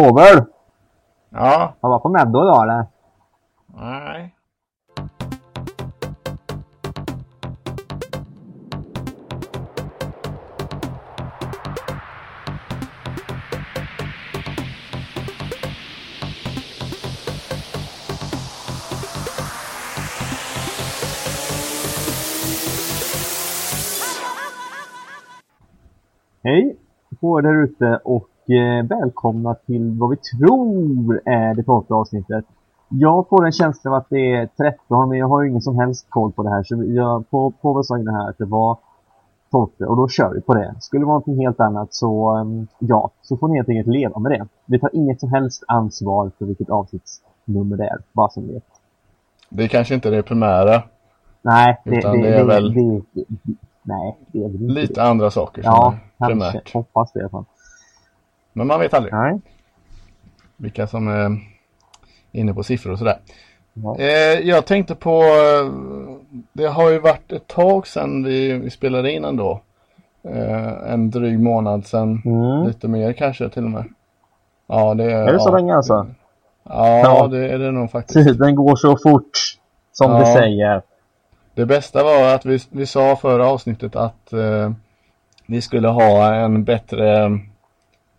Fågel! 0.00 0.44
Ja. 1.30 1.74
Har 1.80 1.88
du 1.88 1.92
varit 1.92 2.02
på 2.02 2.08
Meddo 2.08 2.42
idag 2.42 2.62
eller? 2.62 2.86
Nej. 3.66 4.34
Hej 26.42 26.76
på 27.20 27.38
er 27.38 27.42
där 27.42 27.62
ute 27.64 28.00
och 28.04 28.29
eh, 28.52 28.86
välkomna 28.86 29.54
till 29.54 29.98
vad 29.98 30.10
vi 30.10 30.16
tror 30.16 31.20
är 31.24 31.54
det 31.54 31.62
tolfte 31.62 31.94
avsnittet. 31.94 32.44
Jag 32.88 33.28
får 33.28 33.46
en 33.46 33.52
känsla 33.52 33.90
av 33.90 33.96
att 33.96 34.06
det 34.10 34.32
är 34.34 34.46
13 34.46 35.08
men 35.08 35.18
jag 35.18 35.28
har 35.28 35.42
ju 35.42 35.48
ingen 35.48 35.62
som 35.62 35.78
helst 35.78 36.06
koll 36.08 36.32
på 36.32 36.42
det 36.42 36.50
här 36.50 36.62
så 36.62 36.84
jag, 36.86 37.24
vad 37.60 37.86
sa 37.86 37.98
inne 37.98 38.12
här 38.12 38.28
att 38.30 38.38
det 38.38 38.44
var 38.44 38.76
12 39.50 39.68
och 39.78 39.96
då 39.96 40.08
kör 40.08 40.30
vi 40.34 40.40
på 40.40 40.54
det. 40.54 40.74
Skulle 40.80 41.00
det 41.02 41.06
vara 41.06 41.14
någonting 41.18 41.46
helt 41.46 41.60
annat 41.60 41.94
så 41.94 42.36
um, 42.38 42.66
ja, 42.78 43.10
så 43.22 43.36
får 43.36 43.48
ni 43.48 43.56
helt 43.56 43.68
enkelt 43.68 43.86
leva 43.86 44.18
med 44.20 44.32
det. 44.32 44.46
Vi 44.66 44.78
tar 44.78 44.90
inget 44.92 45.20
som 45.20 45.30
helst 45.32 45.64
ansvar 45.68 46.30
för 46.38 46.44
vilket 46.44 46.70
avsnittsnummer 46.70 47.76
det 47.76 47.84
är, 47.84 47.98
bara 48.12 48.28
som 48.28 48.46
vet. 48.48 48.64
Det 49.48 49.64
är 49.64 49.68
kanske 49.68 49.94
inte 49.94 50.10
det 50.10 50.22
primära. 50.22 50.82
Nej, 51.42 51.80
det, 51.84 51.90
det, 51.90 52.00
det 52.22 52.34
är 52.36 52.44
väl- 52.44 52.74
det, 52.74 53.02
det, 53.12 53.54
nej, 53.82 54.18
det 54.32 54.38
är 54.44 54.48
väl 54.48 54.62
inte 54.62 54.72
Lite 54.74 55.02
andra 55.02 55.30
saker 55.30 55.62
som 55.62 55.72
Ja, 55.72 55.94
är 56.18 56.26
kanske. 56.28 56.50
primärt. 56.50 56.74
Hoppas 56.74 57.12
det 57.12 57.18
i 57.18 57.22
alla 57.22 57.30
fall. 57.30 57.44
Men 58.52 58.66
man 58.66 58.80
vet 58.80 58.94
aldrig 58.94 59.12
Nej. 59.14 59.40
vilka 60.56 60.86
som 60.86 61.08
är 61.08 61.38
inne 62.32 62.54
på 62.54 62.62
siffror 62.62 62.92
och 62.92 62.98
sådär. 62.98 63.18
Ja. 63.74 63.96
Eh, 63.98 64.40
jag 64.48 64.66
tänkte 64.66 64.94
på, 64.94 65.22
eh, 65.22 65.72
det 66.52 66.66
har 66.66 66.90
ju 66.90 66.98
varit 66.98 67.32
ett 67.32 67.46
tag 67.46 67.86
sedan 67.86 68.24
vi, 68.24 68.52
vi 68.58 68.70
spelade 68.70 69.12
in 69.12 69.24
ändå. 69.24 69.60
Eh, 70.24 70.92
en 70.92 71.10
dryg 71.10 71.40
månad 71.40 71.86
sedan, 71.86 72.22
Mm. 72.24 72.66
lite 72.66 72.88
mer 72.88 73.12
kanske 73.12 73.48
till 73.48 73.64
och 73.64 73.70
med. 73.70 73.84
Ja, 74.66 74.94
det 74.94 75.04
är... 75.12 75.28
Är 75.28 75.32
det 75.32 75.40
så 75.40 75.48
ja, 75.50 75.56
länge 75.56 75.76
alltså? 75.76 76.06
Ja, 76.64 76.98
Ja. 76.98 77.26
det 77.26 77.48
är 77.48 77.58
det 77.58 77.70
nog 77.70 77.90
faktiskt. 77.90 78.28
Tiden 78.28 78.54
går 78.54 78.76
så 78.76 78.96
fort, 78.96 79.30
som 79.92 80.10
Ja. 80.12 80.18
vi 80.18 80.24
säger. 80.26 80.82
Det 81.54 81.66
bästa 81.66 82.04
var 82.04 82.34
att 82.34 82.46
vi, 82.46 82.58
vi 82.70 82.86
sa 82.86 83.16
förra 83.16 83.46
avsnittet 83.46 83.96
att 83.96 84.32
eh, 84.32 84.70
vi 85.46 85.60
skulle 85.60 85.88
ha 85.88 86.34
en 86.34 86.64
bättre 86.64 87.30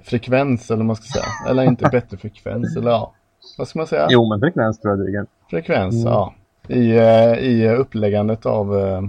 frekvens 0.04 0.70
eller 0.72 0.78
vad 0.78 0.86
man 0.86 0.96
ska 0.96 1.06
säga. 1.20 1.26
Eller 1.50 1.64
inte 1.64 1.90
bättre 1.92 2.18
frekvens 2.18 2.78
eller 2.78 2.92
ja. 2.92 3.14
Vad 3.58 3.68
ska 3.68 3.80
man 3.80 3.88
säga? 3.88 4.08
Jo, 4.10 4.30
men 4.30 4.40
frekvens 4.40 4.80
tror 4.80 4.92
jag 4.98 5.06
duger. 5.08 5.26
Frekvens, 5.50 5.96
Mm. 5.96 6.08
ja. 6.14 6.34
I, 6.68 6.92
eh, 6.98 7.34
I 7.34 7.70
uppläggandet 7.70 8.46
av 8.46 8.78
eh, 8.80 9.02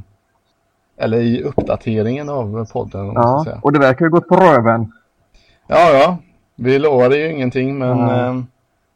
eller 0.96 1.20
i 1.20 1.42
uppdateringen 1.42 2.28
av 2.28 2.66
podden 2.72 3.06
Ja, 3.14 3.42
säga. 3.44 3.58
och 3.62 3.72
det 3.72 3.78
verkar 3.78 4.04
ju 4.04 4.10
gått 4.10 4.28
på 4.28 4.36
röven. 4.36 4.92
Ja, 5.66 5.90
ja. 5.92 6.16
Vi 6.56 6.78
lovade 6.78 7.16
ju 7.16 7.30
ingenting 7.32 7.78
men 7.78 7.90
Mm. 8.00 8.38
eh, 8.38 8.44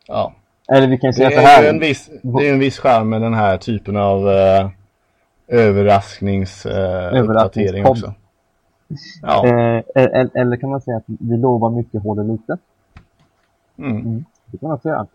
ja. 0.07 0.33
Eller 0.73 0.87
vi 0.87 0.99
kan 0.99 1.13
säga 1.15 1.29
Det 1.29 1.35
så 1.35 1.41
är 1.41 1.45
här. 1.47 1.63
ju 1.63 1.69
en 1.69 1.79
viss, 1.81 2.11
det 2.23 2.49
är 2.49 2.53
en 2.53 2.59
viss 2.59 2.79
charm 2.79 3.09
med 3.09 3.23
den 3.23 3.35
här 3.35 3.57
typen 3.59 3.97
av 3.97 4.31
eh, 4.31 4.69
överrasknings 5.49 6.67
eh, 6.67 6.73
uppdatering 6.73 7.19
Överraskningspodd. 7.19 7.91
också. 7.91 8.15
Ja. 9.23 9.47
Eh, 9.47 9.83
eller, 9.95 10.31
eller 10.37 10.57
kan 10.57 10.71
man 10.71 10.81
säga 10.81 10.97
att 10.97 11.05
vi 11.07 11.37
lovar 11.37 11.71
mycket, 11.71 12.03
håller 12.03 12.25
lite. 12.25 12.59
Mm. 13.79 14.25
Det 14.47 14.59
kan 14.59 14.69
man 14.69 14.79
säga. 14.79 15.07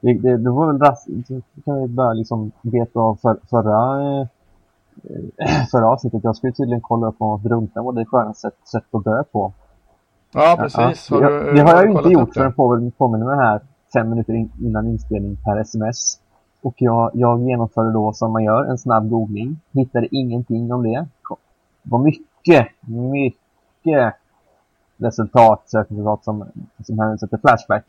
Det, 0.00 0.14
det, 0.14 0.36
det 0.36 0.50
var 0.50 0.66
väl 0.66 0.78
ras, 0.78 1.04
det 1.06 1.42
kan 1.64 1.80
vi 1.82 1.88
börja 1.88 2.12
liksom 2.12 2.50
veta 2.62 3.00
av 3.00 3.16
för, 3.16 3.36
förra, 3.50 4.02
eh, 4.20 4.26
förra 5.70 5.86
avsnittet. 5.88 6.24
Jag 6.24 6.36
skulle 6.36 6.52
tydligen 6.52 6.80
kolla 6.80 7.06
upp 7.06 7.16
om 7.18 7.42
drunkna 7.42 7.82
var 7.82 7.92
det 7.92 8.04
skönaste 8.06 8.40
sätt, 8.40 8.54
sätt 8.68 8.84
att 8.94 9.04
dö 9.04 9.22
på. 9.32 9.52
Ja, 10.34 10.56
precis. 10.58 11.08
Ja, 11.10 11.16
Har 11.16 11.30
du- 11.30 11.52
det 11.54 11.60
har 11.62 11.70
jag 11.74 11.82
ju 11.82 11.88
kollat 11.88 12.04
inte 12.06 12.12
gjort 12.20 12.34
förrän 12.34 12.52
på, 12.52 12.90
påminner 12.98 13.26
mig 13.26 13.36
här 13.36 13.60
fem 13.92 14.10
minuter 14.10 14.32
in, 14.34 14.52
innan 14.62 14.86
inspelning 14.86 15.36
per 15.44 15.56
sms. 15.60 16.20
Och 16.62 16.74
jag, 16.78 17.10
jag 17.14 17.42
genomförde 17.42 17.92
då 17.92 18.12
som 18.12 18.32
man 18.32 18.44
gör, 18.44 18.64
en 18.64 18.78
snabb 18.78 19.10
googling. 19.10 19.60
Hittade 19.72 20.08
ingenting 20.16 20.72
om 20.72 20.82
Det 20.82 21.06
var 21.82 21.98
mycket, 21.98 22.25
mycket 22.80 24.14
resultat, 24.96 25.62
sökresultat 25.66 26.24
som, 26.24 26.44
som 26.86 26.98
hänvisar 26.98 27.26
till 27.26 27.38
Flashback. 27.38 27.84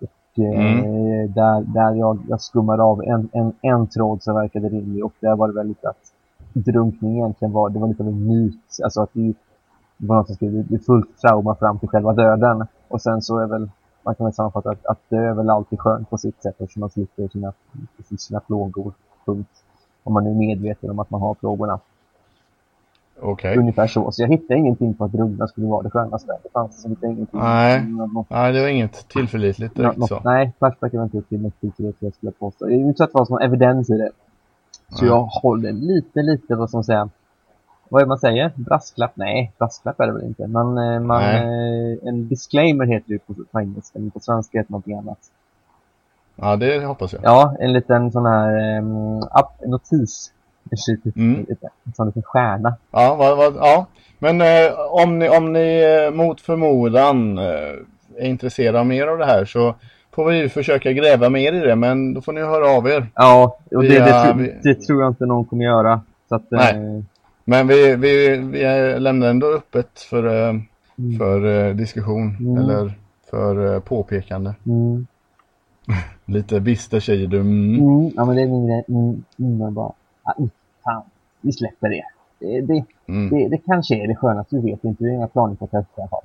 Och 0.00 0.38
eh, 0.38 0.60
Mm. 0.60 1.32
där, 1.32 1.60
där 1.60 1.94
jag, 1.94 2.18
jag 2.28 2.40
skummade 2.40 2.82
av 2.82 3.02
en, 3.02 3.28
en, 3.32 3.52
en 3.60 3.86
tråd 3.86 4.22
som 4.22 4.34
verkade 4.34 4.68
rimlig 4.68 5.04
och 5.04 5.12
där 5.20 5.36
var 5.36 5.48
det 5.48 5.54
väl 5.54 5.66
lite 5.66 5.88
att 5.88 6.12
drunkning 6.52 7.16
egentligen 7.16 7.52
var, 7.52 7.70
det 7.70 7.78
var 7.78 7.88
lite 7.88 8.02
av 8.02 8.08
en 8.08 8.26
myt. 8.28 8.78
Alltså 8.84 9.02
att 9.02 9.10
det, 9.12 9.34
det 9.96 10.06
var 10.06 10.16
något 10.16 10.26
som 10.26 10.36
skulle 10.36 10.62
bli 10.62 10.78
fullt 10.78 11.20
trauma 11.20 11.54
fram 11.54 11.78
till 11.78 11.88
själva 11.88 12.12
döden. 12.12 12.66
Och 12.88 13.02
sen 13.02 13.22
så 13.22 13.38
är 13.38 13.46
väl, 13.46 13.70
man 14.02 14.14
kan 14.14 14.26
väl 14.26 14.34
sammanfatta 14.34 14.70
att, 14.70 14.86
att 14.86 14.98
dö 15.08 15.30
är 15.30 15.34
väl 15.34 15.50
alltid 15.50 15.80
skönt 15.80 16.10
på 16.10 16.18
sitt 16.18 16.42
sätt 16.42 16.60
eftersom 16.60 16.80
man 16.80 16.90
slipper 16.90 17.28
sina, 17.28 17.52
sina 18.18 18.40
plågor. 18.40 18.92
Punkt. 19.24 19.50
Om 20.04 20.12
man 20.12 20.26
är 20.26 20.34
medveten 20.34 20.90
om 20.90 20.98
att 20.98 21.10
man 21.10 21.20
har 21.20 21.34
plågorna. 21.34 21.80
Okej. 23.20 23.56
Ungefär 23.56 23.86
så. 23.86 24.12
Så 24.12 24.22
jag 24.22 24.28
hittade 24.28 24.60
ingenting 24.60 24.94
på 24.94 25.04
att 25.04 25.12
drunkna 25.12 25.46
skulle 25.46 25.66
vara 25.66 25.82
det 25.82 25.90
skönaste. 25.90 26.32
Det 26.42 26.48
fanns 26.52 26.70
liksom 26.70 26.90
inte 26.90 27.06
ingenting. 27.06 27.40
Nej. 27.40 27.86
Något, 27.86 28.30
Nej, 28.30 28.52
det 28.52 28.60
var 28.60 28.68
inget 28.68 29.08
tillförlitligt 29.08 29.76
direkt 29.76 29.96
något, 29.96 30.08
så. 30.08 30.20
nej, 30.24 30.52
Flashback 30.58 30.94
är 30.94 31.02
inte 31.02 31.18
upp 31.18 31.28
till 31.28 31.52
jag 31.98 32.14
skulle 32.14 32.32
påstå. 32.32 32.66
Det 32.66 32.74
är 32.74 32.76
ju 32.76 32.84
inte 32.84 32.96
så 32.96 33.04
att 33.04 33.10
det 33.10 33.18
fanns 33.18 33.30
någon 33.30 33.42
evidens 33.42 33.90
i 33.90 33.92
det. 33.92 34.10
Så 34.88 35.04
Nej. 35.04 35.14
jag 35.14 35.22
håller 35.22 35.72
lite, 35.72 36.22
lite 36.22 36.54
vad 36.54 36.70
som 36.70 36.84
säger. 36.84 37.08
Vad 37.88 38.02
är 38.02 38.06
man 38.06 38.18
säger? 38.18 38.52
Brasklapp? 38.56 39.12
Nej, 39.14 39.52
brasklapp 39.58 40.00
är 40.00 40.06
det 40.06 40.12
väl 40.12 40.24
inte. 40.24 40.46
Man, 40.46 40.78
eh, 40.78 41.00
man, 41.00 41.22
eh, 41.22 42.08
en 42.08 42.28
disclaimer 42.28 42.86
heter 42.86 43.12
det 43.12 43.18
på, 43.18 43.34
på 43.52 43.60
engelska, 43.60 43.98
men 43.98 44.10
på 44.10 44.20
svenska 44.20 44.58
heter 44.58 44.68
det 44.68 44.72
någonting 44.72 44.98
annat. 44.98 45.18
Ja, 46.36 46.56
det 46.56 46.84
hoppas 46.84 47.12
jag. 47.12 47.22
Ja, 47.24 47.56
en 47.60 47.72
liten 47.72 48.12
sån 48.12 48.26
här 48.26 48.78
um, 48.78 49.20
notis. 49.66 50.32
En 50.72 50.94
liten, 50.94 51.12
Mm. 51.16 51.46
lite, 51.48 51.68
en 51.84 51.92
sån 51.92 52.06
liten 52.06 52.22
stjärna. 52.22 52.76
Ja, 52.90 53.14
vad, 53.14 53.36
vad, 53.36 53.56
ja. 53.56 53.86
Men 54.18 54.40
eh, 54.40 54.72
om 54.90 55.18
ni, 55.18 55.28
om 55.28 55.52
ni 55.52 55.82
eh, 56.08 56.14
mot 56.14 56.40
förmodan 56.40 57.38
eh, 57.38 57.44
är 58.18 58.24
intresserade 58.26 58.80
av 58.80 58.86
mer 58.86 59.06
av 59.06 59.18
det 59.18 59.26
här 59.26 59.44
så 59.44 59.74
får 60.14 60.24
vi 60.30 60.36
ju 60.38 60.48
försöka 60.48 60.92
gräva 60.92 61.28
mer 61.28 61.52
i 61.52 61.58
det. 61.60 61.76
Men 61.76 62.14
då 62.14 62.20
får 62.20 62.32
ni 62.32 62.40
höra 62.40 62.70
av 62.70 62.86
er. 62.88 63.06
Ja, 63.14 63.58
och 63.70 63.82
det, 63.82 63.88
Vi, 63.88 63.98
det, 63.98 64.24
tro- 64.24 64.38
vi- 64.38 64.54
det 64.62 64.74
tror 64.74 65.02
jag 65.02 65.10
inte 65.10 65.26
någon 65.26 65.44
kommer 65.44 65.64
göra. 65.64 66.00
Så 66.28 66.34
att, 66.34 66.50
Nej. 66.50 66.74
eh, 66.76 67.02
Men 67.44 67.66
vi, 67.66 67.96
vi, 67.96 68.36
vi 68.36 68.60
lämnar 69.00 69.28
ändå 69.30 69.46
öppet 69.46 70.00
för, 70.00 70.48
eh, 70.48 70.54
Mm. 70.98 71.18
för 71.18 71.72
diskussion 71.74 72.36
Mm. 72.40 72.56
eller 72.58 72.92
för 73.30 73.80
påpekande. 73.80 74.54
mm. 74.66 75.06
Lite 76.26 76.60
bister 76.60 77.00
säger 77.00 77.26
du. 77.26 77.40
Mm. 77.40 77.74
Mm, 77.74 78.10
ja 78.16 78.24
men 78.24 78.36
det 78.36 78.42
är 78.42 78.46
min 78.46 78.66
grej. 78.66 78.84
Mm, 78.88 79.24
mm, 79.38 79.74
bara, 79.74 79.92
ah, 80.22 80.32
fan, 80.84 81.02
vi 81.40 81.52
släpper 81.52 81.88
det. 81.88 82.02
Det, 82.38 82.60
det, 82.60 82.84
Mm. 83.08 83.30
det, 83.30 83.48
det 83.48 83.58
kanske 83.58 83.94
är 84.04 84.08
det 84.08 84.16
skönaste, 84.16 84.56
vi 84.56 84.70
vet 84.70 84.84
inte. 84.84 85.04
Vi 85.04 85.10
har 85.10 85.16
inga 85.16 85.28
planer 85.28 85.54
på 85.54 85.64
att 85.64 85.70
testa 85.70 86.00
i 86.00 86.02
alla 86.02 86.08
fall. 86.08 86.22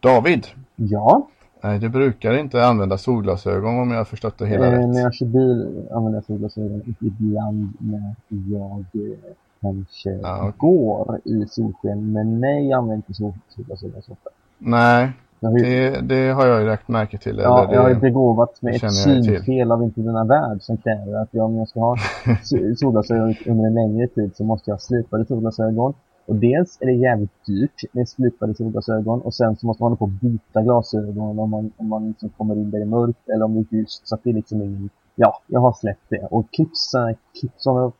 David, 0.00 0.46
Ja, 0.76 1.28
nej, 1.62 1.78
du 1.78 1.88
brukar 1.88 2.38
inte 2.38 2.66
använda 2.66 2.98
solglasögon 2.98 3.78
om 3.80 3.90
jag 3.90 3.98
har 3.98 4.04
förstått 4.04 4.38
det 4.38 4.46
hela 4.46 4.66
eh, 4.66 4.70
rätt. 4.72 4.88
när 4.88 5.00
jag 5.00 5.14
kör 5.14 5.26
bil 5.26 5.86
använder 5.92 6.16
jag 6.16 6.24
solglasögon 6.24 6.94
ibland 7.00 7.72
när 7.78 8.14
jag 8.50 8.78
eh, 8.94 9.18
kanske 9.60 10.10
Ja, 10.10 10.52
går 10.56 11.20
i 11.24 11.46
solsken. 11.48 12.12
Men 12.12 12.40
nej, 12.40 12.68
jag 12.68 12.78
använder 12.78 12.96
inte 12.96 13.14
sol, 13.14 13.32
solglasögon 13.48 14.02
så 14.02 14.12
ofta. 14.12 14.30
Nej, 14.58 15.12
det, 15.40 16.00
det 16.00 16.28
har 16.30 16.46
jag 16.46 16.60
ju 16.60 16.66
lagt 16.66 16.88
märke 16.88 17.18
till. 17.18 17.38
ja, 17.38 17.64
eller 17.64 17.74
jag 17.74 17.82
har 17.82 17.88
ju 17.88 17.94
det, 17.94 18.00
begåvats 18.00 18.62
med 18.62 18.72
det 18.72 18.86
ett 18.86 18.94
synfel 18.94 19.72
av 19.72 19.82
inte 19.82 20.00
denna 20.00 20.24
värld 20.24 20.62
som 20.62 20.76
kräver 20.76 21.22
att 21.22 21.28
jag, 21.30 21.46
om 21.46 21.56
jag 21.56 21.68
ska 21.68 21.80
ha 21.80 21.96
so- 22.42 22.74
solglasögon 22.76 23.34
under 23.46 23.66
en 23.66 23.74
längre 23.74 24.06
tid 24.06 24.36
så 24.36 24.44
måste 24.44 24.70
jag 24.70 24.74
ha 24.74 24.80
slipade 24.80 25.24
solglasögon. 25.24 25.94
Och 26.26 26.34
dels 26.36 26.78
är 26.80 26.86
det 26.86 26.92
jävligt 26.92 27.46
dyrt 27.46 27.82
med 27.92 28.08
slipade 28.08 28.54
solglasögon 28.54 29.20
och 29.20 29.34
sen 29.34 29.56
så 29.56 29.66
måste 29.66 29.82
man 29.82 29.90
hålla 29.92 29.96
på 29.96 30.04
att 30.04 30.20
byta 30.20 30.62
glasögon 30.62 31.38
om 31.38 31.50
man, 31.50 31.72
om 31.76 31.88
man 31.88 32.08
liksom 32.08 32.28
kommer 32.28 32.54
in 32.54 32.70
där 32.70 32.78
det 32.78 32.84
är 32.84 32.86
mörkt 32.86 33.28
eller 33.28 33.44
om 33.44 33.54
det 33.54 33.60
är 33.60 33.78
ljust. 33.78 34.08
Så 34.08 34.14
att 34.14 34.20
det 34.24 34.30
är 34.30 34.34
liksom 34.34 34.62
ingen... 34.62 34.90
Ja, 35.14 35.32
jag 35.46 35.60
har 35.60 35.72
släppt 35.72 36.04
det. 36.08 36.26
Och 36.30 36.50
clipsen, 36.50 37.14
clipsen 37.40 37.74
vad 37.74 37.92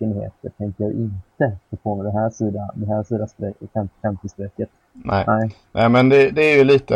fasiken 0.00 0.22
heter 0.22 0.50
tänker 0.58 0.84
jag 0.84 0.92
inte 0.92 1.56
få 1.70 1.76
på 1.76 1.96
mig 1.96 2.12
det 2.12 2.18
här 2.20 2.30
sidan, 2.30 2.68
det 2.74 2.86
här 2.86 3.02
sidan 3.02 3.28
streck, 3.28 3.54
50-strecket. 4.02 4.68
nej. 4.92 5.24
Nej. 5.26 5.50
nej, 5.72 5.88
men 5.88 6.08
det, 6.08 6.30
det 6.30 6.42
är 6.42 6.58
ju 6.58 6.64
lite, 6.64 6.94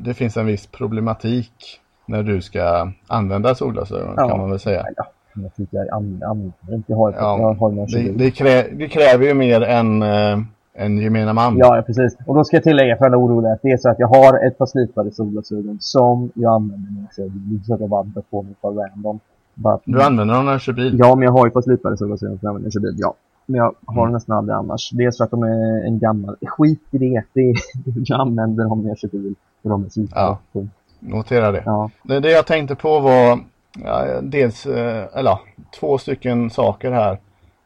det 0.00 0.14
finns 0.14 0.36
en 0.36 0.46
viss 0.46 0.66
problematik 0.66 1.80
när 2.06 2.22
du 2.22 2.40
ska 2.40 2.92
använda 3.06 3.54
solglasögon 3.54 4.14
Ja. 4.16 4.28
kan 4.28 4.38
man 4.38 4.50
väl 4.50 4.58
säga. 4.60 4.86
Ja. 4.96 5.04
jag 5.34 5.54
tycker 5.54 5.76
jag 5.76 5.88
använder 5.88 6.74
inte. 6.74 6.92
Jag 6.92 6.96
har, 6.96 7.12
Ja, 7.12 7.38
jag 7.38 7.54
har 7.54 8.02
Det, 8.02 8.12
det, 8.24 8.30
krä, 8.30 8.62
det 8.72 8.88
kräver 8.88 9.26
ju 9.26 9.34
mer 9.34 9.60
än 9.62 10.02
eh, 10.02 10.38
en 10.74 10.98
gemene 10.98 11.32
man. 11.32 11.58
Ja, 11.58 11.82
precis. 11.86 12.16
Och 12.26 12.34
då 12.34 12.44
ska 12.44 12.56
jag 12.56 12.64
tillägga 12.64 12.96
för 12.96 13.04
alla 13.04 13.16
oroliga 13.16 13.52
att 13.52 13.62
det 13.62 13.70
är 13.70 13.76
så 13.76 13.90
att 13.90 13.98
jag 13.98 14.08
har 14.08 14.46
ett 14.46 14.58
par 14.58 14.66
slipade 14.66 15.10
solglasögon 15.10 15.78
som 15.80 16.30
jag 16.34 16.54
använder 16.54 16.90
när 16.90 17.00
jag 17.02 17.14
kör 17.16 17.28
bil. 17.28 17.60
Så 17.66 17.74
att 17.74 17.80
jag 17.80 17.88
bara 17.88 18.02
drar 18.02 18.22
på 18.30 18.42
mig 18.42 18.52
ett 18.52 18.60
par 18.60 18.72
random. 18.72 19.20
Bara, 19.62 19.78
Du 19.84 20.02
använder 20.02 20.34
dem 20.34 20.44
när 20.44 20.52
du 20.54 20.60
kör 20.60 20.72
bil? 20.72 20.96
Ja, 20.98 21.14
men 21.14 21.24
jag 21.24 21.32
har 21.32 21.46
ju 21.46 21.50
par 21.50 21.62
slipade 21.62 21.96
solglasögon 21.96 22.38
som 22.38 22.46
jag 22.46 22.48
använder 22.50 22.60
när 22.60 22.66
jag 22.66 22.72
kör 22.72 22.80
bil. 22.80 22.94
Ja. 22.98 23.14
Men 23.46 23.56
jag 23.58 23.74
har 23.86 24.02
Mm. 24.02 24.12
nästan 24.12 24.36
aldrig 24.36 24.56
annars. 24.56 24.90
Dels 24.90 25.16
för 25.16 25.24
att 25.24 25.30
de 25.30 25.42
är 25.42 25.86
en 25.86 25.98
gammal... 25.98 26.36
Skit 26.46 26.82
i 26.90 26.98
det. 26.98 27.22
det 27.32 27.40
är, 27.40 27.54
jag 28.04 28.20
använder 28.20 28.64
dem 28.64 28.82
när 28.82 28.88
jag 28.88 28.98
kör 28.98 29.08
bil. 29.08 29.34
För 29.62 29.68
de 29.68 29.84
är 29.84 29.88
slipade. 29.88 30.20
Ja. 30.20 30.38
Punkt. 30.52 30.74
Notera 30.98 31.52
det. 31.52 31.62
ja. 31.66 31.90
Det, 32.02 32.20
det 32.20 32.30
jag 32.30 32.46
tänkte 32.46 32.74
på 32.74 33.00
var 33.00 33.38
ja, 33.84 34.20
dels, 34.22 34.66
eh, 34.66 35.04
eller 35.14 35.38
två 35.80 35.98
stycken 35.98 36.50
saker 36.50 36.90
här 36.92 37.18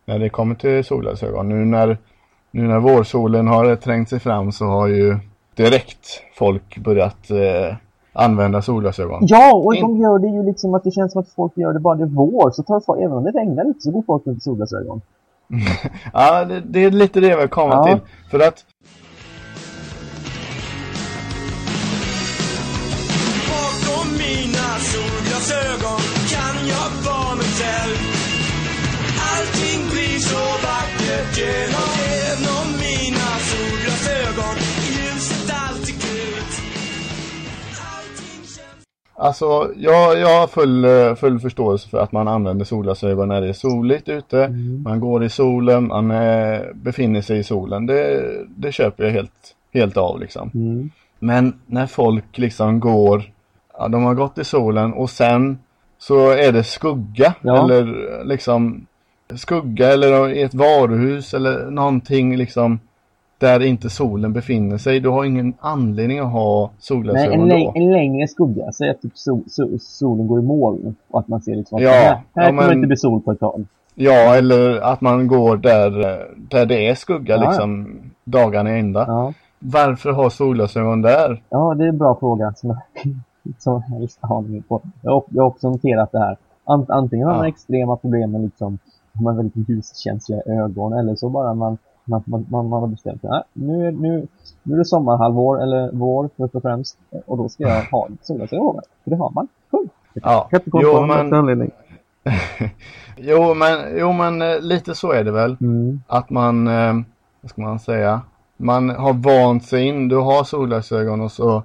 när 0.07 0.19
det 0.19 0.29
kommer 0.29 0.55
till 0.55 0.85
solglasögon. 0.85 1.49
Nu 1.49 1.55
när, 1.65 1.99
nu 2.51 2.63
när 2.63 2.79
vårsolen 2.79 3.47
har 3.49 3.77
trängt 3.77 4.09
sig 4.09 4.21
fram 4.21 4.53
så 4.53 4.65
har 4.65 4.89
ju 4.89 5.19
direkt 5.57 6.23
folk 6.35 6.79
börjat 6.79 7.31
eh, 7.31 7.77
använda 8.15 8.63
solglasögon. 8.63 9.19
Ja, 9.27 9.55
och 9.55 9.75
In- 9.75 9.81
de 9.83 9.97
gör 10.01 10.19
det 10.19 10.29
ju 10.29 10.43
liksom 10.43 10.75
att 10.75 10.85
det 10.85 10.91
känns 10.91 11.13
som 11.13 11.21
att 11.21 11.29
folk 11.29 11.53
gör 11.57 11.73
det 11.73 11.81
bara 11.81 11.95
det 11.95 12.03
är 12.03 12.07
vår. 12.07 12.51
Så 12.51 12.63
tar 12.63 12.81
folk, 12.81 13.01
även 13.01 13.13
om 13.17 13.25
det 13.25 13.31
regnar 13.31 13.65
lite 13.65 13.81
så 13.81 13.91
går 13.91 14.03
folk 14.07 14.27
med 14.27 14.43
solglasögon. 14.43 15.01
Ja, 16.13 16.45
det, 16.45 16.61
det 16.61 16.85
är 16.85 16.91
lite 16.91 17.21
det 17.21 17.27
jag 17.29 17.39
vill 17.39 17.49
komma 17.49 17.75
Ja. 17.75 17.85
till. 17.85 17.99
För 18.31 18.41
att 18.49 18.65
Bakom 23.51 24.07
mina 24.13 24.69
solglasögon 24.93 26.04
Alltså, 39.17 39.71
jag, 39.77 40.19
jag 40.19 40.41
har 40.41 40.47
full, 40.47 40.85
eh, 40.85 41.15
full 41.15 41.41
förståelse 41.41 41.89
för 41.89 41.99
att 41.99 42.13
man 42.13 42.29
använder 42.29 42.65
solglasögon 42.65 43.29
när 43.29 43.41
det 43.41 43.49
är 43.49 43.53
soligt 43.53 44.09
ute. 44.09 44.49
Man 44.85 45.01
går 45.01 45.25
i 45.25 45.29
solen, 45.29 45.87
man 45.87 46.11
eh, 46.11 46.61
befinner 46.75 47.21
sig 47.21 47.39
i 47.39 47.45
solen. 47.45 47.87
Det, 47.87 48.25
det 48.57 48.73
köper 48.73 49.05
jag 49.05 49.11
helt, 49.11 49.55
helt 49.75 49.97
av 49.97 50.21
liksom. 50.21 50.51
Mm. 50.55 50.91
Men 51.19 51.55
när 51.67 51.87
folk 51.87 52.39
liksom 52.39 52.81
går, 52.81 53.23
ja, 53.79 53.89
de 53.89 54.05
har 54.05 54.15
gått 54.15 54.39
i 54.39 54.45
solen 54.45 54.93
och 54.93 55.11
sen 55.11 55.59
så 55.99 56.31
är 56.31 56.53
det 56.53 56.65
skugga 56.65 57.35
Ja. 57.41 57.65
eller 57.65 58.25
liksom 58.25 58.87
skugga 59.35 59.93
eller 59.93 60.31
i 60.31 60.43
ett 60.43 60.55
varuhus 60.55 61.35
eller 61.35 61.71
någonting 61.71 62.37
liksom 62.37 62.81
där 63.45 63.63
inte 63.63 63.91
solen 63.91 64.33
befinner 64.33 64.79
sig. 64.79 65.01
Du 65.01 65.09
har 65.09 65.25
ingen 65.25 65.55
anledning 65.61 66.19
att 66.19 66.33
ha 66.33 66.67
Nej, 66.67 66.71
solglasögon 66.79 67.51
en, 67.51 67.61
då. 67.65 67.73
en 67.75 67.93
längre 67.93 68.29
skugga. 68.29 68.73
Säg 68.73 68.91
att 68.91 69.03
typ 69.03 69.17
sol, 69.19 69.43
sol, 69.47 69.79
solen 69.81 70.27
går 70.27 70.39
i 70.39 70.43
moln 70.43 70.95
och 71.11 71.21
att 71.21 71.29
man 71.29 71.41
ser 71.41 71.55
liksom 71.57 71.77
att 71.77 71.83
Ja, 71.83 71.91
här, 71.91 72.05
här 72.05 72.23
ja, 72.35 72.47
kommer 72.47 72.63
men- 72.63 72.69
det 72.69 72.75
inte 72.75 72.87
bli 72.87 72.97
sol 72.97 73.21
på 73.21 73.33
ett 73.33 73.41
tag. 73.41 73.65
Ja, 73.95 74.35
eller 74.37 74.81
att 74.81 75.01
man 75.01 75.27
går 75.29 75.57
där, 75.57 75.91
där 76.51 76.67
det 76.67 76.89
är 76.89 76.95
skugga 76.95 77.37
Ja, 77.37 77.43
ja. 77.43 77.49
liksom 77.49 77.99
dagarna 78.25 78.77
i 78.77 78.81
ända. 78.81 79.05
Ja. 79.09 79.33
Varför 79.59 80.11
ha 80.13 80.31
solglasögon 80.31 81.03
där? 81.03 81.43
ja, 81.51 81.75
det 81.75 81.85
är 81.85 81.89
en 81.89 81.99
bra 81.99 82.17
fråga 82.21 82.53
som 82.57 82.71
jag 82.71 82.79
som 83.59 83.73
jag 83.73 83.81
helst 83.99 84.19
har 84.21 84.39
aning 84.39 84.63
på. 84.63 84.81
Jag 85.03 85.23
jag 85.29 85.43
har 85.43 85.49
också 85.49 85.71
noterat 85.71 86.13
det 86.13 86.19
här. 86.19 86.37
Ant, 86.65 86.91
antingen 86.91 87.29
har 87.29 87.35
man 87.37 87.47
extrema 87.47 87.97
problem 87.97 88.31
med 88.33 88.41
liksom, 88.41 88.79
har 89.15 89.23
man 89.23 89.37
väldigt 89.37 89.69
ljuskänsliga 89.69 90.41
ögon 90.47 90.93
eller 90.93 91.15
så 91.15 91.29
bara 91.29 91.55
man, 91.55 91.79
man, 92.05 92.23
man, 92.27 92.47
man, 92.51 92.69
man 92.69 92.81
har 92.81 92.87
bestämt 92.89 93.21
sig. 93.21 93.31
"Nej, 93.31 93.43
Nu, 93.53 93.87
är- 93.87 93.93
nu, 93.93 94.27
nu 94.63 94.75
är 94.75 94.79
det 94.79 94.85
sommarhalvår 94.85 95.63
eller 95.63 95.91
vår 95.93 96.31
först 96.37 96.55
och 96.55 96.63
främst 96.63 96.99
och 97.27 97.37
då 97.39 97.49
ska 97.49 97.63
jag 97.63 97.83
ha 97.85 98.09
solglasögon. 98.23 98.81
För 99.05 99.11
det 99.11 99.17
har 99.17 99.31
man. 99.31 99.49
Kul. 99.71 99.89
Ja, 100.15 100.49
jo 100.65 101.07
men, 101.07 101.33
anledning. 101.35 101.71
jo 103.17 103.55
men, 103.55 103.79
jo 103.99 104.13
men 104.13 104.43
eh, 104.43 104.61
lite 104.61 104.95
så 104.95 105.13
är 105.13 105.25
det 105.25 105.31
väl. 105.33 105.57
Mm. 105.61 106.01
Att 106.07 106.31
man, 106.31 106.69
eh, 106.69 106.95
vad 107.41 107.51
ska 107.51 107.63
man 107.63 107.79
säga, 107.79 108.21
man 108.57 108.91
har 108.91 109.13
vant 109.13 109.65
sig 109.65 109.87
in, 109.87 110.09
du 110.09 110.17
har 110.17 110.45
solglasögon 110.45 111.21
och 111.21 111.33
så, 111.33 111.63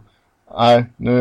nej 0.58 0.86
nu, 0.98 1.12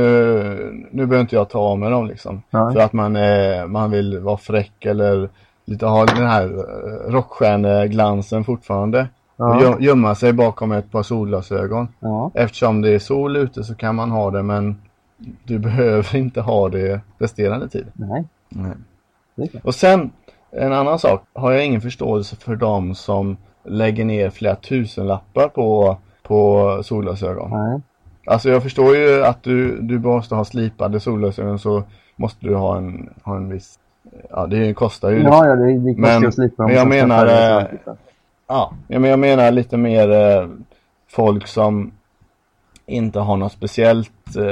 nu 0.90 1.06
behöver 1.06 1.20
inte 1.20 1.36
jag 1.36 1.48
ta 1.48 1.58
av 1.58 1.78
mig 1.78 1.90
dem 1.90 2.06
liksom. 2.06 2.42
Ja. 2.50 2.72
För 2.72 2.80
att 2.80 2.92
man, 2.92 3.16
är, 3.16 3.66
man 3.66 3.90
vill 3.90 4.18
vara 4.20 4.36
fräck 4.36 4.84
eller 4.84 5.28
lite 5.68 5.86
ha 5.86 6.04
den 6.06 6.26
här 6.26 6.44
eh, 6.44 7.12
rockstjärneglansen 7.12 8.44
fortfarande. 8.44 9.00
Och 9.36 9.44
Ja. 9.46 9.60
gö- 9.60 9.80
gömma 9.80 10.14
sig 10.14 10.32
bakom 10.32 10.72
ett 10.72 10.90
par 10.90 11.02
solglasögon. 11.02 11.88
Ja. 12.00 12.30
Eftersom 12.34 12.82
det 12.82 12.90
är 12.90 12.98
sol 12.98 13.36
ute 13.36 13.64
så 13.64 13.74
kan 13.74 13.94
man 13.94 14.10
ha 14.10 14.30
det 14.30 14.42
men 14.42 14.76
du 15.44 15.58
behöver 15.68 16.16
inte 16.16 16.40
ha 16.40 16.68
det 16.68 17.00
resterande 17.18 17.68
tid. 17.68 17.86
Nej, 17.92 18.24
Nej. 18.48 19.50
Och 19.62 19.74
sen 19.74 20.10
en 20.50 20.72
annan 20.72 20.98
sak. 20.98 21.22
Har 21.34 21.52
jag 21.52 21.66
ingen 21.66 21.80
förståelse 21.80 22.36
för 22.36 22.56
dem 22.56 22.94
som 22.94 23.36
lägger 23.64 24.04
ner 24.04 24.30
flera 24.30 24.54
tusenlappar 24.56 25.48
på, 25.48 25.96
på 26.22 26.80
solglasögon. 26.84 27.50
Nej. 27.50 27.80
Alltså 28.26 28.48
jag 28.50 28.62
förstår 28.62 28.96
ju 28.96 29.24
att 29.24 29.42
du, 29.42 29.80
du 29.80 29.98
måste 29.98 30.34
ha 30.34 30.44
slipade 30.44 31.00
solglasögon 31.00 31.58
så 31.58 31.82
måste 32.16 32.46
du 32.46 32.54
ha 32.54 32.76
en, 32.76 33.10
ha 33.24 33.36
en 33.36 33.48
viss 33.48 33.78
Ja 34.31 34.46
det 34.46 34.75
kostar 34.75 35.10
ju 35.10 35.22
Ja, 35.22 35.46
ja, 35.46 35.55
det, 35.56 35.78
det 35.78 35.94
kostar 35.94 36.20
Men- 36.20 36.28
att 36.28 36.34
slipa 36.34 36.62
dem 36.62 36.66
men 36.70 36.76
jag 36.78 36.88
menar, 36.88 37.26
eh, 37.60 37.66
liksom. 37.72 37.96
Ja, 38.49 38.72
men 38.88 39.05
jag 39.05 39.19
menar 39.19 39.50
lite 39.50 39.76
mer 39.76 40.10
eh, 40.10 40.49
folk 41.10 41.46
som 41.46 41.90
inte 42.87 43.19
har 43.19 43.37
något 43.37 43.52
speciellt, 43.52 44.37
eh, 44.37 44.44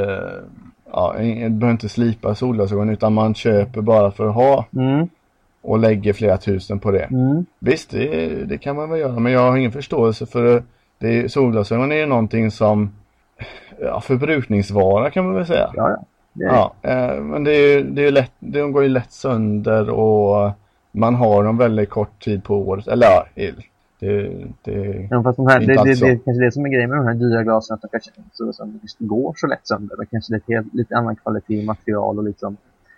ja, 0.93 1.15
behöver 1.19 1.71
inte 1.71 1.89
slipa 1.89 2.35
solglasögon 2.35 2.91
utan 2.91 3.15
man 3.15 3.35
köper 3.35 3.81
bara 3.81 4.11
för 4.11 4.29
att 4.29 4.35
ha 4.35 4.65
Mm, 4.77 5.09
och 5.63 5.79
lägger 5.79 6.13
flera 6.13 6.37
tusen 6.37 6.79
på 6.79 6.91
det. 6.91 7.05
mm, 7.05 7.47
Visst, 7.59 7.91
det, 7.91 8.29
det 8.45 8.59
kan 8.59 8.77
man 8.77 8.91
väl 8.91 9.01
göra 9.01 9.19
men 9.19 9.33
jag 9.33 9.51
har 9.51 9.57
ingen 9.57 9.73
förståelse 9.73 10.27
för 10.27 10.63
det, 10.99 11.33
solglasögon 11.33 11.93
är 11.93 11.97
ju 11.97 12.07
någonting 12.07 12.51
som 12.51 12.91
ja, 13.81 14.01
förbrukningsvara 14.01 15.11
kan 15.11 15.25
man 15.25 15.35
väl 15.35 15.47
säga. 15.47 15.71
ja, 15.75 15.91
ja. 15.91 15.97
Det 16.39 16.45
är, 16.45 16.49
Ja, 16.49 16.75
eh, 16.83 17.21
men 17.23 17.45
det 17.45 17.51
är 17.51 17.77
ju 17.77 17.83
det 17.83 18.07
är 18.07 18.11
lätt, 18.11 18.33
de 18.39 18.73
går 18.73 18.83
ju 18.83 18.89
lätt 18.89 19.13
sönder 19.13 19.91
och 19.91 20.51
man 20.93 21.15
har 21.15 21.45
dem 21.45 21.59
väldigt 21.59 21.91
kort 21.91 22.25
tid 22.25 22.45
på 22.45 22.57
året. 22.57 22.89
Eller 22.89 23.07
ja, 23.07 23.27
det, 23.35 23.55
det, 24.65 25.09
Ja, 25.11 25.23
fast 25.23 25.37
de 25.37 25.47
här, 25.47 25.61
det, 25.61 25.85
det, 25.85 25.97
så. 25.97 26.05
det 26.05 26.11
är 26.11 26.19
kanske 26.25 26.45
det 26.45 26.53
som 26.53 26.67
är 26.67 26.71
grejen 26.71 26.91
med 26.91 26.99
de 26.99 27.07
här 27.07 27.15
dyra 27.15 27.43
glasen, 27.43 27.75
att 27.75 27.83
de 27.83 27.89
kanske 27.89 28.11
så, 28.33 28.53
som 28.53 28.81
går 28.99 29.35
så 29.37 29.47
lätt 29.47 29.67
sönder. 29.67 29.97
Det 29.97 30.07
kanske 30.07 30.35
är 30.35 30.37
ett 30.37 30.45
helt, 30.49 30.75
lite 30.75 30.97
annan 30.97 31.17
kvalitet 31.17 31.55
i 31.55 31.67
material 31.67 32.19
och 32.19 32.25
liksom. 32.25 32.57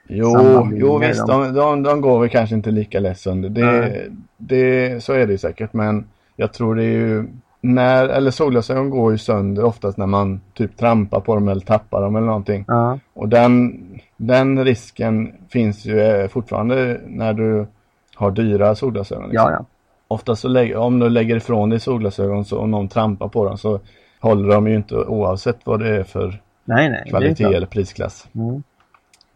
Jo, 0.09 0.68
jo 0.73 0.99
visst, 0.99 1.26
de, 1.26 1.54
de, 1.54 1.83
de 1.83 2.00
går 2.00 2.21
väl 2.21 2.28
kanske 2.28 2.54
inte 2.54 2.71
lika 2.71 3.00
lätt 3.00 3.18
sönder. 3.18 3.49
Det, 3.49 3.64
Nej. 3.64 4.11
det, 4.37 5.04
så 5.04 5.12
är 5.12 5.26
det 5.26 5.38
säkert, 5.38 5.73
men 5.73 6.04
jag 6.37 6.52
tror 6.52 6.75
det 6.75 6.85
är 6.85 6.97
ju 6.99 7.26
när, 7.68 8.08
eller 8.08 8.30
solglasögon 8.30 8.90
går 8.90 9.12
ju 9.12 9.18
sönder 9.18 9.64
oftast 9.64 9.98
när 9.98 10.06
man 10.06 10.40
typ 10.54 10.76
trampar 10.76 11.20
på 11.20 11.34
dem 11.34 11.48
eller 11.48 11.60
tappar 11.60 12.02
dem 12.02 12.16
eller 12.16 12.26
någonting. 12.26 12.64
Ja, 12.68 12.98
Och 13.14 13.28
den, 13.28 13.80
den 14.16 14.64
risken 14.64 15.32
finns 15.48 15.87
ju 15.87 16.00
eh, 16.00 16.28
fortfarande 16.28 17.00
när 17.06 17.32
du 17.32 17.66
har 18.14 18.30
dyra 18.30 18.75
solglasögon. 18.75 19.28
liksom. 19.28 19.50
ja, 19.50 19.56
ja. 19.58 19.64
Ofta 20.08 20.37
så 20.37 20.48
lägger, 20.48 20.76
om 20.76 20.98
du 20.98 21.08
lägger 21.08 21.37
ifrån 21.37 21.70
dig 21.70 21.80
solglasögon 21.80 22.44
så 22.44 22.58
om 22.58 22.70
någon 22.70 22.88
trampar 22.88 23.28
på 23.28 23.44
dem 23.44 23.58
så 23.58 23.80
håller 24.20 24.48
de 24.48 24.66
ju 24.66 24.76
inte 24.76 24.96
oavsett 24.96 25.58
vad 25.64 25.80
det 25.80 25.96
är 25.96 26.04
för 26.04 26.40
Nej, 26.64 26.90
nej. 26.90 27.04
kvalitet 27.08 27.44
eller 27.44 27.66
prisklass. 27.66 28.28
Mm. 28.34 28.62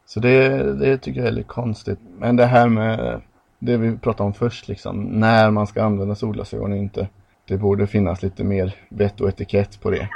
Så 0.07 0.21
det, 0.21 0.49
det 0.73 0.99
tycker 0.99 1.21
jag 1.21 1.29
är 1.29 1.33
lite 1.33 1.49
konstigt. 1.49 1.99
Men 2.19 2.37
det 2.37 2.47
här 2.47 2.69
med 2.69 3.21
det 3.59 3.77
vi 3.77 3.97
pratade 3.97 4.27
om 4.27 4.35
först 4.35 4.69
liksom, 4.69 5.03
när 5.03 5.51
man 5.51 5.67
ska 5.67 5.83
använda 5.83 6.15
solglasögon 6.15 6.73
och 6.73 6.79
inte. 6.79 7.09
Det 7.49 7.57
borde 7.57 7.87
finnas 7.87 8.23
lite 8.23 8.45
mer 8.45 8.75
vett 8.89 9.21
och 9.21 9.29
etikett 9.29 9.81
på 9.81 9.91
det. 9.91 10.09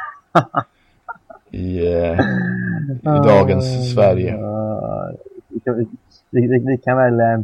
I, 1.51 1.93
eh, 1.93 2.21
i 3.01 3.19
dagens 3.25 3.95
Sverige. 3.95 4.39
Vi, 5.49 5.61
kan, 5.61 5.87
vi, 6.31 6.47
vi, 6.59 6.79
kan 6.79 6.97
väl 6.97 7.21
eh, 7.21 7.39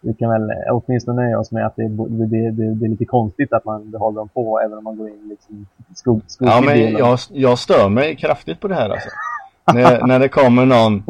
vi 0.00 0.14
kan 0.14 0.30
väl 0.30 0.50
eh, 0.50 0.56
åtminstone 0.70 1.22
nöja 1.22 1.38
oss 1.38 1.52
med 1.52 1.66
att 1.66 1.76
det, 1.76 1.88
det, 1.88 2.26
det, 2.26 2.50
det, 2.50 2.74
det 2.74 2.86
är 2.86 2.88
lite 2.88 3.04
konstigt 3.04 3.52
att 3.52 3.64
man 3.64 3.90
behåller 3.90 4.16
dem 4.16 4.28
på 4.28 4.60
även 4.60 4.78
om 4.78 4.84
man 4.84 4.96
går 4.96 5.08
in 5.08 5.28
liksom 5.28 5.66
skog, 5.94 6.22
skog 6.26 6.48
Ja 6.48 6.60
men 6.60 6.92
jag, 6.92 7.18
jag 7.32 7.58
stör 7.58 7.88
mig 7.88 8.16
kraftigt 8.16 8.60
på 8.60 8.68
det 8.68 8.74
här 8.74 8.90
alltså. 8.90 9.08
när, 9.74 10.06
när 10.06 10.18
det 10.18 10.28
kommer 10.28 10.66
någon, 10.66 11.02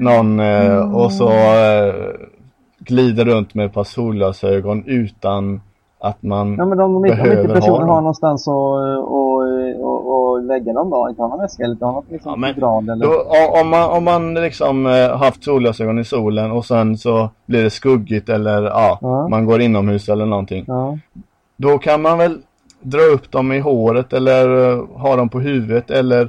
någon 0.00 0.40
eh, 0.40 0.94
och 0.94 1.12
så 1.12 1.30
eh, 1.32 1.94
glider 2.78 3.24
runt 3.24 3.54
med 3.54 3.66
ett 3.66 3.72
par 3.72 3.84
solglasögon 3.84 4.84
utan 4.86 5.60
att 6.04 6.22
man 6.22 6.56
Ja 6.58 6.64
men 6.66 6.80
om 6.80 6.92
de, 6.92 6.96
om 6.96 7.06
inte 7.06 7.16
behöver 7.22 7.48
ha 7.48 7.54
personen 7.54 7.80
dem. 7.80 7.88
har 7.88 8.00
någonstans 8.00 8.48
att 8.48 8.52
och, 8.52 9.42
och, 9.80 10.30
och 10.32 10.42
lägga 10.42 10.72
dem 10.72 10.90
då? 10.90 11.06
Inte 11.10 11.22
har 11.22 11.28
någon 11.28 11.40
väska 11.40 11.64
eller 11.64 11.76
något 11.80 12.04
liksom 12.10 12.30
Ja, 12.30 12.36
men 12.36 12.54
grad 12.54 12.90
eller? 12.90 13.06
Då, 13.06 13.60
om, 13.60 13.68
man, 13.68 13.90
om 13.90 14.04
man 14.04 14.34
liksom 14.34 14.86
eh, 14.86 15.16
haft 15.16 15.44
solglasögon 15.44 15.98
i 15.98 16.04
solen 16.04 16.50
och 16.52 16.64
sen 16.64 16.98
så 16.98 17.28
blir 17.46 17.62
det 17.62 17.70
skuggigt 17.70 18.28
eller 18.28 18.62
ja, 18.62 18.98
Ja. 19.00 19.28
man 19.28 19.46
går 19.46 19.60
inomhus 19.60 20.08
eller 20.08 20.26
någonting. 20.26 20.64
Ja. 20.68 20.98
Då 21.56 21.78
kan 21.78 22.02
man 22.02 22.18
väl 22.18 22.38
dra 22.82 23.00
upp 23.14 23.30
dem 23.32 23.52
i 23.52 23.60
håret 23.60 24.12
eller 24.12 24.72
eh, 24.72 24.84
ha 24.96 25.16
dem 25.16 25.28
på 25.28 25.40
huvudet 25.40 25.90
eller 25.90 26.28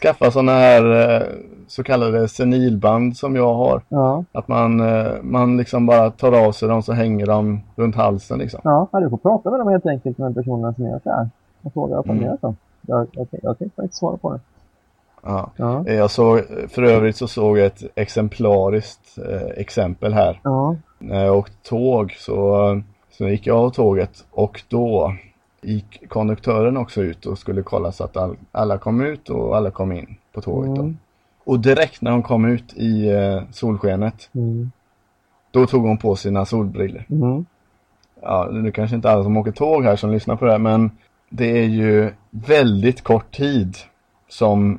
skaffa 0.00 0.30
sådana 0.30 0.52
här 0.52 1.10
eh, 1.20 1.26
så 1.66 1.82
kallade 1.82 2.28
senilband 2.28 3.16
som 3.16 3.36
jag 3.36 3.54
har. 3.54 3.82
Ja. 3.88 4.24
Att 4.32 4.48
man, 4.48 4.80
eh, 4.80 5.12
man 5.22 5.56
liksom 5.56 5.86
bara 5.86 6.10
tar 6.10 6.46
av 6.46 6.52
sig 6.52 6.68
dem 6.68 6.82
så 6.82 6.92
hänger 6.92 7.26
de 7.26 7.60
runt 7.76 7.96
halsen 7.96 8.38
liksom. 8.38 8.60
Ja, 8.64 8.88
du 8.92 9.10
får 9.10 9.16
prata 9.16 9.50
med 9.50 9.60
dem 9.60 9.68
helt 9.68 9.86
enkelt 9.86 10.18
med 10.18 10.34
personerna 10.34 10.74
som 10.74 10.84
gör 10.84 11.00
så 11.04 11.10
här. 11.10 11.28
Och 11.62 11.72
fråga 11.72 11.96
vad 11.96 12.06
de 12.06 12.10
Mm. 12.10 12.24
gör. 12.24 12.38
Jag, 12.42 12.54
jag, 12.86 13.06
jag, 13.12 13.26
jag 13.42 13.58
kan 13.58 13.70
faktiskt 13.76 13.98
svara 13.98 14.16
på 14.16 14.32
det. 14.32 14.40
Ja. 15.22 15.50
Ja. 15.56 15.84
Eh, 15.86 15.94
Jag 15.94 16.10
såg, 16.10 16.40
för 16.68 16.82
övrigt 16.82 17.16
så 17.16 17.26
såg 17.28 17.58
jag 17.58 17.66
ett 17.66 17.82
exemplariskt 17.94 19.18
eh, 19.28 19.46
exempel 19.56 20.12
här. 20.14 20.40
Ja. 20.42 20.76
När 20.98 21.24
jag 21.24 21.36
åkte 21.38 21.68
tåg 21.68 22.12
så, 22.18 22.80
så 23.10 23.28
gick 23.28 23.46
jag 23.46 23.56
av 23.56 23.70
tåget 23.70 24.24
och 24.30 24.62
då 24.68 25.14
gick 25.62 26.08
konduktören 26.08 26.76
också 26.76 27.02
ut 27.02 27.26
och 27.26 27.38
skulle 27.38 27.62
kolla 27.62 27.92
så 27.92 28.04
att 28.04 28.16
all, 28.16 28.36
alla 28.52 28.78
kom 28.78 29.00
ut 29.00 29.28
och 29.30 29.56
alla 29.56 29.70
kom 29.70 29.92
in 29.92 30.16
på 30.32 30.40
tåget. 30.40 30.78
Mm. 30.78 30.96
Och 31.44 31.60
direkt 31.60 32.02
när 32.02 32.10
hon 32.10 32.22
kom 32.22 32.44
ut 32.44 32.74
i 32.76 33.08
eh, 33.08 33.42
solskenet, 33.50 34.30
Mm. 34.34 34.70
då 35.50 35.66
tog 35.66 35.86
hon 35.86 35.98
på 35.98 36.16
sina 36.16 36.44
solbriller. 36.44 37.06
Mm. 37.10 37.44
Ja, 38.22 38.44
det 38.44 38.68
är 38.68 38.72
kanske 38.72 38.96
inte 38.96 39.10
alla 39.10 39.22
som 39.22 39.36
åker 39.36 39.52
tåg 39.52 39.84
här 39.84 39.96
som 39.96 40.10
lyssnar 40.10 40.36
på 40.36 40.44
det 40.44 40.50
här, 40.52 40.58
men 40.58 40.90
det 41.28 41.58
är 41.58 41.64
ju 41.66 42.10
väldigt 42.30 43.02
kort 43.02 43.30
tid 43.30 43.76
som 44.28 44.78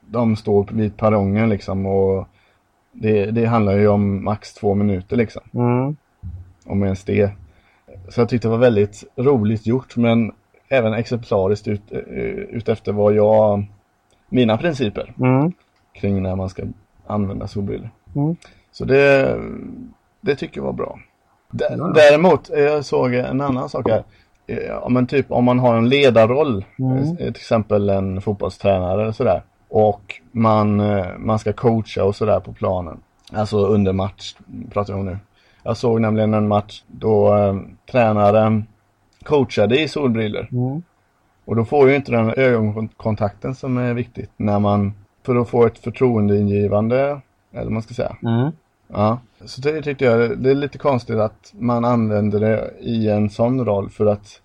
de 0.00 0.36
står 0.36 0.66
vid 0.72 0.96
perrongen 0.96 1.48
liksom 1.48 1.86
och 1.86 2.28
det, 2.92 3.30
det 3.30 3.46
handlar 3.46 3.72
ju 3.72 3.88
om 3.88 4.24
max 4.24 4.54
två 4.54 4.74
minuter 4.74 5.16
liksom. 5.16 5.42
Mm. 5.54 5.96
om 6.66 6.82
ens 6.84 7.04
det. 7.04 7.30
Så 8.08 8.20
jag 8.20 8.28
tyckte 8.28 8.48
det 8.48 8.52
var 8.52 8.58
väldigt 8.58 9.04
roligt 9.16 9.66
gjort 9.66 9.96
men 9.96 10.32
även 10.68 10.92
exemplariskt 10.94 11.68
ut, 11.68 11.82
eh, 11.92 11.98
utefter 12.32 12.92
vad 12.92 13.14
jag, 13.14 13.64
mina 14.28 14.56
principer 14.56 15.14
Mm. 15.20 15.52
kring 15.92 16.22
när 16.22 16.36
man 16.36 16.48
ska 16.48 16.62
använda 17.06 17.46
solbrillor. 17.46 17.90
Mm. 18.16 18.36
Så 18.72 18.84
det, 18.84 19.36
det 20.20 20.34
tycker 20.34 20.58
jag 20.60 20.64
var 20.64 20.72
bra. 20.72 20.98
Däremot, 21.94 22.50
eh, 22.50 22.60
jag 22.60 22.84
såg 22.84 23.14
en 23.14 23.40
annan 23.40 23.68
sak 23.68 23.88
här. 23.90 24.04
Eh, 24.46 24.58
Ja, 24.58 24.88
men 24.88 25.06
typ 25.06 25.30
om 25.32 25.44
man 25.44 25.58
har 25.58 25.76
en 25.76 25.88
ledarroll, 25.88 26.64
Mm. 26.78 27.16
till 27.16 27.28
exempel 27.28 27.88
en 27.88 28.20
fotbollstränare 28.20 29.02
eller 29.02 29.12
sådär. 29.12 29.42
Och 29.68 30.20
man, 30.32 30.82
man 31.18 31.38
ska 31.38 31.52
coacha 31.52 32.04
och 32.04 32.16
sådär 32.16 32.40
på 32.40 32.52
planen. 32.52 33.00
Alltså 33.32 33.66
under 33.66 33.92
match 33.92 34.34
pratar 34.70 34.94
vi 34.94 35.00
om 35.00 35.06
nu. 35.06 35.18
Jag 35.68 35.76
såg 35.76 36.00
nämligen 36.00 36.34
en 36.34 36.48
match 36.48 36.82
då 36.86 37.36
eh, 37.36 37.56
tränaren 37.90 38.66
coachade 39.22 39.80
i 39.80 39.88
solbriller. 39.88 40.48
Mm. 40.52 40.82
Och 41.44 41.56
då 41.56 41.64
får 41.64 41.88
ju 41.88 41.96
inte 41.96 42.12
den 42.12 42.34
ögonkontakten 42.36 43.54
som 43.54 43.76
är 43.76 43.94
viktigt 43.94 44.30
när 44.36 44.58
man, 44.58 44.92
för 45.26 45.36
att 45.36 45.48
få 45.48 45.66
ett 45.66 45.78
förtroendeingivande, 45.78 47.20
eller 47.52 47.64
vad 47.64 47.72
man 47.72 47.82
ska 47.82 47.94
säga. 47.94 48.16
Mm. 48.22 48.50
Ja, 48.88 49.18
så 49.44 49.60
det 49.60 49.82
tyckte 49.82 50.04
jag, 50.04 50.38
det 50.38 50.50
är 50.50 50.54
lite 50.54 50.78
konstigt 50.78 51.16
att 51.16 51.52
man 51.58 51.84
använder 51.84 52.40
det 52.40 52.70
i 52.80 53.08
en 53.08 53.30
sån 53.30 53.64
roll 53.64 53.90
för 53.90 54.06
att 54.06 54.40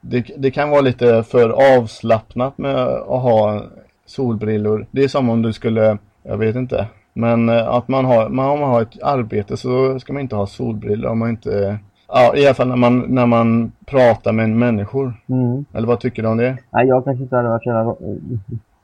det, 0.00 0.26
det 0.36 0.50
kan 0.50 0.70
vara 0.70 0.80
lite 0.80 1.22
för 1.22 1.76
avslappnat 1.78 2.58
med 2.58 2.76
att 2.86 3.22
ha 3.22 3.62
solbrillor. 4.06 4.86
Det 4.90 5.04
är 5.04 5.08
som 5.08 5.30
om 5.30 5.42
du 5.42 5.52
skulle, 5.52 5.98
jag 6.22 6.36
vet 6.36 6.56
inte, 6.56 6.86
men 7.14 7.48
eh, 7.48 7.68
att 7.68 7.88
man 7.88 8.04
har, 8.04 8.28
man, 8.28 8.50
om 8.50 8.60
man 8.60 8.70
har 8.70 8.82
ett 8.82 9.02
arbete 9.02 9.56
så 9.56 9.98
ska 9.98 10.12
man 10.12 10.22
inte 10.22 10.36
ha 10.36 10.46
solbrillor 10.46 11.10
om 11.10 11.18
man 11.18 11.30
inte, 11.30 11.78
ja 12.08 12.36
i 12.36 12.46
alla 12.46 12.54
fall 12.54 12.68
när 12.68 12.76
man, 12.76 12.98
när 13.08 13.26
man 13.26 13.72
pratar 13.86 14.32
med 14.32 14.50
människor. 14.50 15.12
Mm. 15.26 15.64
Eller 15.72 15.88
vad 15.88 16.00
tycker 16.00 16.22
du 16.22 16.28
om 16.28 16.36
det? 16.36 16.56
Nej, 16.70 16.86
jag 16.86 17.04
kanske 17.04 17.22
inte 17.22 17.36
hade 17.36 17.48
varit 17.48 17.62
så 17.62 17.68
jävla 17.70 17.94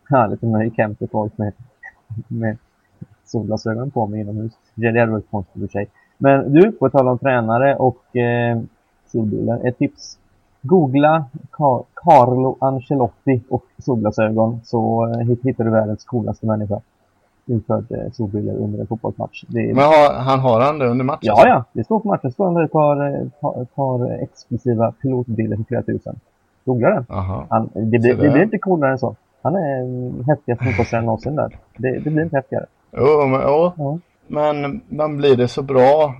härligt 0.18 0.42
om 0.42 0.50
jag 0.50 0.64
gick 0.64 0.78
hem 0.78 0.94
till 0.94 1.08
folk 1.08 1.38
med, 1.38 1.52
med 2.28 2.56
solglasögon 3.24 3.90
på 3.90 4.06
mig 4.06 4.20
inomhus. 4.20 4.52
Det 4.74 4.86
hade 4.86 5.06
varit 5.12 5.30
konstigt 5.30 5.62
i 5.62 5.68
sig. 5.68 5.88
Men 6.18 6.52
du, 6.52 6.72
på 6.72 6.90
tal 6.90 7.08
om 7.08 7.18
tränare 7.18 7.76
och 7.76 8.16
eh, 8.16 8.60
solbrillor. 9.06 9.66
Ett 9.68 9.78
tips. 9.78 10.16
Googla 10.62 11.24
Car- 11.50 11.84
Carlo 11.94 12.56
Ancelotti 12.60 13.42
och 13.48 13.64
solglasögon 13.78 14.60
så 14.64 15.06
eh, 15.06 15.18
hitt- 15.26 15.44
hittar 15.44 15.64
du 15.64 15.70
världens 15.70 16.04
coolaste 16.04 16.46
människa. 16.46 16.80
Införd 17.50 17.92
eh, 17.92 18.10
solbrillor 18.12 18.56
under 18.56 18.78
en 18.80 18.86
fotbollsmatch. 18.86 19.44
Det 19.48 19.74
Men 19.74 19.84
har, 19.84 20.14
han 20.14 20.40
har 20.40 20.60
han 20.60 20.78
det 20.78 20.86
under 20.88 21.04
matchen? 21.04 21.20
ja, 21.22 21.48
ja. 21.48 21.64
Det 21.72 21.84
står 21.84 22.00
på 22.00 22.08
matchen. 22.08 22.32
Står 22.32 22.64
ett 22.64 22.72
par, 22.72 23.14
eh, 23.14 23.26
par, 23.40 23.64
par 23.64 24.22
exklusiva 24.22 24.92
pilotbilder 24.92 25.56
för 25.56 25.64
flera 25.64 25.82
tusen. 25.82 26.20
Googla 26.64 26.90
den. 26.90 27.04
Han, 27.08 27.70
det, 27.74 27.80
blir, 27.98 27.98
det 28.00 28.22
där. 28.22 28.32
blir 28.32 28.42
inte 28.42 28.58
coolare 28.58 28.92
än 28.92 28.98
så. 28.98 29.16
Han 29.42 29.54
är 29.56 30.26
häftigaste 30.26 30.64
fotbollstränaren 30.64 31.06
någonsin 31.06 31.36
där. 31.36 31.58
Det, 31.76 31.98
det 31.98 32.10
blir 32.10 32.22
inte 32.22 32.36
häftigare. 32.36 32.66
Jo, 32.92 33.26
men, 33.26 33.40
jo. 33.40 33.72
Ja. 33.76 33.98
men 34.26 34.80
man 34.88 35.16
blir 35.16 35.36
det 35.36 35.48
så 35.48 35.62
bra 35.62 36.14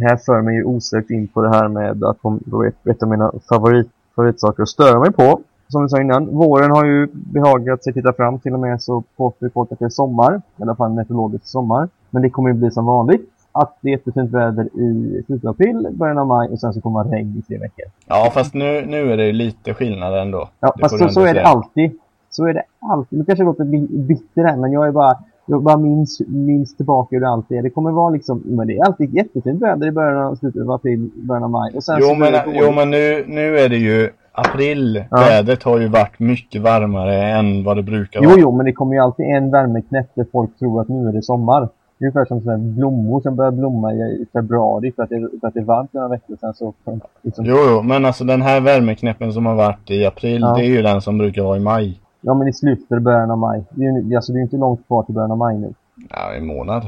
här 0.00 0.16
för 0.16 0.40
mig 0.42 0.54
ju 0.54 0.64
osökt 0.64 1.10
in 1.10 1.28
på 1.28 1.42
det 1.42 1.48
här 1.48 1.68
med 1.68 2.04
att 2.04 2.16
då 2.22 2.62
ett, 2.64 3.02
av 3.02 3.08
mina 3.08 3.32
favorit, 3.48 3.88
favoritsaker 4.16 4.62
att 4.62 4.68
störa 4.68 5.00
mig 5.00 5.12
på. 5.12 5.40
Som 5.68 5.82
vi 5.82 5.88
sa 5.88 6.00
innan, 6.00 6.26
våren 6.26 6.70
har 6.70 6.84
ju 6.84 7.08
behagat 7.12 7.84
sig 7.84 7.92
titta 7.92 8.12
fram 8.12 8.38
till 8.38 8.54
och 8.54 8.60
med 8.60 8.82
så 8.82 9.02
påstår 9.16 9.48
folk 9.54 9.72
att 9.72 9.78
det 9.78 9.84
är 9.84 9.88
sommar. 9.88 10.42
I 10.56 10.62
alla 10.62 10.74
fall 10.76 10.90
meteorologisk 10.92 11.46
sommar. 11.46 11.88
Men 12.10 12.22
det 12.22 12.30
kommer 12.30 12.48
ju 12.50 12.54
bli 12.54 12.70
som 12.70 12.86
vanligt. 12.86 13.30
Att 13.52 13.76
det 13.80 13.88
är 13.88 13.92
jättefint 13.92 14.30
väder 14.30 14.64
i 14.64 15.22
slutet 15.26 15.44
av 15.44 15.50
april, 15.50 15.88
början 15.92 16.18
av 16.18 16.26
maj 16.26 16.48
och 16.48 16.60
sen 16.60 16.72
så 16.72 16.80
kommer 16.80 17.04
det 17.04 17.10
regn 17.10 17.36
i 17.38 17.42
tre 17.42 17.58
veckor. 17.58 17.84
Ja, 18.06 18.30
fast 18.34 18.54
nu, 18.54 18.86
nu 18.86 19.12
är 19.12 19.16
det 19.16 19.32
lite 19.32 19.74
skillnad 19.74 20.18
ändå. 20.18 20.48
Ja, 20.60 20.72
Det 20.76 20.80
fast 20.82 20.98
så, 20.98 21.08
så 21.08 21.20
är 21.24 21.34
det 21.34 21.44
alltid. 21.46 21.98
Så 22.30 22.46
är 22.46 22.54
det 22.54 22.62
alltid. 22.92 23.18
Nu 23.18 23.24
kanske 23.24 23.42
jag 23.42 23.46
låter 23.46 23.64
bi- 23.64 23.88
bitter 24.08 24.44
här, 24.44 24.56
men 24.56 24.72
jag 24.72 24.86
är 24.86 24.92
bara, 24.92 25.16
jag 25.48 25.62
bara 25.62 25.76
minns, 25.76 26.20
minns 26.26 26.76
tillbaka 26.76 27.16
hur 27.16 27.20
det 27.20 27.28
alltid 27.28 27.58
är. 27.58 27.62
Det 27.62 27.70
kommer 27.70 27.90
vara 27.90 28.10
liksom, 28.10 28.42
men 28.44 28.66
det 28.66 28.76
är 28.78 28.84
alltid 28.86 29.14
jättefint 29.14 29.62
väder 29.62 29.86
i 29.86 29.90
början 29.92 30.26
av 30.26 30.34
slutet 30.34 30.62
av 30.62 30.70
april, 30.70 31.10
början 31.14 31.44
av 31.44 31.50
maj. 31.50 31.72
Och 31.76 31.84
sen 31.84 31.98
Jo, 32.00 32.14
men, 32.14 32.34
jo, 32.54 32.72
men 32.72 32.90
nu, 32.90 33.24
nu 33.28 33.58
är 33.58 33.68
det 33.68 33.76
ju 33.76 34.10
april. 34.32 35.04
Ja. 35.10 35.16
Vädret 35.16 35.62
har 35.62 35.78
ju 35.78 35.88
varit 35.88 36.18
mycket 36.18 36.62
varmare 36.62 37.22
än 37.22 37.64
vad 37.64 37.76
det 37.76 37.82
brukar 37.82 38.20
Jo, 38.22 38.28
vara. 38.28 38.40
jo, 38.40 38.56
men 38.56 38.66
det 38.66 38.72
kommer 38.72 38.94
ju 38.94 39.00
alltid 39.00 39.26
en 39.26 39.50
värmeknäpp 39.50 40.06
där 40.14 40.26
folk 40.32 40.58
tror 40.58 40.80
att 40.80 40.88
nu 40.88 41.08
är 41.08 41.12
det 41.12 41.22
sommar. 41.22 41.68
Ungefär 42.00 42.24
som 42.24 42.74
blommor 42.74 43.20
som 43.20 43.36
börjar 43.36 43.50
blomma 43.50 43.92
i 43.92 43.96
i 43.96 44.26
februari 44.32 44.92
för 44.96 45.02
att 45.02 45.08
det, 45.08 45.28
för 45.40 45.48
att 45.48 45.54
det 45.54 45.60
är 45.60 45.64
varmt 45.64 45.92
några 45.92 46.08
veckor 46.08 46.36
sedan. 46.40 46.54
Så, 46.54 46.74
liksom, 47.22 47.44
Jo, 47.44 47.56
jo, 47.70 47.82
men 47.82 48.04
alltså 48.04 48.24
den 48.24 48.42
här 48.42 48.60
värmeknäppen 48.60 49.32
som 49.32 49.46
har 49.46 49.54
varit 49.54 49.90
i 49.90 50.06
april, 50.06 50.40
Ja. 50.40 50.54
det 50.56 50.60
är 50.62 50.68
ju 50.68 50.82
den 50.82 51.00
som 51.00 51.18
brukar 51.18 51.42
vara 51.42 51.56
i 51.56 51.60
maj. 51.60 52.00
Ja, 52.28 52.34
men 52.34 52.48
i 52.48 52.52
slutet 52.52 53.02
början 53.02 53.30
av 53.30 53.38
maj. 53.38 53.64
Det 53.70 53.84
är 53.84 54.00
ju 54.02 54.16
alltså, 54.16 54.32
det 54.32 54.38
är 54.38 54.42
inte 54.42 54.56
långt 54.56 54.86
kvar 54.86 55.02
till 55.02 55.14
början 55.14 55.30
av 55.30 55.38
maj 55.38 55.58
nu. 55.58 55.74
Ja, 56.10 56.34
i 56.34 56.40
månad. 56.40 56.86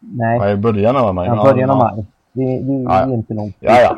Nej, 0.00 0.38
Ja, 0.38 0.50
i 0.50 0.56
början 0.56 0.96
av 0.96 1.14
maj. 1.14 1.26
ja, 1.28 1.42
början 1.44 1.70
av 1.70 1.78
maj. 1.78 2.04
Det, 2.32 2.44
det, 2.44 2.60
det 2.62 2.72
Ja, 2.82 3.00
ja. 3.00 3.06
är 3.06 3.14
inte 3.14 3.34
långt. 3.34 3.56
Ja, 3.60 3.80
ja. 3.80 3.96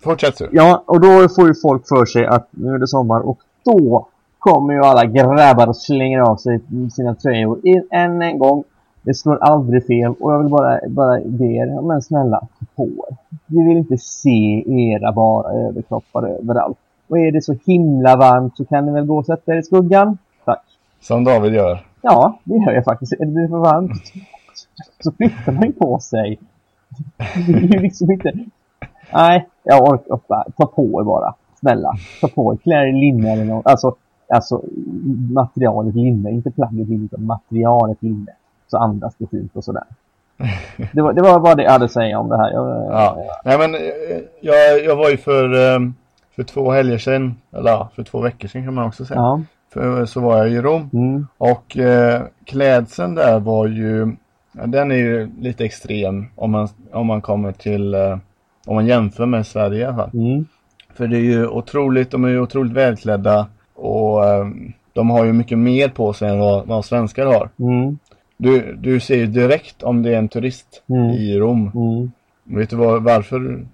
Fortsätt 0.00 0.38
du. 0.38 0.48
Ja, 0.52 0.82
och 0.86 1.00
då 1.00 1.28
får 1.28 1.48
ju 1.48 1.54
folk 1.62 1.88
för 1.88 2.04
sig 2.04 2.26
att 2.26 2.48
nu 2.50 2.74
är 2.74 2.78
det 2.78 2.86
sommar 2.88 3.20
och 3.20 3.38
då 3.64 4.06
kommer 4.38 4.74
ju 4.74 4.80
alla 4.80 5.04
grabbar 5.04 5.66
och 5.66 5.76
slänger 5.76 6.20
av 6.20 6.36
sig 6.36 6.60
sina 6.92 7.14
tröjor 7.14 7.58
än 7.90 8.22
en 8.22 8.38
gång. 8.38 8.64
Det 9.02 9.14
slår 9.14 9.36
aldrig 9.42 9.86
fel 9.86 10.14
och 10.20 10.32
jag 10.32 10.38
vill 10.38 10.48
bara, 10.48 10.80
bara 10.88 11.20
be 11.24 11.44
er, 11.44 11.82
men 11.82 12.02
snälla, 12.02 12.40
på 12.76 12.82
er. 12.84 13.16
Vi 13.46 13.64
vill 13.68 13.76
inte 13.76 13.98
se 13.98 14.64
era 14.66 15.12
bara 15.12 15.52
överkroppar 15.52 16.22
överallt. 16.28 16.78
Och 17.10 17.18
är 17.18 17.32
det 17.32 17.42
så 17.42 17.56
himla 17.66 18.16
varmt 18.16 18.56
så 18.56 18.64
kan 18.64 18.86
ni 18.86 18.92
väl 18.92 19.06
gå 19.06 19.18
och 19.18 19.26
sätta 19.26 19.54
er 19.54 19.58
i 19.58 19.62
skuggan? 19.62 20.18
Tack. 20.44 20.62
Som 21.00 21.24
David 21.24 21.54
gör. 21.54 21.84
Ja, 22.02 22.38
det 22.44 22.56
gör 22.56 22.72
jag 22.72 22.84
faktiskt. 22.84 23.12
Är 23.12 23.18
det 23.18 23.26
blir 23.26 23.48
för 23.48 23.58
varmt 23.58 24.12
så 25.00 25.12
flyttar 25.12 25.52
man 25.52 25.62
ju 25.62 25.72
på 25.72 25.98
sig. 25.98 26.38
Det 27.46 27.52
är 27.52 27.60
ju 27.60 27.78
liksom 27.78 28.10
inte... 28.10 28.32
Nej, 29.12 29.48
jag 29.62 29.82
orkar 29.82 30.14
inte. 30.14 30.52
Ta 30.56 30.66
på 30.66 31.00
er 31.00 31.04
bara. 31.04 31.34
Snälla. 31.60 31.94
Ta 32.20 32.28
på 32.28 32.52
er. 32.52 32.56
Klä 32.56 32.74
er 32.74 32.86
i 32.86 32.92
linne 32.92 33.32
eller 33.32 33.44
något. 33.44 33.66
Alltså, 33.66 33.94
alltså 34.28 34.62
materialet 35.32 35.94
linne. 35.94 36.30
Inte 36.30 36.50
plagget 36.50 36.88
linne, 36.88 37.04
utan 37.04 37.26
materialet 37.26 38.02
linne. 38.02 38.32
Så 38.68 38.78
andas 38.78 39.14
det 39.18 39.26
fint 39.26 39.56
och 39.56 39.64
sådär. 39.64 39.84
Det 40.92 41.02
var, 41.02 41.12
det 41.12 41.22
var 41.22 41.40
bara 41.40 41.54
det 41.54 41.62
jag 41.62 41.70
hade 41.70 41.84
att 41.84 41.92
säga 41.92 42.18
om 42.18 42.28
det 42.28 42.36
här. 42.36 42.52
Jag, 42.52 42.86
Ja. 42.92 43.16
Nej, 43.44 43.58
men 43.58 43.74
eh, 43.74 43.80
jag, 44.40 44.84
jag 44.84 44.96
var 44.96 45.10
ju 45.10 45.16
för, 45.16 45.74
eh, 45.74 45.80
för 46.36 46.42
två 46.42 46.70
helger 46.70 46.98
sedan, 46.98 47.34
eller 47.52 47.86
för 47.94 48.02
två 48.02 48.20
veckor 48.20 48.48
sedan 48.48 48.64
kan 48.64 48.74
man 48.74 48.86
också 48.86 49.04
säga. 49.04 49.20
ja. 49.20 49.40
För, 49.72 50.06
så 50.06 50.20
var 50.20 50.36
jag 50.38 50.50
i 50.50 50.60
Rom. 50.60 50.90
Mm. 50.92 51.26
Och 51.38 51.76
eh, 51.76 52.22
klädseln 52.44 53.14
där 53.14 53.40
var 53.40 53.66
ju 53.66 54.16
Ja, 54.52 54.66
den 54.66 54.90
är 54.90 54.96
ju 54.96 55.30
lite 55.40 55.64
extrem 55.64 56.26
om 56.34 56.50
man, 56.50 56.68
om 56.92 57.06
man 57.06 57.20
kommer 57.22 57.52
till, 57.52 57.94
eh, 57.94 58.18
om 58.66 58.74
man 58.74 58.86
jämför 58.86 59.26
med 59.26 59.46
Sverige 59.46 59.80
i 59.80 59.84
alla 59.84 59.96
fall. 59.96 60.10
Mm. 60.14 60.46
För 60.94 61.06
det 61.06 61.16
är 61.16 61.20
ju 61.20 61.46
otroligt, 61.46 62.10
de 62.10 62.24
är 62.24 62.28
ju 62.28 62.40
otroligt 62.40 62.72
välklädda 62.72 63.46
och 63.74 64.24
eh, 64.24 64.46
de 64.92 65.10
har 65.10 65.24
ju 65.24 65.32
mycket 65.32 65.58
mer 65.58 65.88
på 65.88 66.12
sig 66.12 66.30
än 66.30 66.38
vad, 66.38 66.66
vad 66.66 66.84
svenskar 66.84 67.26
har. 67.26 67.48
Mm. 67.58 67.98
Du, 68.36 68.76
du 68.76 69.00
ser 69.00 69.16
ju 69.16 69.26
direkt 69.26 69.82
om 69.82 70.02
det 70.02 70.14
är 70.14 70.18
en 70.18 70.28
turist 70.28 70.82
Mm. 70.88 71.10
i 71.10 71.38
Rom. 71.38 71.70
Mm. 71.74 72.12
Vet 72.58 72.70
du 72.70 72.76
vad, 72.76 73.02
varför? 73.02 73.66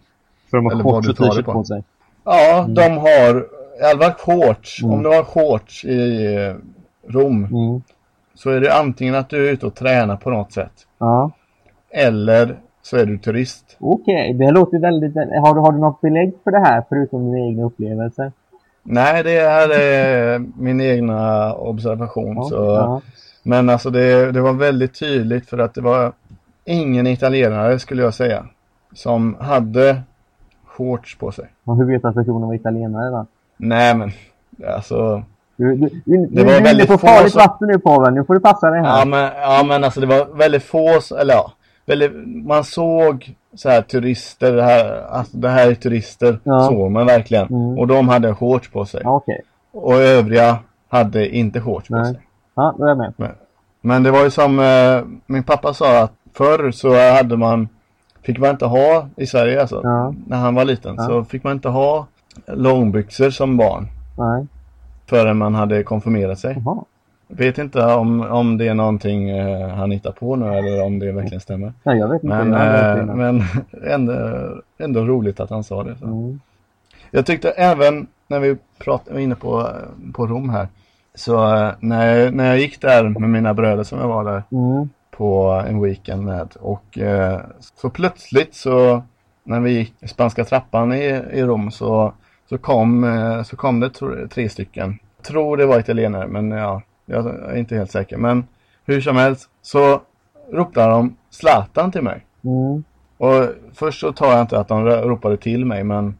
För 0.50 0.56
de 0.56 0.66
har 0.66 0.82
shorts 0.82 1.08
och 1.08 1.16
t-shirt 1.16 1.44
på. 1.44 1.52
på 1.52 1.64
sig. 1.64 1.84
Ja, 2.26 2.66
de 2.68 2.88
har 2.98 3.46
i 3.80 3.84
alla 3.84 4.00
fall 4.00 4.12
shorts. 4.12 4.82
Mm. 4.82 4.94
Om 4.94 5.02
du 5.02 5.08
har 5.08 5.24
shorts 5.24 5.84
i 5.84 6.34
eh, 6.34 6.54
Rom 7.12 7.44
Mm. 7.44 7.82
så 8.34 8.50
är 8.50 8.60
det 8.60 8.74
antingen 8.74 9.14
att 9.14 9.28
du 9.30 9.48
är 9.48 9.52
ute 9.52 9.66
och 9.66 9.74
tränar 9.74 10.16
på 10.16 10.30
något 10.30 10.52
sätt. 10.52 10.72
Ja. 10.98 11.30
Eller 11.90 12.56
så 12.82 12.96
är 12.96 13.06
du 13.06 13.18
turist. 13.18 13.76
Okej, 13.80 14.34
det 14.34 14.50
låter 14.50 14.78
väldigt... 14.78 15.14
Har 15.16 15.54
du, 15.54 15.60
har 15.60 15.72
du 15.72 15.78
något 15.78 16.00
belägg 16.00 16.32
för 16.44 16.50
det 16.50 16.58
här 16.58 16.84
förutom 16.88 17.24
dina 17.32 17.46
egna 17.46 17.64
upplevelser? 17.64 18.32
Nej, 18.82 19.22
det 19.22 19.40
här 19.40 19.68
är 19.80 20.38
min 20.62 20.80
egna 20.80 21.54
observation. 21.54 22.36
Ja. 22.36 22.42
så, 22.42 22.54
ja. 22.54 23.00
Men 23.42 23.70
alltså 23.70 23.90
det, 23.90 24.32
det 24.32 24.40
var 24.40 24.52
väldigt 24.52 24.98
tydligt 24.98 25.48
för 25.50 25.58
att 25.58 25.74
det 25.74 25.80
var 25.80 26.12
ingen 26.64 27.06
italienare 27.06 27.78
skulle 27.78 28.02
jag 28.02 28.14
säga. 28.14 28.46
Som 28.94 29.36
hade 29.40 30.02
shorts 30.76 31.18
på 31.18 31.32
sig. 31.32 31.44
Och 31.64 31.76
hur 31.76 31.84
vet 31.84 32.02
du 32.02 32.08
att 32.08 32.14
personen 32.14 32.48
var 32.48 32.54
italienare 32.54 33.10
då? 33.10 33.26
Nej 33.56 33.94
men 33.96 34.10
alltså. 34.76 35.22
Du, 35.56 35.76
du, 35.76 35.88
du, 36.04 36.16
Det 36.26 36.26
du 36.26 36.44
var 36.44 36.52
är 36.52 36.56
inne 36.56 36.64
väldigt 36.68 36.86
på 36.88 36.98
få 36.98 37.06
farligt 37.06 37.32
som- 37.32 37.38
vatten 37.38 37.68
nu 37.68 37.78
påven. 37.78 38.14
Nu 38.14 38.24
får 38.24 38.34
du 38.34 38.40
passa 38.40 38.70
dig 38.70 38.80
här. 38.80 38.98
Ja 38.98 39.04
men, 39.04 39.30
ja 39.42 39.64
men 39.68 39.84
alltså 39.84 40.00
det 40.00 40.06
var 40.06 40.36
väldigt 40.38 40.62
få, 40.62 40.88
eller 41.20 41.34
ja. 41.34 41.52
Väldigt, 41.86 42.12
man 42.46 42.64
såg 42.64 43.34
så 43.54 43.68
här 43.68 43.82
turister, 43.82 44.52
det 44.52 44.62
här, 44.62 45.02
alltså 45.10 45.36
det 45.36 45.48
här 45.48 45.70
är 45.70 45.74
turister. 45.74 46.38
Ja. 46.44 46.60
Såg 46.60 46.90
man 46.90 47.06
verkligen. 47.06 47.46
Mm. 47.46 47.78
Och 47.78 47.86
de 47.86 48.08
hade 48.08 48.34
shorts 48.34 48.70
på 48.70 48.84
sig. 48.84 49.00
Ja, 49.04 49.16
Okej. 49.16 49.42
Och 49.72 49.94
övriga 49.94 50.58
hade 50.88 51.28
inte 51.36 51.60
shorts 51.60 51.88
på 51.88 51.94
Nej. 51.94 52.04
sig. 52.12 52.20
Ja, 52.54 52.74
då 52.78 52.84
är 52.84 52.88
jag 52.88 52.98
med. 52.98 53.12
Men, 53.16 53.30
men 53.80 54.02
det 54.02 54.10
var 54.10 54.24
ju 54.24 54.30
som 54.30 54.58
eh, 54.60 55.02
min 55.26 55.42
pappa 55.42 55.74
sa 55.74 55.98
att 56.02 56.12
förr 56.34 56.70
så 56.70 57.12
hade 57.16 57.36
man 57.36 57.68
Fick 58.26 58.38
man 58.38 58.50
inte 58.50 58.66
ha 58.66 59.08
i 59.16 59.26
Sverige 59.26 59.60
alltså 59.60 59.80
Ja. 59.84 60.14
När 60.26 60.36
han 60.36 60.54
var 60.54 60.64
liten 60.64 60.94
Ja. 60.98 61.06
så 61.06 61.24
fick 61.24 61.44
man 61.44 61.52
inte 61.52 61.68
ha 61.68 62.06
långbyxor 62.46 63.30
som 63.30 63.56
barn 63.56 63.86
Nej. 64.18 64.46
Förrän 65.06 65.36
man 65.36 65.54
hade 65.54 65.82
konfirmerat 65.82 66.38
sig 66.38 66.62
Jaha. 66.64 66.84
Vet 67.28 67.58
inte 67.58 67.84
om, 67.84 68.20
om 68.20 68.58
det 68.58 68.68
är 68.68 68.74
någonting 68.74 69.30
eh, 69.30 69.68
han 69.68 69.90
hittar 69.90 70.12
på 70.12 70.36
nu 70.36 70.46
eller 70.54 70.84
om 70.84 70.98
det 70.98 71.12
verkligen 71.12 71.40
stämmer 71.40 71.72
Nej, 71.82 71.98
jag 71.98 72.08
vet 72.08 72.22
inte. 72.24 72.44
Men, 72.44 72.54
eh, 73.08 73.14
men 73.14 73.42
ändå, 73.90 74.14
ändå 74.78 75.00
roligt 75.04 75.40
att 75.40 75.50
han 75.50 75.64
sa 75.64 75.82
det. 75.84 75.96
Mm. 76.02 76.40
Jag 77.10 77.26
tyckte 77.26 77.50
även 77.50 78.06
när 78.28 78.40
vi 78.40 78.56
pratade, 78.78 79.12
var 79.14 79.20
inne 79.20 79.34
på, 79.34 79.68
på 80.14 80.26
Rom 80.26 80.48
här 80.50 80.68
Så 81.14 81.54
eh, 81.56 81.70
när, 81.80 82.16
jag- 82.16 82.34
när 82.34 82.46
jag 82.46 82.58
gick 82.58 82.80
där 82.80 83.08
med 83.08 83.30
mina 83.30 83.54
bröder 83.54 83.84
som 83.84 83.98
jag 83.98 84.08
var 84.08 84.24
där 84.24 84.42
Mm. 84.52 84.88
På 85.16 85.62
en 85.66 85.80
weekend 85.82 86.24
med 86.24 86.48
och 86.60 86.98
eh, 86.98 87.40
så 87.74 87.90
plötsligt 87.90 88.54
så 88.54 89.02
när 89.44 89.60
vi 89.60 89.70
gick 89.70 89.94
spanska 90.06 90.44
trappan 90.44 90.92
i, 90.92 91.22
i 91.32 91.42
Rom 91.42 91.70
så, 91.70 92.12
så, 92.48 92.58
kom, 92.58 93.04
eh, 93.04 93.42
så 93.42 93.56
kom 93.56 93.80
det 93.80 93.90
tro- 93.90 94.28
tre 94.28 94.48
stycken. 94.48 94.98
Tror 95.22 95.56
det 95.56 95.66
var 95.66 95.78
italienare 95.80 96.26
men 96.26 96.50
ja, 96.50 96.82
jag 97.06 97.26
är 97.26 97.56
inte 97.56 97.76
helt 97.76 97.90
säker. 97.90 98.16
Men 98.16 98.44
hur 98.84 99.00
som 99.00 99.16
helst 99.16 99.50
så 99.62 100.00
ropade 100.52 100.90
de 100.90 101.16
Zlatan 101.30 101.92
till 101.92 102.02
mig. 102.02 102.24
Mm. 102.44 102.84
Och 103.18 103.48
först 103.74 104.00
så 104.00 104.12
tar 104.12 104.32
jag 104.32 104.40
inte 104.40 104.58
att 104.60 104.68
de 104.68 104.84
ropade 104.86 105.36
till 105.36 105.64
mig 105.64 105.84
men 105.84 106.14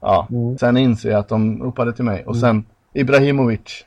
ja, 0.00 0.26
Mm. 0.30 0.58
sen 0.58 0.76
inser 0.76 1.10
jag 1.10 1.18
att 1.18 1.28
de 1.28 1.62
ropade 1.62 1.92
till 1.92 2.04
mig 2.04 2.24
och 2.26 2.36
sen 2.36 2.64
Ibrahimovic. 2.92 3.84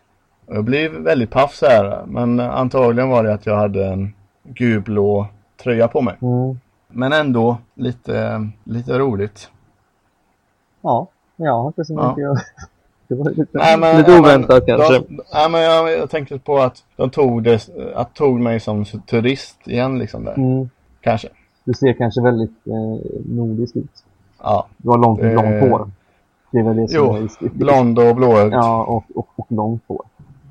Jag 0.47 0.63
blev 0.63 0.91
väldigt 0.91 1.29
paff 1.31 1.53
så 1.55 1.65
här 1.65 2.03
men 2.07 2.39
antagligen 2.39 3.09
var 3.09 3.23
det 3.23 3.33
att 3.33 3.45
jag 3.45 3.55
hade 3.57 3.85
en 3.85 4.13
gulblå 4.55 5.27
tröja 5.63 5.87
på 5.87 6.01
mig. 6.01 6.15
Mm. 6.21 6.59
Men 6.87 7.13
ändå 7.13 7.57
lite, 7.73 8.47
lite 8.63 8.99
roligt. 8.99 9.49
Ja, 10.81 11.07
jag 11.35 11.51
har 11.53 11.67
inte 11.67 11.85
så 11.85 11.93
Ja. 11.93 12.09
mycket 12.09 12.29
att... 12.29 12.37
Det 13.07 13.15
var 13.15 13.29
lite, 13.29 13.47
Nej, 13.51 13.77
men, 13.79 13.97
lite 13.97 14.11
ja, 14.11 14.19
oväntat 14.19 14.63
men, 14.67 14.77
kanske. 14.77 14.93
De, 14.93 15.19
nej, 15.33 15.49
men 15.49 15.61
jag, 15.61 15.91
jag 15.91 16.09
tänkte 16.09 16.39
på 16.39 16.57
att 16.57 16.83
de 16.95 17.09
tog, 17.09 17.43
det, 17.43 17.69
att 17.95 18.13
tog 18.13 18.39
mig 18.39 18.59
som 18.59 18.85
turist 18.85 19.67
igen 19.67 19.99
liksom 19.99 20.23
där. 20.25 20.33
Mm. 20.33 20.69
Kanske. 21.01 21.27
Du 21.63 21.73
ser 21.73 21.93
kanske 21.93 22.21
väldigt 22.21 22.67
eh, 22.67 23.11
nordisk 23.25 23.75
ut. 23.75 24.03
Ja. 24.43 24.67
Du 24.77 24.89
har 24.89 24.97
långt, 24.97 25.19
Eh, 25.21 25.33
långt 25.33 25.61
hår. 25.61 25.91
Det 26.51 26.59
är 26.59 26.63
väl 26.63 26.75
det 26.75 26.87
som 26.87 26.97
Jo, 26.97 27.13
är... 27.15 27.49
blond 27.49 27.99
och 27.99 28.15
blåögd. 28.15 28.53
Ja, 28.53 28.83
och, 28.83 29.03
och, 29.15 29.27
och 29.35 29.45
långt 29.49 29.83
hår. 29.87 30.01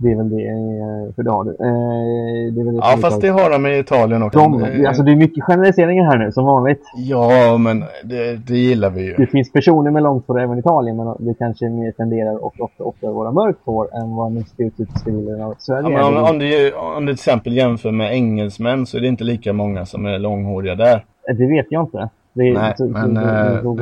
Det 0.02 0.12
är 0.12 0.16
väl 0.16 0.30
det, 0.30 0.42
eh, 0.46 1.14
för 1.14 1.22
det 1.22 1.30
har 1.30 1.44
du. 1.44 1.50
Eh, 1.50 2.54
det 2.64 2.70
det 2.70 2.76
Ja, 2.76 2.96
fast 3.00 3.20
det 3.20 3.28
har 3.28 3.50
de 3.50 3.66
i 3.66 3.78
Italien 3.78 4.22
också. 4.22 4.38
de, 4.38 4.86
alltså 4.86 5.02
det 5.02 5.12
är 5.12 5.16
mycket 5.16 5.44
generaliseringar 5.44 6.04
här 6.04 6.18
nu, 6.18 6.32
som 6.32 6.44
vanligt. 6.44 6.82
Ja, 6.96 7.58
men 7.58 7.84
det, 8.04 8.36
det 8.46 8.56
gillar 8.56 8.90
vi 8.90 9.02
ju. 9.02 9.14
Det 9.16 9.26
finns 9.26 9.52
personer 9.52 9.90
med 9.90 10.02
långt 10.02 10.26
hår 10.28 10.40
även 10.40 10.56
i 10.56 10.60
Italien, 10.60 10.96
men 10.96 11.14
det 11.18 11.34
kanske 11.38 11.68
mer 11.68 11.92
tenderar 11.92 12.44
och 12.44 12.54
ofta, 12.60 12.84
ofta 12.84 13.10
vara 13.12 13.32
mörkt 13.32 13.58
hår 13.64 13.88
än 13.96 14.16
vad 14.16 14.32
den 14.32 14.44
stereotypiska 14.44 15.10
bilden 15.10 15.42
av 15.42 15.54
Sverige 15.58 15.82
Ja, 15.82 16.10
men 16.10 16.16
om, 16.24 16.30
om, 16.30 16.38
du, 16.38 16.72
om 16.72 17.06
du 17.06 17.12
till 17.12 17.20
exempel 17.20 17.52
jämför 17.56 17.90
med 17.90 18.12
engelsmän 18.12 18.86
så 18.86 18.96
är 18.96 19.00
det 19.00 19.08
inte 19.08 19.24
lika 19.24 19.52
många 19.52 19.86
som 19.86 20.06
är 20.06 20.18
långhåriga 20.18 20.74
där. 20.74 21.04
Eh, 21.30 21.36
Det 21.36 21.46
vet 21.46 21.66
jag 21.70 21.82
inte. 21.84 22.08
Det, 22.32 22.48
är- 22.48 22.54
Nej, 22.54 22.74
så- 22.76 22.84
men 22.84 23.14
så- 23.16 23.62
så 23.62 23.74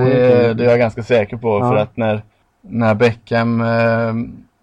det 0.54 0.64
är 0.64 0.68
jag 0.70 0.78
ganska 0.78 1.02
säker 1.02 1.36
på. 1.36 1.48
Ja. 1.48 1.68
För 1.70 1.76
att 1.76 1.96
när, 1.96 2.22
när 2.60 2.94
Beckham, 2.94 3.60
eh, 3.60 3.66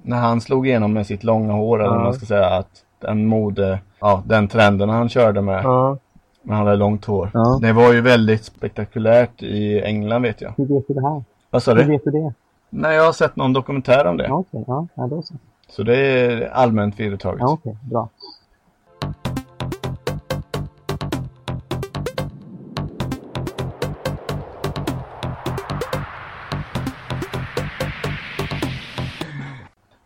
när 0.06 0.18
han 0.18 0.41
slog 0.41 0.68
igenom 0.68 0.94
med 0.94 1.08
sitt 1.08 1.24
långa 1.24 1.54
hår, 1.54 1.84
eller 1.84 1.96
Ja. 1.96 2.04
man 2.04 2.13
ska 2.13 2.26
säga, 2.26 2.46
att 2.50 2.68
den 3.00 3.26
mode, 3.26 3.80
ja 4.00 4.24
den 4.26 4.48
trenden 4.48 4.89
han 4.89 5.10
körde 5.10 5.41
med, 5.41 5.63
Ja, 5.63 5.98
när 6.41 6.56
han 6.56 6.65
hade 6.65 6.78
långt 6.78 7.06
hår. 7.06 7.30
Ja. 7.34 7.60
Det 7.62 7.74
var 7.74 7.94
ju 7.94 8.02
väldigt 8.02 8.44
spektakulärt 8.44 9.44
i 9.44 9.82
England 9.82 10.22
vet 10.22 10.41
jag. 10.41 10.54
hur 10.58 10.65
vet 10.65 10.88
du 10.88 10.94
det 10.94 11.02
här? 11.02 11.24
Vad 11.50 11.63
sa 11.63 11.72
Hur 11.74 11.84
du? 11.84 11.89
vet 11.89 12.04
du 12.04 12.12
det? 12.12 12.34
Nej, 12.70 12.96
jag 12.96 13.06
har 13.06 13.13
sett 13.13 13.36
någon 13.36 13.54
dokumentär 13.54 14.06
om 14.08 14.18
det. 14.18 14.28
Ja, 14.28 14.34
okej. 14.36 14.63
Ja, 14.68 14.88
ja, 14.96 15.08
då 15.08 15.22
så. 15.22 15.34
Så 15.70 15.84
det 15.84 15.98
är 15.98 16.50
allmänt 16.50 17.00
vedertaget. 17.00 17.39
Ja, 17.41 17.52
okej. 17.54 17.78
Bra. 17.91 18.10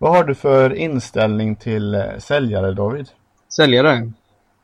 Vad 0.09 0.17
har 0.17 0.23
du 0.23 0.35
för 0.35 0.73
inställning 0.73 1.55
till 1.55 1.95
eh, 1.95 2.01
säljare 2.17 2.73
David? 2.73 3.09
Säljare? 3.55 4.11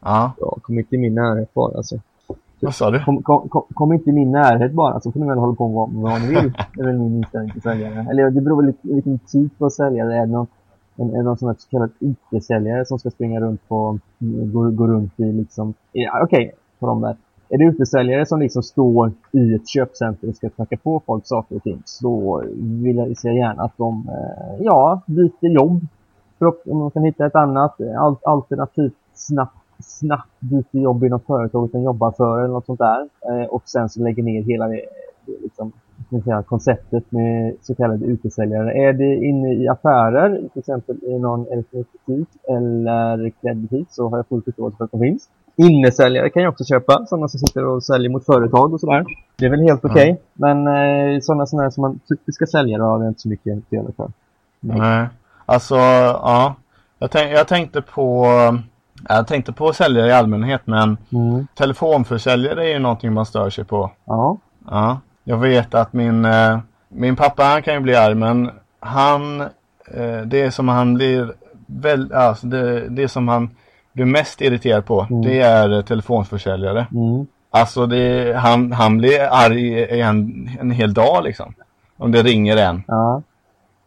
Ja, 0.02 0.34
Ja, 0.40 0.58
kom 0.62 0.80
inte 0.80 0.96
i 0.96 0.98
min 0.98 1.16
närhet 1.16 1.54
bara 1.54 1.78
alltså. 1.78 2.00
vad 2.60 2.76
sa 2.76 2.92
du? 2.92 3.04
Kom, 3.04 3.24
kom, 3.24 3.50
kom, 3.50 3.64
kom 3.74 3.94
inte 3.94 4.10
i 4.10 4.14
min 4.14 4.32
närhet 4.32 4.72
bara, 4.72 5.00
så 5.00 5.12
får 5.12 5.20
ni 5.20 5.28
väl 5.28 5.38
hålla 5.38 5.56
på 5.56 5.88
med 5.88 6.02
vad, 6.02 6.22
ni 6.22 6.28
vill. 6.28 6.54
Det 6.74 6.82
är 6.82 6.86
väl 6.86 6.98
min 6.98 7.16
inställning 7.16 7.52
till 7.52 7.62
säljare. 7.62 8.08
Eller 8.10 8.30
det 8.30 8.42
beror 8.42 8.56
väl 8.56 8.66
lite 8.66 8.80
vilken 8.94 9.20
typ 9.20 9.62
av 9.62 9.70
säljare. 9.70 10.16
Är 10.16 10.20
det 10.20 10.32
någon, 10.32 10.48
en, 10.96 11.10
är 11.14 11.18
det 11.18 11.24
någon 11.24 11.38
som 11.38 11.50
är 11.50 11.56
så 11.60 11.70
kallad 11.70 11.92
IT-säljare 12.00 12.86
som 12.86 13.00
ska 13.00 13.10
springa 13.10 13.40
runt 13.40 13.68
på, 13.68 14.00
gå, 14.54 14.70
gå 14.70 14.88
runt 14.88 15.20
i 15.20 15.32
liksom, 15.32 15.74
ja, 15.92 16.24
okej, 16.24 16.52
på 16.80 16.88
de 16.88 17.02
där. 17.02 17.16
Är 17.50 17.58
det 17.58 17.64
utesäljare 17.64 18.26
som 18.26 18.40
liksom 18.40 18.64
står 18.64 19.12
i 19.32 19.56
ett 19.56 19.68
köpcenter 19.68 20.30
och 20.30 20.36
ska 20.36 20.50
knacka 20.50 20.78
på 20.78 21.02
folk 21.06 21.26
saker 21.28 21.56
och 21.56 21.64
ting 21.64 21.82
så 21.86 22.44
vill 22.58 22.98
jag 22.98 23.18
säga 23.18 23.34
gärna 23.34 23.64
att 23.64 23.78
de, 23.78 24.10
eh, 24.10 24.66
ja, 24.66 25.02
byter 25.06 25.48
jobb. 25.48 25.82
För 26.40 26.46
om 26.46 26.80
de 26.80 26.92
kan 26.92 27.04
hitta 27.04 27.26
ett 27.26 27.36
annat 27.36 27.80
eh, 27.82 28.02
alternativt 28.24 28.94
snabbt, 29.14 29.58
snabbt 29.80 30.40
byter 30.40 30.80
jobb 30.80 31.04
i 31.04 31.10
företaget 31.10 31.52
företag 31.52 31.84
jobbar 31.84 32.12
för 32.12 32.40
eller 32.40 32.54
något 32.54 32.66
sånt 32.66 32.80
där. 32.80 33.10
Eh, 33.30 33.46
och 33.46 33.64
sen 33.66 33.90
så 33.90 34.04
lägger 34.04 34.24
ner 34.24 34.42
hela 34.42 34.68
det, 34.68 34.82
det 35.26 35.32
liksom, 35.44 35.72
säga, 36.24 36.44
konceptet 36.44 37.12
med 37.12 37.56
så 37.62 37.76
kallade 37.76 38.06
utesäljare. 38.06 38.74
Är 38.74 38.94
det 38.94 39.16
inne 39.16 39.54
i 39.54 39.68
affärer, 39.68 40.38
till 40.54 40.60
exempel 40.60 41.04
i 41.04 41.20
någon 41.20 41.48
elektronikbutik 41.48 42.28
eller 42.48 43.30
klädbutik 43.30 43.88
så 43.90 44.10
har 44.10 44.18
jag 44.18 44.28
full 44.28 44.42
förståelse 44.42 44.78
för 44.78 44.86
att 44.86 44.92
de 44.92 45.00
finns. 45.00 45.30
Innesäljare 45.56 46.30
kan 46.30 46.44
jag 46.44 46.52
också 46.52 46.64
köpa, 46.66 47.06
sådana 47.06 47.28
som 47.28 47.40
sitter 47.40 47.66
och 47.66 47.84
säljer 47.84 48.10
mot 48.10 48.26
företag 48.26 48.74
och 48.74 48.80
sådär. 48.80 49.06
Det 49.36 49.46
är 49.46 49.50
väl 49.50 49.62
helt 49.62 49.86
okej. 49.86 50.22
Men 50.34 50.68
eh, 50.68 51.20
sådana, 51.22 51.46
sådana 51.46 51.72
som 51.72 51.82
man 51.82 52.00
typiska 52.10 52.46
säljare 52.46 52.82
har 52.82 53.04
jag 53.04 53.10
inte 53.12 53.22
så 53.22 53.30
mycket 53.30 53.70
till 53.70 53.82
för. 53.98 54.12
Nej. 54.60 54.80
Nej. 54.80 55.08
Alltså, 55.46 55.76
ja. 55.76 56.56
Jag, 57.00 57.12
tänk, 57.12 57.32
jag 57.32 57.48
tänkte 57.48 57.82
på 57.82 58.28
jag 59.10 59.28
tänkte 59.28 59.52
på 59.54 59.74
säljare 59.74 60.08
i 60.08 60.12
allmänhet 60.12 60.62
men 60.66 60.98
Mm. 61.14 61.48
telefonförsäljare 61.56 62.64
är 62.70 62.74
ju 62.74 62.80
någonting 62.80 63.14
man 63.14 63.26
stör 63.26 63.50
sig 63.50 63.64
på. 63.66 63.92
Ja. 64.06 64.38
Ja. 64.70 65.00
Jag 65.24 65.38
vet 65.38 65.74
att 65.74 65.94
min, 65.94 66.26
eh, 66.26 66.60
min 66.90 67.16
pappa 67.16 67.44
han 67.44 67.62
kan 67.62 67.74
ju 67.74 67.80
bli 67.80 67.96
arg 67.96 68.16
men 68.16 68.52
han, 68.80 69.42
eh, 69.42 70.22
det 70.26 70.42
är 70.42 70.50
som 70.50 70.68
han 70.68 70.94
blir 70.94 71.34
väl, 71.66 72.14
alltså 72.14 72.48
det, 72.48 72.90
det 72.90 73.04
är 73.04 73.08
som 73.08 73.28
han 73.28 73.50
du 73.96 74.02
är 74.02 74.06
mest 74.08 74.42
irriterad 74.42 74.86
på, 74.86 75.08
Mm. 75.10 75.22
det 75.22 75.40
är 75.42 75.74
eh, 75.78 75.82
telefonförsäljare. 75.82 76.88
Mm. 76.92 77.28
Alltså 77.50 77.86
det, 77.86 78.36
han, 78.38 78.72
han 78.72 78.98
blir 78.98 79.20
arg 79.32 79.68
i 79.70 80.02
en, 80.02 80.50
en 80.60 80.72
hel 80.72 80.94
dag 80.94 81.24
liksom. 81.24 81.54
Om 81.98 82.12
det 82.12 82.24
ringer 82.24 82.58
en. 82.58 82.84
Ja. 82.88 83.22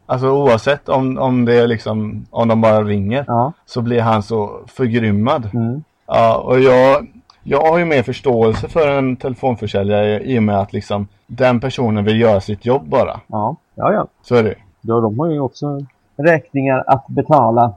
Alltså 0.06 0.30
oavsett 0.30 0.88
om, 0.88 1.18
om 1.18 1.44
det 1.44 1.54
är 1.54 1.66
liksom, 1.66 2.26
om 2.30 2.48
de 2.48 2.60
bara 2.60 2.82
ringer. 2.84 3.24
Ja. 3.26 3.52
Så 3.66 3.80
blir 3.82 4.00
han 4.00 4.22
så 4.22 4.60
förgrymmad. 4.66 5.50
Mm. 5.54 5.82
Ja, 6.06 6.36
och 6.36 6.60
jag, 6.60 7.06
jag 7.42 7.60
har 7.60 7.78
ju 7.78 7.84
mer 7.84 8.02
förståelse 8.02 8.68
för 8.68 8.88
en 8.98 9.16
telefonförsäljare 9.16 10.20
i 10.24 10.38
och 10.38 10.42
med 10.42 10.60
att 10.60 10.72
liksom 10.72 11.08
den 11.26 11.60
personen 11.60 12.04
vill 12.04 12.20
göra 12.20 12.40
sitt 12.40 12.64
jobb 12.66 12.88
bara. 12.88 13.20
Ja. 13.26 13.56
Ja, 13.74 13.92
ja. 13.92 14.06
Så 14.22 14.34
är 14.34 14.42
det 14.42 14.54
Då, 14.80 15.00
de 15.00 15.18
har 15.18 15.26
ju 15.30 15.40
också 15.40 15.80
räkningar 16.16 16.84
att 16.86 17.04
betala. 17.08 17.72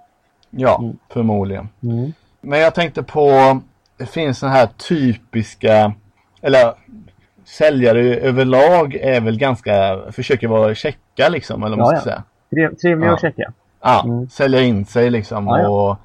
Ja, 0.50 0.78
Mm. 0.80 0.98
förmodligen. 1.14 1.70
Mm. 1.84 2.14
Men 2.42 2.60
jag 2.60 2.76
tänkte 2.76 3.04
på, 3.04 3.60
det 3.98 4.06
finns 4.06 4.40
sådana 4.40 4.56
här 4.56 4.70
typiska, 4.88 5.94
eller 6.42 6.74
säljare 7.46 8.16
överlag 8.16 8.96
är 8.96 9.22
väl 9.22 9.38
ganska, 9.38 10.00
försöker 10.12 10.48
vara 10.48 10.76
checka 10.76 11.30
liksom, 11.30 11.64
eller 11.64 11.78
vad 11.78 11.86
man 11.86 11.94
Ja, 11.96 12.02
ska 12.02 12.10
ja. 12.10 12.16
säga. 12.16 12.24
Trev, 12.70 12.76
trevliga 12.76 13.10
Ja. 13.10 13.18
checka. 13.18 13.52
Ja, 13.82 14.04
Mm. 14.06 14.30
sälja 14.30 14.62
in 14.62 14.86
sig 14.86 15.10
liksom 15.10 15.48
Ja, 15.48 15.60
ja. 15.60 15.68
och, 15.70 15.98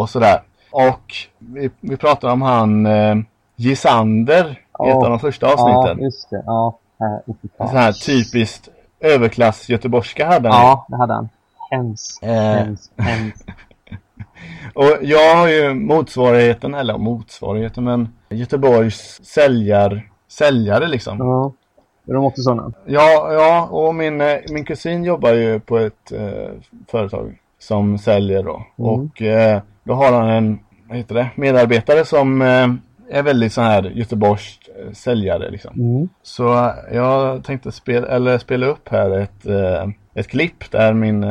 och 0.00 0.10
sådär. 0.10 0.42
Och 0.70 1.14
vi, 1.38 1.70
vi 1.80 1.96
pratade 1.96 2.32
om 2.32 2.42
han 2.42 2.86
eh, 2.86 3.14
Gisander 3.56 4.50
i 4.50 4.56
Ja. 4.78 4.88
ett 4.88 4.94
av 4.96 5.10
de 5.10 5.18
första 5.18 5.46
Ja, 5.46 5.52
avsnitten. 5.52 6.04
just 6.04 6.30
det. 6.30 6.42
Ja. 6.46 6.78
En 7.58 7.68
sån 7.68 7.76
här 7.76 7.92
typiskt 7.92 8.68
överklass 9.00 9.68
göteborgska 9.68 10.26
hade 10.26 10.48
han. 10.48 10.60
Ja, 10.62 10.86
det 10.88 10.96
hade 10.96 11.14
han. 11.14 11.28
Hemskt, 11.70 12.22
Eh. 12.22 12.30
hemskt, 12.32 12.92
hemskt. 12.96 13.44
Och 14.74 14.96
jag 15.02 15.36
har 15.36 15.48
ju 15.48 15.74
motsvarigheten, 15.74 16.74
eller 16.74 16.98
motsvarigheten, 16.98 17.84
men 17.84 18.08
Göteborgs 18.30 19.20
säljar, 19.24 20.08
säljare 20.28 20.88
liksom. 20.88 21.18
Ja. 21.18 21.52
Är 22.08 22.14
de 22.14 22.24
också 22.24 22.42
sådana? 22.42 22.72
Ja, 22.86 23.32
ja 23.32 23.68
och 23.70 23.94
min, 23.94 24.20
eh, 24.20 24.36
min 24.48 24.64
kusin 24.64 25.04
jobbar 25.04 25.32
ju 25.32 25.60
på 25.60 25.78
ett 25.78 26.12
eh, 26.12 26.50
företag 26.90 27.38
som 27.58 27.98
säljer 27.98 28.42
då. 28.42 28.66
Mm. 28.78 28.90
Och 28.90 29.22
eh, 29.22 29.60
då 29.84 29.94
har 29.94 30.12
han 30.12 30.28
en, 30.28 30.58
vad 30.88 30.96
heter 30.96 31.14
det, 31.14 31.30
medarbetare 31.34 32.04
som 32.04 32.42
eh, 32.42 32.68
är 33.10 33.22
väldigt 33.22 33.52
sån 33.52 33.64
här 33.64 33.82
Göteborgs 33.82 34.58
eh, 34.68 34.92
säljare 34.92 35.50
liksom. 35.50 35.72
Mm. 35.80 36.08
Så 36.22 36.54
eh, 36.54 36.72
jag 36.92 37.44
tänkte 37.44 37.72
spela, 37.72 38.06
eller 38.06 38.38
spela 38.38 38.66
upp 38.66 38.88
här 38.88 39.18
ett, 39.18 39.46
ett 40.14 40.28
klipp 40.28 40.70
där 40.70 40.92
min, 40.92 41.24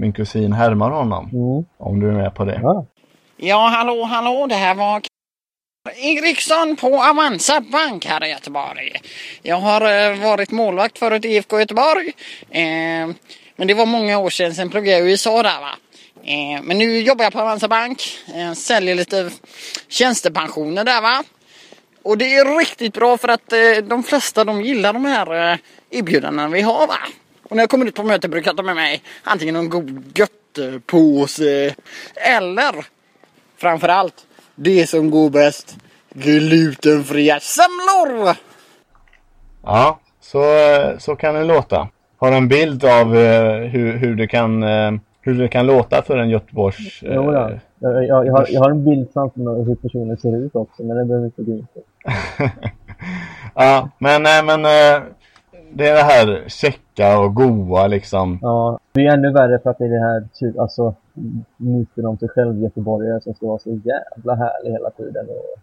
min 0.00 0.12
kusin 0.12 0.52
härmar 0.52 0.90
honom. 0.90 1.30
Mm. 1.32 1.64
Om 1.78 2.00
du 2.00 2.08
är 2.08 2.12
med 2.12 2.34
på 2.34 2.44
det. 2.44 2.60
Ja. 2.62 2.86
Ja, 3.36 3.68
hallå, 3.68 4.04
hallå, 4.04 4.46
det 4.46 4.54
här 4.54 4.74
var 4.74 5.02
Eriksson 5.96 6.76
på 6.76 7.02
Avanza 7.02 7.60
Bank 7.60 8.06
här 8.06 8.24
i 8.24 8.30
Göteborg. 8.30 8.92
Jag 9.42 9.56
har 9.56 9.80
eh, 9.80 10.22
varit 10.22 10.50
målvakt 10.50 10.98
för 10.98 11.10
ett 11.10 11.24
IFK 11.24 11.60
Göteborg. 11.60 12.12
Eh, 12.50 13.08
men 13.56 13.68
det 13.68 13.74
var 13.74 13.86
många 13.86 14.18
år 14.18 14.30
sedan, 14.30 14.54
sen 14.54 14.70
pluggade 14.70 14.98
jag 14.98 15.08
i 15.08 15.10
USA 15.10 15.42
där 15.42 15.60
va. 15.60 15.74
Eh, 16.22 16.62
men 16.62 16.78
nu 16.78 17.00
jobbar 17.00 17.24
jag 17.24 17.32
på 17.32 17.40
Avanza 17.40 17.68
Bank, 17.68 18.02
eh, 18.34 18.52
säljer 18.52 18.94
lite 18.94 19.30
tjänstepensioner 19.88 20.84
där 20.84 21.00
va. 21.00 21.24
Och 22.02 22.18
det 22.18 22.34
är 22.34 22.58
riktigt 22.58 22.94
bra 22.94 23.16
för 23.18 23.28
att 23.28 23.52
eh, 23.52 23.84
de 23.84 24.02
flesta 24.02 24.44
de 24.44 24.62
gillar 24.62 24.92
de 24.92 25.04
här 25.04 25.52
eh, 25.52 25.58
erbjudandena 25.90 26.48
vi 26.48 26.60
har 26.60 26.86
va. 26.86 26.98
Och 27.50 27.56
när 27.56 27.62
jag 27.62 27.70
kommer 27.70 27.86
ut 27.86 27.94
på 27.94 28.02
möte 28.02 28.28
brukar 28.28 28.48
jag 28.48 28.56
ta 28.56 28.62
med 28.62 28.74
mig 28.74 29.02
antingen 29.24 29.54
någon 29.54 29.68
god 29.68 30.18
göttepåse 30.18 31.74
eller 32.14 32.86
framförallt 33.56 34.26
det 34.54 34.86
som 34.86 35.10
går 35.10 35.30
bäst. 35.30 35.76
Glutenfria 36.14 37.40
semlor! 37.40 38.36
Ja, 39.62 39.98
så, 40.20 40.42
så 40.98 41.16
kan 41.16 41.34
det 41.34 41.44
låta. 41.44 41.88
Har 42.18 42.32
en 42.32 42.48
bild 42.48 42.84
av 42.84 43.16
eh, 43.16 43.54
hur, 43.56 43.96
hur, 43.96 44.14
det 44.16 44.26
kan, 44.26 44.62
eh, 44.62 44.92
hur 45.20 45.38
det 45.38 45.48
kan 45.48 45.66
låta 45.66 46.02
för 46.02 46.18
en 46.18 46.30
Göteborgs... 46.30 47.02
eh, 47.02 47.14
Jo, 47.14 47.32
ja. 47.32 47.50
Jag, 47.78 48.04
jag, 48.06 48.26
jag, 48.26 48.32
har, 48.32 48.46
jag 48.48 48.60
har 48.60 48.70
en 48.70 48.84
bild 48.84 49.08
framför 49.12 49.40
mig 49.40 49.64
hur 49.64 49.74
personen 49.74 50.16
ser 50.16 50.44
ut 50.44 50.54
också, 50.54 50.82
men 50.82 50.96
det 50.96 51.04
behöver 51.04 51.26
inte 51.26 51.42
gå 51.42 51.52
in 51.52 51.66
på. 51.74 51.82
ja, 53.54 53.88
men, 53.98 54.26
eh, 54.26 54.44
men 54.44 54.64
eh, 54.64 55.02
det 55.74 55.88
är 55.88 55.94
det 55.94 56.02
här 56.02 56.44
checka 56.48 57.18
och 57.18 57.34
goa 57.34 57.86
liksom. 57.86 58.38
Ja, 58.42 58.78
det 58.92 59.06
är 59.06 59.12
ännu 59.14 59.32
värre 59.32 59.58
för 59.58 59.70
att 59.70 59.78
det 59.78 59.84
är 59.84 59.88
det 59.88 60.00
här 60.06 60.28
typ, 60.34 60.58
alltså 60.58 60.94
myten 61.56 62.06
om 62.06 62.18
sig 62.18 62.28
själv 62.28 62.62
göteborgare 62.62 63.20
som 63.20 63.34
ska 63.34 63.46
vara 63.46 63.58
så 63.58 63.70
jävla 63.70 64.34
härlig 64.34 64.72
hela 64.72 64.90
tiden 64.90 65.26
och 65.28 65.60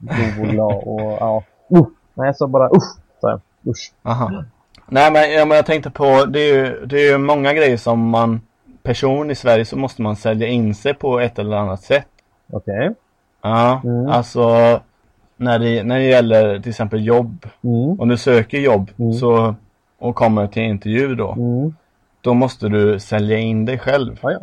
god 0.00 0.44
och 0.46 0.52
glad 0.52 0.82
och 0.84 1.00
ja. 1.00 1.42
Uh, 1.72 1.86
nej, 2.14 2.26
jag 2.26 2.36
sa 2.36 2.46
bara 2.46 2.68
usch, 2.68 2.96
sa 3.20 3.30
jag. 3.30 3.40
Usch. 3.66 3.92
Aha. 4.02 4.44
Nej 4.88 5.12
men, 5.12 5.32
ja, 5.32 5.44
men 5.44 5.56
jag 5.56 5.66
tänkte 5.66 5.90
på, 5.90 6.24
det 6.24 6.40
är 6.40 6.54
ju 6.54 6.86
det 6.86 6.96
är 6.96 7.12
ju 7.12 7.18
många 7.18 7.52
grejer 7.52 7.76
som 7.76 8.08
man, 8.08 8.40
person 8.82 9.30
i 9.30 9.34
Sverige 9.34 9.64
så 9.64 9.76
måste 9.76 10.02
man 10.02 10.16
sälja 10.16 10.46
in 10.46 10.74
sig 10.74 10.94
på 10.94 11.20
ett 11.20 11.38
eller 11.38 11.56
annat 11.56 11.82
sätt. 11.82 12.06
Okej. 12.52 12.94
Ja, 13.42 13.80
Mm. 13.84 14.06
alltså 14.06 14.40
när 15.38 15.58
det, 15.58 15.82
när 15.82 15.98
det 15.98 16.04
gäller 16.04 16.58
till 16.60 16.70
exempel 16.70 17.06
jobb. 17.06 17.46
Mm. 17.64 18.00
Om 18.00 18.08
du 18.08 18.16
söker 18.16 18.58
jobb 18.58 18.90
Mm. 18.98 19.12
så, 19.12 19.54
och 19.98 20.14
kommer 20.14 20.46
till 20.46 20.62
intervju 20.62 21.14
då. 21.14 21.32
Mm. 21.32 21.74
Då 22.20 22.34
måste 22.34 22.68
du 22.68 23.00
sälja 23.00 23.38
in 23.38 23.64
dig 23.64 23.78
själv. 23.78 24.18
Ja, 24.22 24.32
ja. 24.32 24.38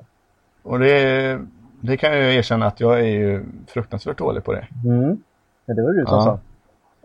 Och 0.63 0.79
det, 0.79 1.39
det 1.81 1.97
kan 1.97 2.11
jag 2.17 2.33
erkänna 2.35 2.65
att 2.65 2.79
jag 2.79 2.99
är 2.99 3.03
ju 3.05 3.43
fruktansvärt 3.67 4.17
dålig 4.17 4.43
på 4.43 4.53
det. 4.53 4.67
Mm. 4.85 5.17
Ja, 5.65 5.73
det 5.73 5.81
var 5.83 5.91
du 5.93 6.05
som 6.05 6.15
Ja. 6.17 6.23
sa. 6.23 6.39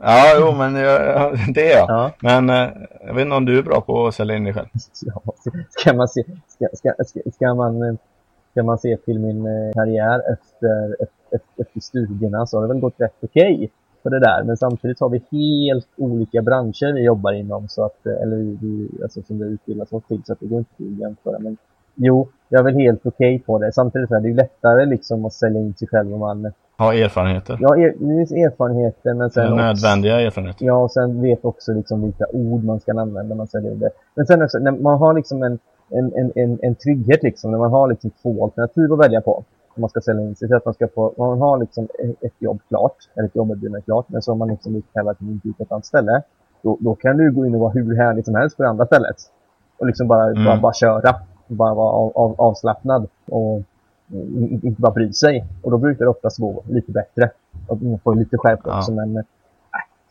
Ja, 0.02 0.34
jo 0.40 0.52
men 0.52 0.74
jag, 0.74 1.36
det 1.54 1.72
är 1.72 1.78
jag. 1.78 1.88
Ja. 1.90 2.10
Men 2.20 2.50
eh, 2.50 2.68
jag 3.06 3.14
vet 3.14 3.22
inte 3.24 3.36
om 3.36 3.44
du 3.44 3.58
är 3.58 3.62
bra 3.62 3.80
på 3.80 4.06
att 4.06 4.14
sälja 4.14 4.36
in 4.36 4.44
dig 4.44 4.54
själv. 4.54 4.66
Ja, 5.06 5.22
ska 5.70 5.92
man 5.94 6.08
se, 6.08 6.22
ska, 6.48 6.66
ska, 6.72 6.92
ska, 7.06 7.20
ska 7.34 7.54
man, 7.54 7.98
ska 8.52 8.62
man 8.62 8.78
se 8.78 8.96
till 8.96 9.18
min 9.18 9.46
eh, 9.46 9.72
karriär 9.74 10.18
efter, 10.32 10.92
efter, 11.02 11.40
efter 11.62 11.80
studierna 11.80 12.46
så 12.46 12.56
har 12.56 12.62
det 12.62 12.68
väl 12.68 12.80
gått 12.80 12.94
rätt 13.00 13.14
okej 13.20 13.70
för 14.02 14.10
det 14.10 14.20
där. 14.20 14.42
Men 14.44 14.56
samtidigt 14.56 15.00
har 15.00 15.08
vi 15.08 15.18
helt 15.30 15.88
olika 15.96 16.42
branscher 16.42 16.92
vi 16.94 17.04
jobbar 17.04 17.32
inom 17.32 17.68
så 17.68 17.84
att, 17.84 18.06
eh, 18.06 18.22
eller 18.22 18.36
vi, 18.36 18.88
alltså 19.02 19.22
som 19.22 19.38
vi 19.38 19.44
utbildas 19.44 19.92
oss 19.92 20.02
till 20.08 20.22
så 20.26 20.32
att 20.32 20.40
det 20.40 20.46
går 20.46 20.58
inte 20.58 20.70
att 20.94 21.00
jämföra. 21.00 21.38
Men 21.38 21.56
jo, 21.94 22.28
jag 22.48 22.58
är 22.60 22.64
väl 22.64 22.74
helt 22.74 23.06
okej 23.06 23.38
på 23.46 23.58
det. 23.58 23.72
Samtidigt 23.72 24.10
är 24.10 24.20
det 24.20 24.28
ju 24.28 24.34
lättare 24.34 24.86
liksom 24.86 25.24
att 25.24 25.32
sälja 25.32 25.60
in 25.60 25.74
sig 25.74 25.88
själv 25.88 26.14
om 26.14 26.20
man, 26.20 26.52
Ha 26.78 26.94
erfarenheter. 26.94 27.58
ja, 27.60 27.76
er, 27.78 27.94
finns 27.98 28.32
erfarenheter 28.32 29.14
men 29.14 29.30
sen 29.30 29.44
också- 29.44 29.54
Nödvändiga 29.56 30.20
erfarenheter. 30.20 30.66
Ja, 30.66 30.76
och 30.84 30.90
sen 30.92 31.22
vet 31.22 31.44
också 31.44 31.72
liksom 31.72 32.02
vilka 32.02 32.26
ord 32.32 32.64
man 32.64 32.80
ska 32.80 32.90
använda 32.92 33.22
när 33.22 33.34
man 33.36 33.46
säljer 33.46 33.74
det. 33.74 33.90
Men 34.14 34.26
sen 34.26 34.42
också, 34.42 34.58
när 34.58 34.72
man 34.72 34.98
har 34.98 35.14
liksom 35.14 35.42
en, 35.42 35.58
en, 35.90 36.12
en, 36.16 36.32
en, 36.34 36.58
en 36.62 36.74
trygghet 36.74 37.22
liksom, 37.22 37.50
när 37.50 37.58
man 37.58 37.70
har 37.70 37.88
liksom 37.88 38.10
två 38.22 38.44
alternativ 38.44 38.92
att 38.92 38.98
välja 38.98 39.20
på. 39.20 39.44
Om 39.74 39.80
man 39.80 39.90
ska 39.90 40.00
sälja 40.00 40.22
in 40.22 40.36
sig. 40.36 40.48
Så 40.48 40.56
att 40.56 40.64
man 40.64 40.74
ska 40.74 40.88
få, 40.88 41.14
man 41.18 41.40
har 41.40 41.58
liksom 41.58 41.88
ett- 42.20 42.32
jobb 42.38 42.60
klart, 42.68 42.96
eller 43.14 43.28
ett 43.28 43.36
jobberbjudande 43.36 43.80
klart, 43.82 44.08
men 44.08 44.22
så 44.22 44.30
har 44.30 44.36
man 44.36 44.48
liksom 44.48 44.72
lite 44.74 44.88
kallat 44.92 45.18
till 45.18 45.30
intervju 45.30 45.52
på 45.52 45.62
ett 45.62 45.72
annat 45.72 45.86
ställe. 45.86 46.22
Då, 46.62 46.76
då 46.80 46.94
kan 46.94 47.16
du 47.16 47.32
gå 47.32 47.46
in 47.46 47.54
och 47.54 47.60
vara 47.60 47.70
hur 47.72 47.96
härlig 47.96 48.24
som 48.24 48.34
helst 48.34 48.56
på 48.56 48.62
det 48.62 48.68
andra 48.68 48.86
stället. 48.86 49.16
Och 49.78 49.86
liksom 49.86 50.08
bara, 50.08 50.30
Mm. 50.30 50.44
bara, 50.44 50.60
bara 50.60 50.72
köra. 50.72 51.14
Bara 51.46 51.74
vara 51.74 51.92
av, 51.92 52.12
av, 52.14 52.34
avslappnad. 52.40 53.08
Och 53.30 53.62
inte 54.62 54.80
bara 54.82 54.92
bry 54.92 55.12
sig. 55.12 55.46
Och 55.62 55.70
då 55.70 55.78
brukar 55.78 56.04
det 56.04 56.10
oftast 56.10 56.38
gå 56.38 56.62
lite 56.68 56.92
bättre. 56.92 57.30
Och 57.66 57.82
man 57.82 57.98
får 57.98 58.14
lite 58.14 58.38
skärpt 58.38 58.62
Ja. 58.66 58.78
också, 58.78 58.92
men 58.92 59.16
äh, 59.16 59.22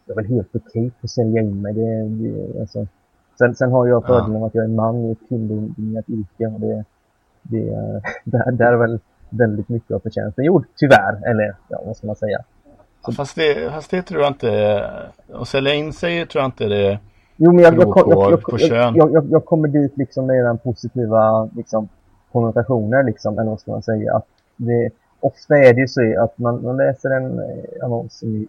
jag 0.06 0.18
är 0.18 0.22
väl 0.22 0.32
helt 0.32 0.56
okej 0.56 0.90
på 0.90 0.98
att 1.06 1.10
sälja 1.10 1.42
in 1.42 1.62
mig. 1.62 1.74
Det, 1.74 2.04
det, 2.04 2.60
alltså. 2.60 2.88
sen, 3.38 3.56
sen 3.56 3.72
har 3.72 3.88
jag 3.88 4.06
fördelen 4.06 4.44
att 4.44 4.56
jag 4.56 4.64
är 4.64 4.68
man 4.68 4.96
i 5.06 5.12
ett 5.12 5.28
kvinnodominerat 5.30 6.10
yrke. 6.10 6.48
Och 6.48 6.60
det, 6.60 6.84
det, 7.42 7.64
där, 8.24 8.52
där 8.52 8.74
är 8.74 8.78
väl 8.78 9.00
väldigt 9.30 9.70
mycket 9.70 9.92
av 9.92 10.00
förtjänsten 10.00 10.46
gjord, 10.46 10.66
tyvärr. 10.76 11.30
Eller 11.30 11.56
ja, 11.68 11.82
vad 11.86 11.98
ska 11.98 12.08
man 12.08 12.16
säga? 12.16 12.40
Ja, 13.06 13.12
Fast 13.12 13.36
det, 13.36 13.72
fast 13.72 13.92
det 13.92 14.02
tror 14.02 14.22
jag 14.22 14.30
inte, 14.30 14.92
att 15.34 15.48
sälja 15.48 15.74
in 15.74 15.94
sig 15.94 16.26
tror 16.26 16.42
jag 16.42 16.48
inte 16.48 16.68
det 16.68 17.00
Jo, 17.42 17.52
men 17.52 17.64
jag, 17.64 17.74
jag, 18.96 19.12
jag, 19.14 19.28
jag, 19.32 19.46
kommer 19.46 19.68
dit 19.68 19.98
liksom 19.98 20.26
med 20.26 20.46
den 20.46 20.58
positiva 20.58 21.50
liksom, 21.56 21.90
konnotationer, 22.32 23.04
liksom, 23.04 23.40
eller 23.40 23.50
vad 23.50 23.60
ska 23.60 23.72
man 23.72 23.84
säga. 23.84 24.16
Att 24.16 24.26
det, 24.58 24.90
ofta 25.20 25.58
är 25.58 25.74
det 25.74 25.82
ju 25.82 25.88
så 25.88 26.24
att 26.24 26.38
man, 26.38 26.64
man 26.64 26.78
läser 26.78 27.10
en 27.10 27.40
eh, 27.40 27.86
annons 27.86 28.24
i, 28.24 28.28
i 28.28 28.48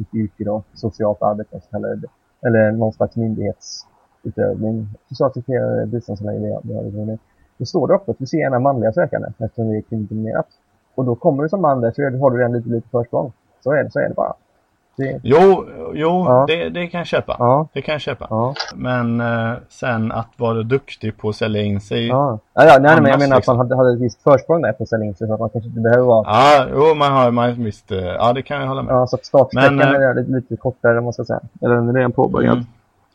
ett 0.00 0.14
yrke, 0.14 0.44
då, 0.44 0.62
socialt 0.74 1.22
arbete, 1.22 1.60
eller, 1.72 2.00
eller 2.46 2.72
någon 2.72 2.92
slags 2.92 3.16
myndighetsutövning. 3.16 4.88
Socialsekreterare, 5.08 5.86
biståndshandläggare, 5.86 6.60
det 6.62 6.74
har 6.74 6.82
vi. 6.82 7.18
Då 7.60 7.66
står 7.66 7.88
det 7.88 7.94
ofta 7.94 8.10
att 8.10 8.16
vi 8.20 8.26
ser 8.26 8.38
gärna 8.38 8.58
manliga 8.58 8.92
sökande 8.92 9.28
eftersom 9.38 9.70
vi 9.70 9.76
är 9.76 9.82
kvinnodominerat. 9.82 10.46
Och 10.94 11.04
då 11.04 11.14
kommer 11.14 11.42
du 11.42 11.48
som 11.48 11.62
man 11.62 11.80
där 11.80 11.90
så 11.90 12.02
har 12.18 12.30
du 12.30 12.38
redan 12.38 12.52
lite, 12.52 12.68
lite 12.68 12.88
försprång. 12.88 13.32
Så 13.64 13.72
är 13.72 13.84
det, 13.84 13.90
så 13.90 13.98
är 13.98 14.08
det 14.08 14.14
bara. 14.14 14.32
Det, 14.96 15.20
Jo, 15.22 15.64
jo 15.94 16.24
Ja. 16.26 16.44
det, 16.48 16.68
det 16.68 16.86
kan 16.86 16.98
jag 16.98 17.06
köpa. 17.06 17.36
ja, 17.38 17.68
Det 17.72 17.82
kan 17.82 17.92
jag 17.92 18.00
köpa. 18.00 18.26
ja, 18.30 18.54
Men 18.74 19.20
eh, 19.20 19.52
sen 19.68 20.12
att 20.12 20.28
vara 20.36 20.62
duktig 20.62 21.16
på 21.16 21.28
att 21.28 21.36
sälja 21.36 21.62
in 21.62 21.80
sig. 21.80 22.06
Ja, 22.06 22.38
ja. 22.54 22.64
ja, 22.64 22.72
ja 22.72 22.78
nej, 22.78 23.00
men 23.00 23.10
jag 23.10 23.18
menar 23.20 23.36
att 23.36 23.38
liksom. 23.40 23.56
man 23.56 23.66
hade, 23.66 23.76
hade 23.76 23.92
ett 23.94 24.00
visst 24.00 24.22
försprång 24.22 24.62
där 24.62 24.72
på 24.72 24.82
att 24.82 24.88
sälja 24.88 25.06
in 25.06 25.14
sig 25.14 25.26
så 25.26 25.34
att 25.34 25.40
man 25.40 25.50
kanske 25.50 25.68
inte 25.68 25.80
behöver 25.80 26.04
vara... 26.04 26.68
jo 26.74 26.94
man 26.94 27.12
har, 27.12 27.30
man 27.30 27.64
visst, 27.64 27.92
eh, 27.92 27.98
ja 27.98 28.32
det 28.32 28.42
kan 28.42 28.60
jag 28.60 28.68
hålla 28.68 28.82
med. 28.82 28.94
Ja, 28.94 29.06
så 29.06 29.16
att 29.16 29.24
startsträckan 29.26 29.80
eh, 29.80 29.88
är 29.88 30.14
lite, 30.14 30.30
lite 30.32 30.56
kortare 30.56 30.98
om 30.98 31.04
man 31.04 31.12
ska 31.12 31.24
säga. 31.24 31.40
Eller 31.62 31.74
den 31.74 31.88
är 31.88 31.92
redan 31.92 32.12
påbörjad. 32.12 32.64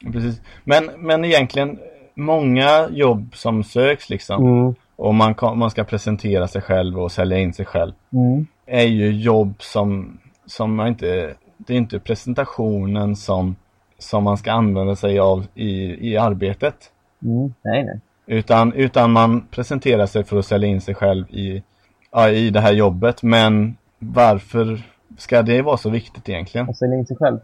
Mm, 0.03 0.13
precis. 0.13 0.41
Men, 0.63 0.89
men 0.97 1.25
egentligen, 1.25 1.79
många 2.15 2.89
jobb 2.91 3.35
som 3.35 3.63
söks 3.63 4.09
liksom, 4.09 4.45
Mm. 4.45 4.75
och 4.95 5.15
man, 5.15 5.35
man 5.55 5.69
ska 5.71 5.83
presentera 5.83 6.47
sig 6.47 6.61
själv 6.61 6.99
och 6.99 7.11
sälja 7.11 7.37
in 7.37 7.53
sig 7.53 7.65
själv, 7.65 7.93
Mm. 8.13 8.47
är 8.65 8.83
ju 8.85 9.11
jobb 9.11 9.53
som, 9.59 10.17
som 10.45 10.75
man 10.75 10.87
inte, 10.87 11.33
det 11.57 11.73
är 11.73 11.77
inte 11.77 11.99
presentationen 11.99 13.15
som, 13.15 13.55
som 13.99 14.23
man 14.23 14.37
ska 14.37 14.51
använda 14.51 14.95
sig 14.95 15.19
av 15.19 15.45
i, 15.55 15.71
i 16.11 16.17
arbetet. 16.17 16.75
Mm. 17.23 17.53
Nej, 17.61 17.83
nej. 17.83 17.99
Utan, 18.27 18.73
utan 18.73 19.11
man 19.11 19.47
presenterar 19.51 20.05
sig 20.05 20.23
för 20.23 20.37
att 20.39 20.45
sälja 20.45 20.67
in 20.69 20.81
sig 20.81 20.95
själv 20.95 21.29
i, 21.29 21.63
ja, 22.11 22.29
i 22.29 22.49
det 22.49 22.59
här 22.59 22.73
jobbet. 22.73 23.23
Men 23.23 23.77
varför 23.99 24.81
ska 25.17 25.41
det 25.41 25.61
vara 25.61 25.77
så 25.77 25.89
viktigt 25.89 26.29
egentligen? 26.29 26.69
Och 26.69 26.77
sälja 26.77 26.95
in 26.97 27.05
sig 27.05 27.17
själv. 27.17 27.39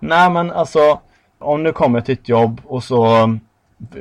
Nej 0.00 0.30
men 0.30 0.50
alltså, 0.50 1.00
om 1.38 1.62
du 1.64 1.72
kommer 1.72 2.00
till 2.00 2.12
ett 2.12 2.28
jobb 2.28 2.60
och 2.64 2.84
så 2.84 3.04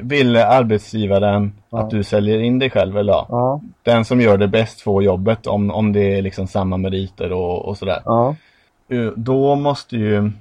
vill 0.01 0.37
arbetsgivaren 0.37 1.53
Ja. 1.69 1.79
att 1.79 1.89
du 1.89 2.03
säljer 2.03 2.39
in 2.39 2.59
dig 2.59 2.69
själv 2.69 2.97
eller 2.97 3.13
ja, 3.13 3.25
Ja, 3.29 3.61
den 3.83 4.05
som 4.05 4.21
gör 4.21 4.37
det 4.37 4.47
bäst 4.47 4.81
får 4.81 5.03
jobbet 5.03 5.47
om, 5.47 5.71
om 5.71 5.93
det 5.93 6.17
är 6.17 6.21
liksom 6.21 6.47
samma 6.47 6.77
meriter 6.77 7.33
och, 7.33 7.65
och 7.65 7.77
sådär. 7.77 8.01
ja. 8.05 8.35
Eh, 8.89 9.11
Då 9.15 9.55
måste 9.55 9.95
ju, 9.97 10.31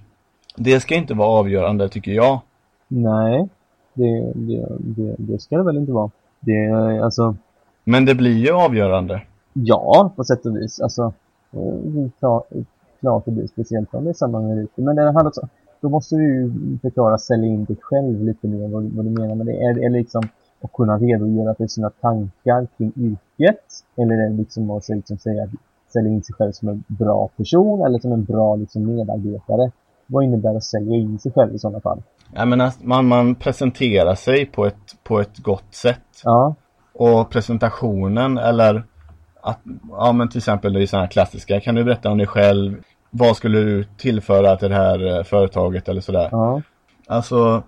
det 0.56 0.80
ska 0.80 0.94
inte 0.94 1.14
vara 1.14 1.28
avgörande 1.28 1.88
tycker 1.88 2.12
jag. 2.12 2.40
Nej. 2.88 3.48
Det, 3.94 4.32
det, 4.34 4.66
det, 4.78 5.14
det 5.18 5.38
ska 5.38 5.56
det 5.56 5.62
väl 5.62 5.76
inte 5.76 5.92
vara. 5.92 6.10
Det 6.40 6.68
alltså... 7.04 7.36
Men 7.84 8.04
det 8.04 8.14
blir 8.14 8.36
ju 8.38 8.50
avgörande. 8.52 9.22
Ja, 9.52 10.12
på 10.16 10.24
sätt 10.24 10.46
och 10.46 10.56
vis. 10.56 10.80
Alltså, 10.80 11.12
eh, 11.52 12.08
klart, 12.18 12.44
klart 13.00 13.24
det 13.24 13.30
blir 13.30 13.46
speciellt 13.46 13.94
om 13.94 14.04
det 14.04 14.10
är 14.10 14.14
samma 14.14 14.40
meriter. 14.40 14.82
Men 14.82 14.96
det 14.96 15.02
handlar 15.02 15.26
också, 15.26 15.48
då 15.80 15.88
måste 15.88 16.16
du 16.16 16.52
förklara, 16.82 17.18
sälja 17.18 17.48
in 17.48 17.64
dig 17.64 17.76
själv 17.80 18.24
lite 18.24 18.48
mer 18.48 18.68
vad, 18.68 18.84
vad 18.84 19.04
du 19.04 19.10
menar 19.10 19.34
med 19.34 19.46
det. 19.46 19.52
Är 19.52 19.74
det 19.74 19.80
är 19.80 19.90
det 19.90 19.98
liksom 19.98 20.22
att 20.62 20.72
kunna 20.72 20.98
redogöra 20.98 21.54
för 21.54 21.66
sina 21.66 21.90
tankar 21.90 22.66
kring 22.76 22.92
yrket? 22.96 23.64
Eller 23.96 24.14
är 24.14 24.30
det 24.30 24.36
liksom 24.36 24.70
att 24.70 24.88
liksom 24.88 25.18
säga, 25.18 25.48
sälja 25.92 26.12
in 26.12 26.22
sig 26.22 26.34
själv 26.34 26.52
som 26.52 26.68
en 26.68 26.84
bra 26.86 27.28
person 27.36 27.86
eller 27.86 27.98
som 27.98 28.12
en 28.12 28.24
bra 28.24 28.56
liksom, 28.56 28.96
medarbetare? 28.96 29.70
Vad 30.06 30.24
innebär 30.24 30.54
att 30.54 30.64
sälja 30.64 30.96
in 30.96 31.18
sig 31.18 31.32
själv 31.32 31.54
i 31.54 31.58
sådana 31.58 31.80
fall? 31.80 32.02
Jag 32.34 32.48
menar, 32.48 32.72
man, 32.82 33.06
man 33.06 33.34
presenterar 33.34 34.14
sig 34.14 34.46
på 34.46 34.66
ett, 34.66 35.04
på 35.04 35.20
ett 35.20 35.38
gott 35.38 35.74
sätt. 35.74 36.22
Ja, 36.24 36.54
Och 36.92 37.30
presentationen 37.30 38.38
eller 38.38 38.84
att, 39.40 39.60
ja 39.90 40.12
men 40.12 40.28
till 40.28 40.38
exempel 40.38 40.72
det 40.72 40.82
är 40.82 40.86
sådana 40.86 41.04
här 41.04 41.10
klassiska, 41.10 41.60
kan 41.60 41.74
du 41.74 41.84
berätta 41.84 42.10
om 42.10 42.18
dig 42.18 42.26
själv? 42.26 42.82
Vad 43.18 43.36
skulle 43.36 43.58
du 43.58 43.84
tillföra 43.84 44.56
till 44.56 44.68
det 44.68 44.74
här 44.74 45.16
eh, 45.16 45.24
företaget 45.24 45.88
eller 45.88 46.00
sådär? 46.00 46.28
ja, 46.32 46.62
Alltså, 47.06 47.62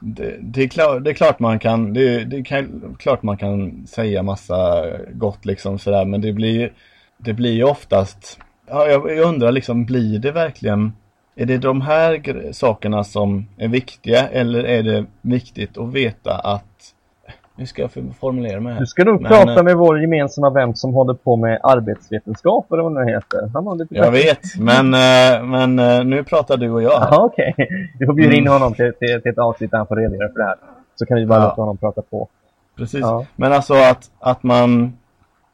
det, 0.00 0.36
det, 0.40 0.62
är 0.62 0.68
klart, 0.68 1.04
det 1.04 1.10
är 1.10 1.14
klart 1.14 1.38
man 1.38 1.58
kan, 1.58 1.92
det, 1.92 2.24
det 2.24 2.42
kan, 2.42 2.96
klart 2.98 3.22
man 3.22 3.36
kan 3.36 3.86
säga 3.86 4.22
massa 4.22 4.84
gott 5.12 5.44
liksom 5.44 5.78
sådär, 5.78 6.04
men 6.04 6.20
det 6.20 6.32
blir, 6.32 6.72
det 7.18 7.32
blir 7.32 7.52
ju 7.52 7.64
oftast, 7.64 8.38
ja 8.68 8.86
jag, 8.86 9.10
jag 9.16 9.28
undrar 9.28 9.52
liksom, 9.52 9.84
blir 9.84 10.18
det 10.18 10.32
verkligen, 10.32 10.92
är 11.36 11.46
det 11.46 11.58
de 11.58 11.80
här 11.80 12.22
sakerna 12.52 13.04
som 13.04 13.48
är 13.56 13.68
viktiga 13.68 14.28
eller 14.28 14.64
är 14.64 14.82
det 14.82 15.04
viktigt 15.22 15.78
att 15.78 15.92
veta 15.92 16.34
att, 16.34 16.94
nu 17.58 17.66
ska 17.66 17.82
jag 17.82 17.90
formulera 18.20 18.60
mig 18.60 18.72
här. 18.72 18.80
Du 18.80 18.86
ska 18.86 19.04
nog 19.04 19.20
Men, 19.22 19.30
prata 19.32 19.54
eh, 19.58 19.62
med 19.62 19.76
vår 19.76 20.00
gemensamma 20.00 20.50
vän 20.50 20.76
som 20.76 20.94
håller 20.94 21.14
på 21.14 21.36
med 21.36 21.60
arbetsvetenskap 21.62 22.72
eller 22.72 22.82
vad 22.82 22.96
det 22.96 23.04
nu 23.04 23.10
heter. 23.12 23.50
Han 23.54 23.66
har 23.66 23.76
lite 23.76 23.94
Jag 23.94 24.10
vet, 24.10 24.40
men, 24.58 24.94
eh, 24.94 25.44
men 25.46 25.78
eh, 25.78 26.04
nu 26.04 26.24
pratar 26.24 26.56
du 26.56 26.70
och 26.70 26.82
jag. 26.82 26.92
Jaha, 26.92 27.24
okej. 27.24 27.54
Vi 27.98 28.06
får 28.06 28.12
bjuda 28.14 28.32
in 28.34 28.40
Mm. 28.40 28.52
honom 28.52 28.74
till, 28.74 28.92
till, 28.98 29.22
till 29.22 29.30
ett 29.32 29.38
avsnitt 29.38 29.70
där 29.70 29.78
han 29.78 29.86
får 29.86 29.96
redogöra 29.96 30.28
för 30.28 30.38
det 30.38 30.44
här. 30.44 30.56
Så 30.94 31.06
kan 31.06 31.16
vi 31.16 31.26
bara 31.26 31.40
Ja. 31.40 31.44
låta 31.48 31.62
honom 31.62 31.76
prata 31.76 32.02
på. 32.02 32.28
Precis. 32.76 33.00
Ja. 33.00 33.26
Men 33.36 33.52
alltså 33.52 33.74
att, 33.74 34.10
att 34.20 34.42
man 34.42 34.92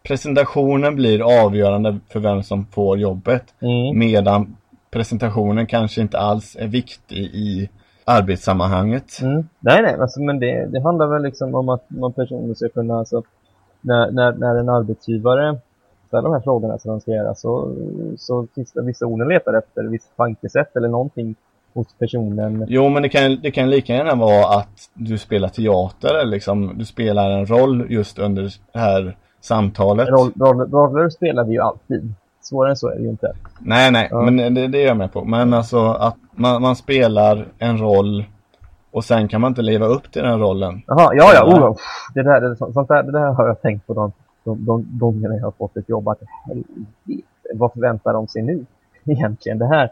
presentationen 0.09 0.97
blir 0.97 1.45
avgörande 1.45 1.99
för 2.13 2.21
vem 2.21 2.43
som 2.43 2.67
får 2.67 2.99
jobbet. 2.99 3.45
Mm. 3.61 3.99
Medan 3.99 4.57
presentationen 4.91 5.67
kanske 5.67 6.01
inte 6.01 6.19
alls 6.19 6.57
är 6.61 6.67
viktig 6.69 7.19
i 7.19 7.69
arbetssammanhanget. 8.05 9.21
Mm. 9.23 9.49
Nej, 9.61 9.83
nej, 9.83 9.95
alltså, 10.01 10.21
men 10.21 10.41
det, 10.41 10.67
det 10.67 10.83
handlar 10.83 11.07
väl 11.07 11.23
liksom 11.23 11.55
om 11.55 11.69
att 11.69 11.85
man 11.89 12.13
personligen 12.13 12.55
ska 12.55 12.69
kunna, 12.69 12.99
alltså, 12.99 13.23
när, 13.81 14.11
när, 14.11 14.33
när 14.33 14.55
en 14.57 14.69
arbetsgivare 14.69 15.59
ställer 16.07 16.23
de 16.23 16.33
här 16.33 16.41
frågorna 16.41 16.79
som 16.79 16.91
de 16.91 17.01
ska 17.01 17.11
göra 17.11 17.35
så, 17.35 17.75
så 18.19 18.47
finns 18.55 18.73
det 18.73 18.83
vissa 18.83 19.07
ord 19.07 19.29
letar 19.29 19.55
efter, 19.55 19.83
visst 19.83 20.17
tankesätt 20.17 20.77
eller 20.77 20.89
någonting 20.89 21.35
hos 21.75 21.95
personen. 21.99 22.67
Jo, 22.69 22.89
men 22.89 23.03
det 23.03 23.09
kan, 23.09 23.41
det 23.43 23.51
kan 23.51 23.71
lika 23.71 23.95
gärna 23.95 24.15
vara 24.15 24.59
att 24.59 24.91
du 24.95 25.19
spelar 25.19 25.49
teater 25.49 26.15
eller 26.15 26.31
liksom 26.31 26.79
du 26.79 26.85
spelar 26.85 27.31
en 27.31 27.47
roll 27.47 27.87
just 27.89 28.19
under 28.19 28.43
det 28.43 28.79
här 28.79 29.17
samtalet. 29.41 30.09
Roll, 30.09 30.33
roll, 30.41 30.71
roller 30.71 31.09
spelar 31.09 31.45
vi 31.45 31.53
ju 31.53 31.61
alltid. 31.61 32.15
Svårare 32.45 32.71
än 32.71 32.77
så 32.77 32.89
är 32.89 32.95
det 32.95 33.03
ju 33.03 33.09
inte. 33.09 33.33
Nej, 33.59 33.91
nej, 33.91 34.09
Ja. 34.11 34.21
men 34.31 34.55
det, 34.55 34.69
det 34.69 34.83
är 34.83 34.87
jag 34.87 34.97
med 34.97 35.13
på. 35.13 35.25
Men 35.25 35.53
alltså 35.55 35.87
att 35.87 36.17
man, 36.33 36.63
man 36.63 36.77
spelar 36.77 37.47
en 37.59 37.79
roll 37.79 38.25
och 38.91 39.05
sen 39.05 39.29
kan 39.29 39.41
man 39.41 39.49
inte 39.51 39.63
leva 39.63 39.87
upp 39.87 40.13
till 40.13 40.23
den 40.23 40.39
rollen. 40.41 40.83
Jaha, 40.87 41.11
ja, 41.15 41.31
ja, 41.35 41.45
oh, 41.45 41.71
oh, 41.71 41.77
det, 42.15 42.23
där, 42.23 42.41
det, 42.41 42.57
sånt 42.57 42.89
där, 42.89 43.03
det 43.03 43.13
där 43.13 43.27
har 43.33 43.47
jag 43.47 43.63
tänkt 43.63 43.87
på 43.87 43.95
de, 43.95 44.13
de, 44.45 44.65
de 44.67 44.87
gångerna 44.99 45.35
jag 45.35 45.45
har 45.45 45.51
fått 45.51 45.77
ett 45.77 45.89
jobb. 45.89 46.09
Att 46.09 46.19
helvete, 46.47 47.23
vad 47.55 47.73
förväntar 47.73 48.13
de 48.13 48.29
sig 48.29 48.43
nu 48.43 48.67
egentligen? 49.05 49.59
Det 49.59 49.67
här, 49.67 49.91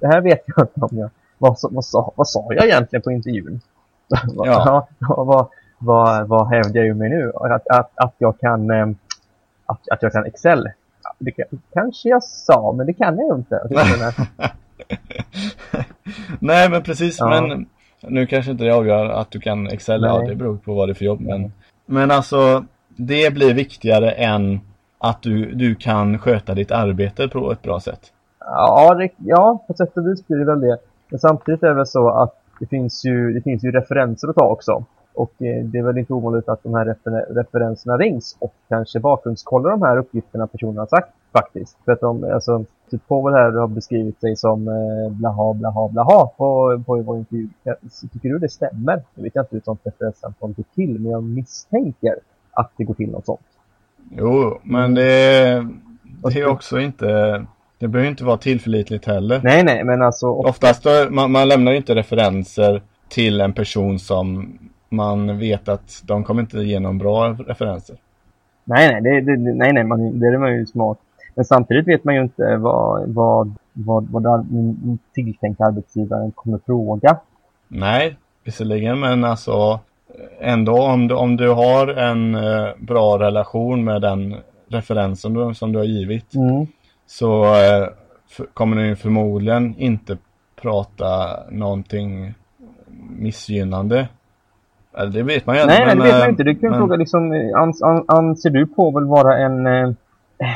det 0.00 0.06
här 0.06 0.20
vet 0.20 0.42
jag 0.46 0.64
inte 0.66 0.80
om 0.80 0.98
jag... 0.98 1.10
Vad, 1.38 1.58
sa- 1.58 1.68
vad, 1.72 1.84
sa, 1.84 2.12
vad 2.16 2.28
sa 2.28 2.46
jag 2.50 2.64
egentligen 2.66 3.02
på 3.02 3.10
intervjun? 3.12 3.60
Ja. 4.34 4.86
vad, 5.08 5.46
vad, 5.78 6.28
vad 6.28 6.48
hävdar 6.48 6.76
jag 6.80 6.84
ju 6.86 6.94
mig 6.94 7.08
nu? 7.08 7.32
Att, 7.34 7.68
att, 7.68 7.90
att 7.94 8.14
jag 8.18 8.38
kan... 8.40 8.70
ehm, 8.70 8.96
Att, 9.66 9.80
att 9.90 10.02
jag 10.02 10.12
kan 10.12 10.24
Excel? 10.26 10.68
Det 11.18 11.30
kan, 11.30 11.46
kanske 11.72 12.08
jag 12.08 12.22
sa, 12.22 12.72
men 12.72 12.86
det 12.86 12.92
kan 12.92 13.18
jag 13.18 13.26
ju 13.28 13.34
inte. 13.34 13.60
Menar, 13.70 14.14
Nej, 16.38 16.70
men 16.70 16.82
precis. 16.82 17.16
Ja. 17.18 17.28
Men 17.28 17.66
nu 18.00 18.26
kanske 18.26 18.50
inte 18.50 18.64
det 18.64 18.74
avgör 18.74 19.08
att 19.08 19.30
du 19.30 19.40
kan 19.40 19.66
Excel. 19.66 20.02
Ja, 20.02 20.24
det 20.28 20.34
beror 20.34 20.56
på 20.56 20.74
vad 20.74 20.88
det 20.88 20.92
är 20.92 20.94
för 20.94 21.04
jobb. 21.04 21.20
Men, 21.20 21.52
men 21.86 22.10
alltså, 22.10 22.64
det 22.88 23.34
blir 23.34 23.54
viktigare 23.54 24.10
än 24.10 24.60
att 24.98 25.22
du, 25.22 25.54
du 25.54 25.74
kan 25.74 26.18
sköta 26.18 26.54
ditt 26.54 26.70
arbete 26.70 27.28
på 27.28 27.52
ett 27.52 27.62
bra 27.62 27.80
sätt. 27.80 28.12
Ja, 28.38 28.94
det, 28.94 29.08
ja, 29.16 29.64
på 29.66 29.74
sätt 29.74 29.96
och 29.96 30.06
vis 30.06 30.26
blir 30.26 30.38
det 30.38 30.44
väl 30.44 30.60
det. 30.60 30.78
Men 31.10 31.18
samtidigt 31.18 31.62
är 31.62 31.68
det 31.68 31.74
väl 31.74 31.86
så 31.86 32.08
att 32.08 32.34
det 32.60 32.66
finns 32.66 33.04
ju, 33.04 33.32
det 33.32 33.42
finns 33.42 33.64
ju 33.64 33.72
referenser 33.72 34.28
att 34.28 34.36
ta 34.36 34.48
också. 34.48 34.84
Och 35.14 35.42
eh, 35.42 35.64
det 35.64 35.78
är 35.78 35.82
väl 35.82 35.98
inte 35.98 36.12
ovanligt 36.12 36.48
att 36.48 36.62
de 36.62 36.74
här 36.74 36.84
refer 36.84 37.34
referenserna 37.34 37.96
rings 37.96 38.36
och 38.38 38.54
kanske 38.68 39.00
bakgrundskollar 39.00 39.70
de 39.70 39.82
här 39.82 39.96
uppgifterna 39.96 40.46
personen 40.46 40.78
har 40.78 40.86
sagt 40.86 41.08
faktiskt. 41.32 41.76
För 41.84 41.92
att 41.92 42.00
de, 42.00 42.24
alltså, 42.24 42.64
typ 42.90 43.08
Powell 43.08 43.34
här 43.34 43.50
har 43.52 43.68
beskrivit 43.68 44.20
sig 44.20 44.36
som 44.36 44.68
eh, 44.68 45.12
blaha, 45.12 45.54
blaha, 45.54 45.88
blaha 45.88 46.26
på, 46.26 46.82
på 46.86 46.96
vår 46.96 47.18
intervju. 47.18 47.48
Tycker 48.12 48.28
du 48.28 48.38
det 48.38 48.48
stämmer? 48.48 49.02
Jag 49.14 49.22
vet 49.22 49.36
inte 49.36 49.48
hur 49.50 49.60
sånt 49.60 49.80
referenssamtal 49.84 50.52
går 50.52 50.64
till, 50.74 50.98
men 51.00 51.12
jag 51.12 51.22
misstänker 51.22 52.14
att 52.52 52.70
det 52.76 52.84
går 52.84 52.94
till 52.94 53.10
något 53.10 53.26
sånt. 53.26 53.40
Jo, 54.10 54.58
men 54.62 54.94
det, 54.94 55.66
det 56.02 56.40
är 56.40 56.46
också 56.46 56.80
inte... 56.80 57.06
Det 57.78 57.88
behöver 57.88 58.10
inte 58.10 58.24
vara 58.24 58.36
tillförlitligt 58.36 59.06
heller. 59.06 59.40
Nej, 59.44 59.64
nej, 59.64 59.84
men 59.84 60.02
alltså... 60.02 60.26
Oftast, 60.26 60.82
då, 60.82 61.06
man, 61.10 61.32
man 61.32 61.48
lämnar 61.48 61.72
ju 61.72 61.76
inte 61.76 61.94
referenser 61.94 62.82
till 63.08 63.40
en 63.40 63.52
person 63.52 63.98
som 63.98 64.58
man 64.92 65.38
vet 65.38 65.68
att 65.68 66.02
de 66.04 66.24
kommer 66.24 66.42
inte 66.42 66.58
ge 66.58 66.80
någon 66.80 66.98
bra 66.98 67.28
referenser. 67.28 67.96
Nej, 68.64 69.00
nej, 69.00 69.02
det, 69.02 69.36
det, 69.36 69.54
nej, 69.54 69.72
nej 69.72 69.84
man, 69.84 70.20
det 70.20 70.26
är 70.26 70.38
man 70.38 70.54
ju 70.54 70.66
smart. 70.66 70.98
Men 71.34 71.44
samtidigt 71.44 71.88
vet 71.88 72.04
man 72.04 72.14
ju 72.14 72.22
inte 72.22 72.56
vad, 72.56 73.08
vad, 73.08 73.54
vad, 73.72 74.10
vad 74.10 74.22
den 74.22 74.98
tilltänkta 75.14 75.64
arbetsgivaren 75.64 76.32
kommer 76.32 76.58
fråga. 76.66 77.16
Nej, 77.68 78.16
visserligen, 78.44 79.00
men 79.00 79.24
alltså 79.24 79.80
ändå 80.40 80.82
om 80.82 81.08
du, 81.08 81.14
om 81.14 81.36
du 81.36 81.48
har 81.48 81.88
en 81.88 82.34
eh, 82.34 82.68
bra 82.78 83.18
relation 83.18 83.84
med 83.84 84.02
den 84.02 84.36
referensen 84.68 85.34
du, 85.34 85.54
som 85.54 85.72
du 85.72 85.78
har 85.78 85.86
givit 85.86 86.34
Mm. 86.34 86.66
så 87.06 87.44
eh, 87.44 87.88
för, 88.28 88.46
kommer 88.54 88.76
du 88.76 88.96
förmodligen 88.96 89.74
inte 89.78 90.16
prata 90.62 91.40
någonting 91.50 92.34
missgynnande. 93.18 94.08
Eller 94.96 95.10
det 95.10 95.22
vet 95.22 95.46
man 95.46 95.56
ju 95.56 95.66
Nej, 95.66 95.86
nej, 95.86 95.96
det 95.96 96.02
vet 96.02 96.12
man 96.12 96.20
eh, 96.20 96.24
ju 96.24 96.30
inte. 96.30 96.42
Du 96.44 96.54
kan 96.54 96.70
men- 96.70 96.78
fråga 96.78 96.96
liksom, 96.96 97.32
eh, 97.32 97.58
ans, 97.60 97.82
an, 97.82 98.04
anser 98.08 98.50
du 98.50 98.66
på 98.66 98.90
väl 98.90 99.04
vara 99.04 99.38
en, 99.38 99.66
eh, 99.66 99.92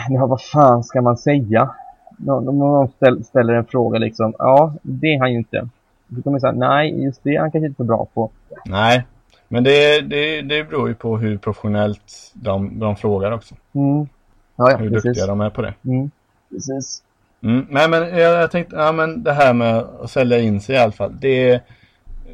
ja, 0.08 0.26
vad 0.26 0.42
fan 0.42 0.84
ska 0.84 1.02
man 1.02 1.16
säga? 1.16 1.70
någon, 2.18 2.58
någon 2.58 2.88
ställ, 2.88 3.24
ställer 3.24 3.54
en 3.54 3.64
fråga 3.64 3.98
liksom, 3.98 4.34
ja, 4.38 4.72
det 4.82 5.06
är 5.14 5.18
han 5.20 5.32
ju 5.32 5.38
inte. 5.38 5.68
Då 6.08 6.22
kommer 6.22 6.38
säga, 6.38 6.52
nej, 6.52 7.04
just 7.04 7.20
det 7.24 7.36
är 7.36 7.40
han 7.40 7.50
kanske 7.50 7.66
inte 7.66 7.76
så 7.76 7.84
bra 7.84 8.06
på. 8.14 8.30
Nej, 8.66 9.06
men 9.48 9.64
det, 9.64 10.00
det, 10.00 10.42
det 10.42 10.64
beror 10.64 10.88
ju 10.88 10.94
på 10.94 11.18
hur 11.18 11.38
professionellt 11.38 12.32
de, 12.34 12.78
de 12.78 12.96
frågar 12.96 13.32
också. 13.32 13.54
Mm. 13.72 14.08
Ja, 14.56 14.70
ja, 14.70 14.76
Hur 14.76 14.88
precis. 14.90 15.02
duktiga 15.04 15.26
de 15.26 15.40
är 15.40 15.50
på 15.50 15.62
det. 15.62 15.74
Mm. 15.84 16.10
Precis. 16.50 17.02
Mm. 17.42 17.66
Nej 17.70 17.88
men 17.90 18.00
jag, 18.02 18.42
jag 18.42 18.50
tänkte, 18.50 18.76
ja 18.76 18.92
men 18.92 19.22
det 19.22 19.32
här 19.32 19.52
med 19.52 19.76
att 19.76 20.10
sälja 20.10 20.38
in 20.38 20.60
sig 20.60 20.74
i 20.74 20.78
alla 20.78 20.92
fall. 20.92 21.16
Det, 21.20 21.60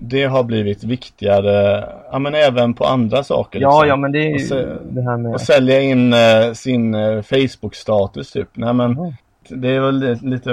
det 0.01 0.25
har 0.25 0.43
blivit 0.45 0.85
viktigare, 0.85 1.89
ja 2.13 2.19
men 2.19 2.35
även 2.35 2.75
på 2.75 2.85
andra 2.85 3.23
saker. 3.25 3.59
Liksom. 3.59 3.89
ja, 3.89 3.97
men 3.97 4.13
det 4.13 4.19
är 4.19 4.39
ju 4.39 4.79
det 4.91 5.03
här 5.03 5.17
med... 5.17 5.35
Och 5.35 5.41
sälja 5.41 5.81
in 5.81 6.13
eh, 6.13 6.53
sin 6.53 6.95
eh, 6.95 7.23
Facebook-status 7.23 8.33
typ. 8.33 8.49
Nej 8.53 8.73
men 8.75 8.97
Ja. 8.97 9.13
det 9.57 9.69
är 9.69 9.81
väl 9.81 9.99
lite, 9.99 10.27
lite 10.27 10.51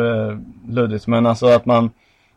luddigt 0.69 1.07
men 1.07 1.25
alltså 1.25 1.47
att 1.47 1.65
man, 1.65 1.89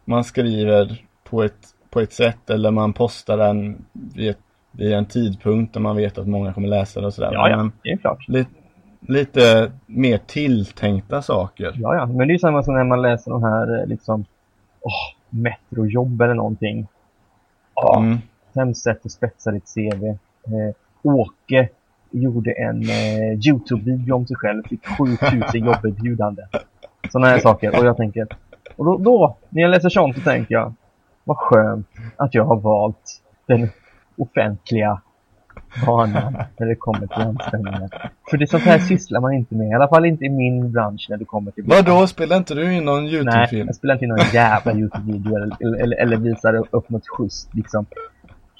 man 0.04 0.24
skriver 0.24 1.02
på 1.30 1.42
ett, 1.42 1.66
på 1.90 2.00
ett 2.00 2.12
sätt 2.12 2.50
eller 2.50 2.70
man 2.70 2.92
postar 2.92 3.36
den 3.36 3.84
vid, 3.92 4.30
ett, 4.30 4.38
vid 4.72 4.92
en 4.92 5.06
tidpunkt 5.06 5.74
där 5.74 5.80
man 5.80 5.96
vet 5.96 6.18
att 6.18 6.28
många 6.28 6.52
kommer 6.52 6.68
läsa 6.68 7.00
det 7.00 7.06
och 7.06 7.14
sådär. 7.14 7.30
Ja, 7.32 7.48
ja, 7.48 7.56
Men 7.56 7.72
det 7.82 7.90
är 7.90 7.96
klart. 7.96 8.28
lite, 8.28 8.50
lite 9.00 9.72
mer 9.86 10.18
tilltänkta 10.26 11.22
saker. 11.22 11.72
Ja, 11.76 11.94
ja, 11.94 12.06
men 12.06 12.18
det 12.18 12.24
är 12.24 12.34
ju 12.34 12.38
samma 12.38 12.62
som 12.62 12.74
när 12.74 12.84
man 12.84 13.02
läser 13.02 13.30
de 13.30 13.42
här 13.42 13.80
eh, 13.80 13.86
liksom, 13.86 14.24
åh, 14.80 14.92
metrojobb 15.32 16.20
eller 16.20 16.34
någonting. 16.34 16.86
Ja, 17.74 17.98
Mm. 17.98 18.18
fem 18.54 18.74
sätt 18.74 19.06
att 19.06 19.12
spetsa 19.12 19.50
ditt 19.50 19.74
CV. 19.74 20.04
Eh, 20.06 20.74
Åke 21.02 21.68
gjorde 22.10 22.52
en 22.52 22.82
eh, 22.82 23.32
Youtube-video 23.48 24.14
om 24.14 24.26
sig 24.26 24.36
själv, 24.36 24.62
fick 24.68 24.86
7000 24.86 25.40
jobberbjudande. 25.64 26.42
Sådana 27.12 27.26
här 27.26 27.38
saker. 27.38 27.78
Och 27.78 27.86
jag 27.86 27.96
tänker, 27.96 28.26
och 28.76 28.84
då, 28.84 28.98
då, 28.98 29.36
när 29.48 29.62
jag 29.62 29.70
läser 29.70 29.88
sånt 29.88 30.14
så 30.16 30.20
tänker 30.22 30.54
jag, 30.54 30.74
vad 31.24 31.36
skönt 31.36 31.86
att 32.16 32.34
jag 32.34 32.44
har 32.44 32.56
valt 32.56 33.22
den 33.46 33.68
offentliga 34.16 35.00
banan 35.86 36.36
när 36.58 36.66
det 36.66 36.74
kommer 36.74 37.06
till 37.06 37.22
anställningar. 37.22 38.10
För 38.30 38.36
det 38.36 38.46
sånt 38.46 38.62
här 38.62 38.78
sysslar 38.78 39.20
man 39.20 39.32
inte 39.32 39.54
med, 39.54 39.68
i 39.68 39.72
alla 39.72 39.88
fall 39.88 40.04
inte 40.06 40.24
i 40.24 40.28
min 40.28 40.72
bransch 40.72 41.06
när 41.10 41.16
det 41.16 41.24
kommer 41.24 41.50
till 41.50 41.64
Vadå, 41.66 42.06
spelar 42.06 42.36
inte 42.36 42.54
du 42.54 42.74
in 42.74 42.84
någon 42.84 43.04
Nej, 43.04 43.12
YouTube-film? 43.14 43.66
jag 43.66 43.76
spelar 43.76 43.94
inte 43.94 44.04
in 44.04 44.08
någon 44.08 44.26
jävla 44.32 44.72
Youtube-video 44.72 45.36
eller, 45.36 45.82
eller, 45.82 45.96
eller 45.96 46.16
visar 46.16 46.54
upp 46.70 46.90
något 46.90 47.08
schysst 47.08 47.54
liksom, 47.54 47.86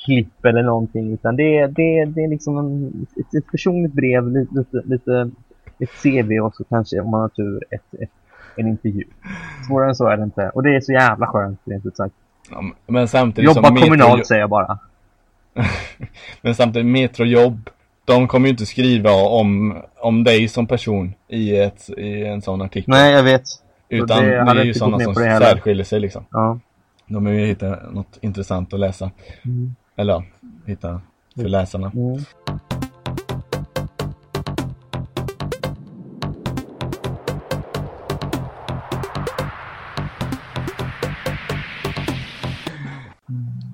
klipp 0.05 0.45
eller 0.45 0.63
någonting. 0.63 1.13
Utan 1.13 1.37
det, 1.37 1.59
är- 1.59 1.69
det, 1.69 1.99
är- 1.99 2.07
det 2.07 2.25
är 2.25 2.29
liksom 2.29 2.59
en, 2.59 3.07
ett, 3.21 3.35
ett 3.35 3.51
personligt 3.51 3.93
brev, 3.93 4.29
lite, 4.33 4.83
lite, 4.85 5.31
ett 5.79 5.91
CV 6.03 6.41
och 6.41 6.55
så 6.55 6.65
kanske 6.65 7.01
om 7.01 7.11
man 7.11 7.21
har 7.21 7.29
tur 7.29 7.65
ett, 7.71 8.01
ett, 8.03 8.11
en 8.57 8.69
intervju. 8.69 9.05
Svårare 9.69 9.89
än 9.89 9.95
så 9.95 10.07
är 10.09 10.17
det 10.17 10.23
inte. 10.23 10.49
Och 10.55 10.63
det 10.63 10.77
är 10.77 10.81
så 10.81 10.93
jävla 10.93 11.27
skönt 11.27 11.61
rent 11.65 11.87
ut 11.87 11.97
sagt. 11.97 12.15
Ja, 12.51 12.63
men 12.87 13.09
samtidigt 13.09 13.57
Jobba 13.57 13.69
som 13.69 13.77
kommunalt 13.77 14.27
säger 14.27 14.41
jag 14.41 14.51
bara. 14.51 14.79
men 16.43 16.55
samtidigt 16.55 16.87
Metrojobb, 16.87 17.71
de 18.05 18.29
kommer 18.29 18.47
ju 18.47 18.51
inte 18.51 18.67
skriva 18.67 19.13
om, 19.13 19.77
om 20.01 20.25
dig 20.25 20.49
som 20.49 20.67
person 20.67 21.15
i, 21.29 21.57
ett, 21.57 21.91
i 21.97 22.25
en 22.25 22.43
sån 22.43 22.63
artikel. 22.63 22.91
Nej, 22.91 23.13
jag 23.13 23.23
vet. 23.23 23.43
Utan 23.89 24.25
det 24.25 24.31
det, 24.31 24.61
är 24.61 24.65
ju 24.65 24.75
sådana 24.75 25.01
som 25.01 25.15
särskiljer 25.15 25.85
sig 25.85 26.01
liksom. 26.01 26.25
Ja. 26.31 26.59
De 27.07 27.25
vill 27.25 27.41
ju 27.41 27.47
hitta 27.47 27.77
något 27.91 28.19
intressant 28.21 28.73
att 28.73 28.81
läsa. 28.81 29.11
Mm. 29.45 29.75
Eller 29.97 30.13
ja, 30.13 30.25
hitta 30.67 31.01
för 31.37 31.49
läsarna. 31.49 31.93
Mm. 31.95 32.25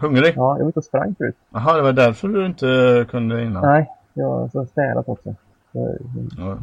Hungrig? 0.01 0.33
ja, 0.37 0.57
jag 0.59 0.65
var 0.65 0.69
ute 0.69 0.79
och 0.79 0.85
sprang 0.85 1.15
förut. 1.19 1.37
Jaha, 1.53 1.77
det 1.77 1.83
var 1.83 1.93
därför 1.93 2.29
du 2.29 2.47
inte 2.47 3.07
kunde 3.11 3.43
innan? 3.43 3.63
Nej, 3.63 3.91
jag 4.15 4.49
har 4.55 4.65
städat 4.65 5.09
också. 5.09 5.35
Så, 5.73 5.97
Ja. 6.39 6.59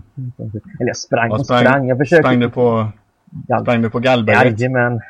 eller 0.80 0.88
jag 0.88 0.98
sprang 0.98 1.32
och 1.32 1.46
sprang. 1.46 1.88
Jag 1.88 1.98
försökte... 1.98 2.24
sprang 2.24 2.40
du 2.40 2.50
på, 2.50 2.88
sprang 3.62 3.82
du 3.82 3.90
på 3.90 4.00
Gallberget? 4.00 4.60
Jajamän. 4.60 5.02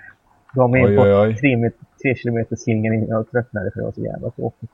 Gav 0.54 0.70
mig 0.70 0.82
in 0.82 0.98
på 0.98 1.04
oj, 1.04 1.16
oj. 1.16 1.36
tre, 1.36 1.72
tre 2.02 2.16
kilometer 2.16 2.56
slingan 2.56 2.94
innan 2.94 3.08
jag 3.08 3.32
tröttnade 3.32 3.72
för 3.72 3.80
det 3.80 3.86
var 3.86 3.92
så 3.92 4.02
jävla 4.02 4.30
tråkigt. 4.30 4.72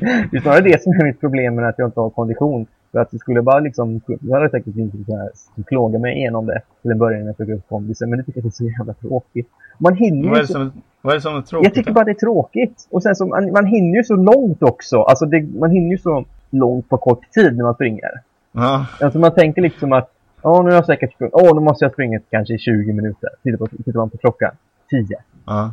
det 0.30 0.36
är 0.36 0.40
snarare 0.40 0.60
det 0.60 0.82
som 0.82 0.92
är 0.92 1.04
mitt 1.04 1.20
problem 1.20 1.54
med 1.54 1.68
att 1.68 1.78
jag 1.78 1.88
inte 1.88 2.00
har 2.00 2.10
kondition. 2.10 2.66
För 2.92 2.98
att 2.98 3.10
det 3.10 3.18
skulle 3.18 3.42
bara 3.42 3.60
liksom, 3.60 4.00
jag 4.20 4.36
hade 4.36 4.50
säkert 4.50 4.76
inte 4.76 5.12
här, 5.12 5.30
plåga 5.66 5.98
mig 5.98 6.16
igenom 6.16 6.46
det 6.46 6.62
till 6.82 6.90
en 6.90 6.98
början 6.98 7.20
när 7.20 7.26
jag 7.26 7.36
tog 7.36 7.50
upp 7.50 7.68
kondisen. 7.68 8.10
Men 8.10 8.18
det 8.18 8.24
tycker 8.24 8.40
jag 8.40 8.46
är 8.46 8.50
så 8.50 8.64
jävla 8.64 8.92
tråkigt. 8.92 9.48
Man 9.78 9.94
hinner 9.96 10.30
vad, 10.30 10.38
är 10.38 10.44
så, 10.44 10.52
som, 10.52 10.72
vad 11.02 11.12
är 11.12 11.16
det 11.16 11.22
som 11.22 11.36
är 11.36 11.42
tråkigt? 11.42 11.64
jag 11.64 11.74
tycker 11.74 11.92
bara 11.92 12.04
det 12.04 12.10
är 12.10 12.14
tråkigt. 12.14 12.88
Och 12.90 13.02
sen 13.02 13.16
så, 13.16 13.26
man, 13.26 13.52
man 13.52 13.66
hinner 13.66 13.96
ju 13.96 14.04
så 14.04 14.16
långt 14.16 14.62
också. 14.62 15.02
Alltså 15.02 15.26
det, 15.26 15.42
man 15.58 15.70
hinner 15.70 15.90
ju 15.90 15.98
så 15.98 16.24
långt 16.50 16.88
på 16.88 16.96
kort 16.96 17.30
tid 17.30 17.56
när 17.56 17.64
man 17.64 17.74
springer. 17.74 18.10
Ja, 18.52 18.86
Alltså 19.00 19.18
man 19.18 19.34
tänker 19.34 19.62
liksom 19.62 19.92
att 19.92 20.12
Ja, 20.42 20.62
nu 20.62 20.68
har 20.68 20.76
jag 20.76 20.86
säkert 20.86 21.12
sprungit. 21.12 21.34
Åh, 21.34 21.54
nu 21.54 21.60
måste 21.60 21.84
jag 21.84 21.92
springa 21.92 22.20
kanske 22.30 22.54
i 22.54 22.58
20 22.58 22.92
minuter. 22.92 23.28
Tittar, 23.42 23.58
på, 23.58 23.66
tittar 23.66 23.98
man 23.98 24.10
på 24.10 24.18
klockan. 24.18 24.50
10. 24.90 25.06
ja. 25.46 25.72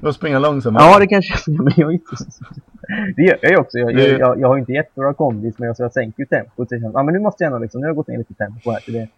Då 0.00 0.12
springer 0.18 0.40
långsammare. 0.40 0.84
Ja, 0.84 0.98
det 0.98 1.06
kanske 1.06 1.50
jag 1.50 1.64
men 1.64 1.72
jag 1.76 1.88
är 1.88 1.92
inte 1.92 2.16
Det 3.16 3.22
gör 3.22 3.38
jag 3.40 3.60
också. 3.60 3.78
Jag, 3.78 3.92
jag, 3.92 4.20
jag, 4.20 4.40
jag 4.40 4.48
har 4.48 4.58
inte 4.58 4.72
jättebra 4.72 5.14
kondis, 5.14 5.58
men 5.58 5.66
jag, 5.66 5.76
så 5.76 5.82
jag 5.82 5.92
sänker 5.92 6.22
ju 6.22 6.26
tempot. 6.26 6.68
Så 6.68 6.90
ja, 6.94 7.02
men 7.02 7.14
nu 7.14 7.20
måste 7.20 7.44
jag 7.44 7.48
ändå 7.52 7.58
liksom, 7.58 7.80
nu 7.80 7.86
har 7.86 7.88
jag 7.88 7.96
gått 7.96 8.08
ner 8.08 8.18
lite 8.18 8.34
tempo 8.34 8.70
här. 8.70 8.80
Till 8.80 8.94
det. 8.94 9.08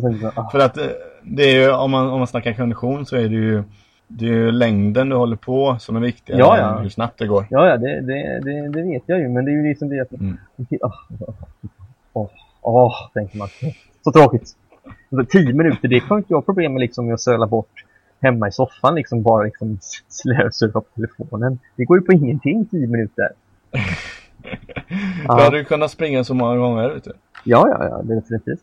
Så, 0.00 0.32
ah, 0.34 0.50
För 0.50 0.58
att 0.58 0.78
eh, 0.78 0.84
det 1.22 1.42
är 1.42 1.60
ju, 1.60 1.72
om 1.72 1.90
man, 1.90 2.10
om 2.10 2.18
man 2.18 2.26
snackar 2.26 2.52
kondition 2.52 3.06
så 3.06 3.16
är 3.16 3.28
det 3.28 3.34
ju 3.34 3.62
det 4.08 4.24
är 4.24 4.30
ju 4.30 4.52
längden 4.52 5.08
du 5.08 5.16
håller 5.16 5.36
på 5.36 5.76
som 5.80 5.96
är 5.96 6.00
viktigare 6.00 6.40
Ja, 6.40 6.58
ja. 6.58 6.76
än 6.76 6.82
hur 6.82 6.88
snabbt 6.88 7.18
det 7.18 7.26
går. 7.26 7.46
ja, 7.50 7.68
ja, 7.68 7.76
det, 7.76 8.00
det, 8.00 8.40
det, 8.44 8.68
det 8.68 8.82
vet 8.82 9.02
jag 9.06 9.18
ju. 9.18 9.28
Men 9.28 9.44
det 9.44 9.50
är 9.50 9.52
ju 9.52 9.68
liksom 9.68 9.88
det 9.88 10.00
att... 10.00 10.12
Mm. 10.12 10.38
Åh, 10.80 10.94
åh, 12.12 12.28
åh, 12.62 12.94
tänker 13.14 13.38
man. 13.38 13.48
Så 14.04 14.12
tråkigt. 14.12 14.56
10 15.30 15.52
minuter, 15.52 15.88
det 15.88 16.02
har 16.02 16.18
inte 16.18 16.32
jag 16.32 16.44
problem 16.44 16.72
med 16.72 16.80
liksom, 16.80 17.14
att 17.14 17.20
söla 17.20 17.46
bort 17.46 17.84
hemma 18.20 18.48
i 18.48 18.52
soffan. 18.52 18.94
Liksom 18.94 19.22
bara 19.22 19.44
liksom 19.44 19.78
slösurfa 20.08 20.80
på 20.80 20.86
telefonen. 20.94 21.58
Det 21.76 21.84
går 21.84 21.98
ju 21.98 22.04
på 22.04 22.12
ingenting 22.12 22.66
10 22.66 22.86
minuter. 22.86 23.28
Då 25.26 25.32
hade 25.32 25.58
du 25.58 25.64
kunnat 25.64 25.90
springa 25.90 26.24
så 26.24 26.34
många 26.34 26.56
gånger 26.56 26.88
vet 26.88 27.04
du. 27.04 27.12
Ja, 27.44 27.68
ja, 27.68 27.84
ja, 27.84 28.14
definitivt. 28.14 28.60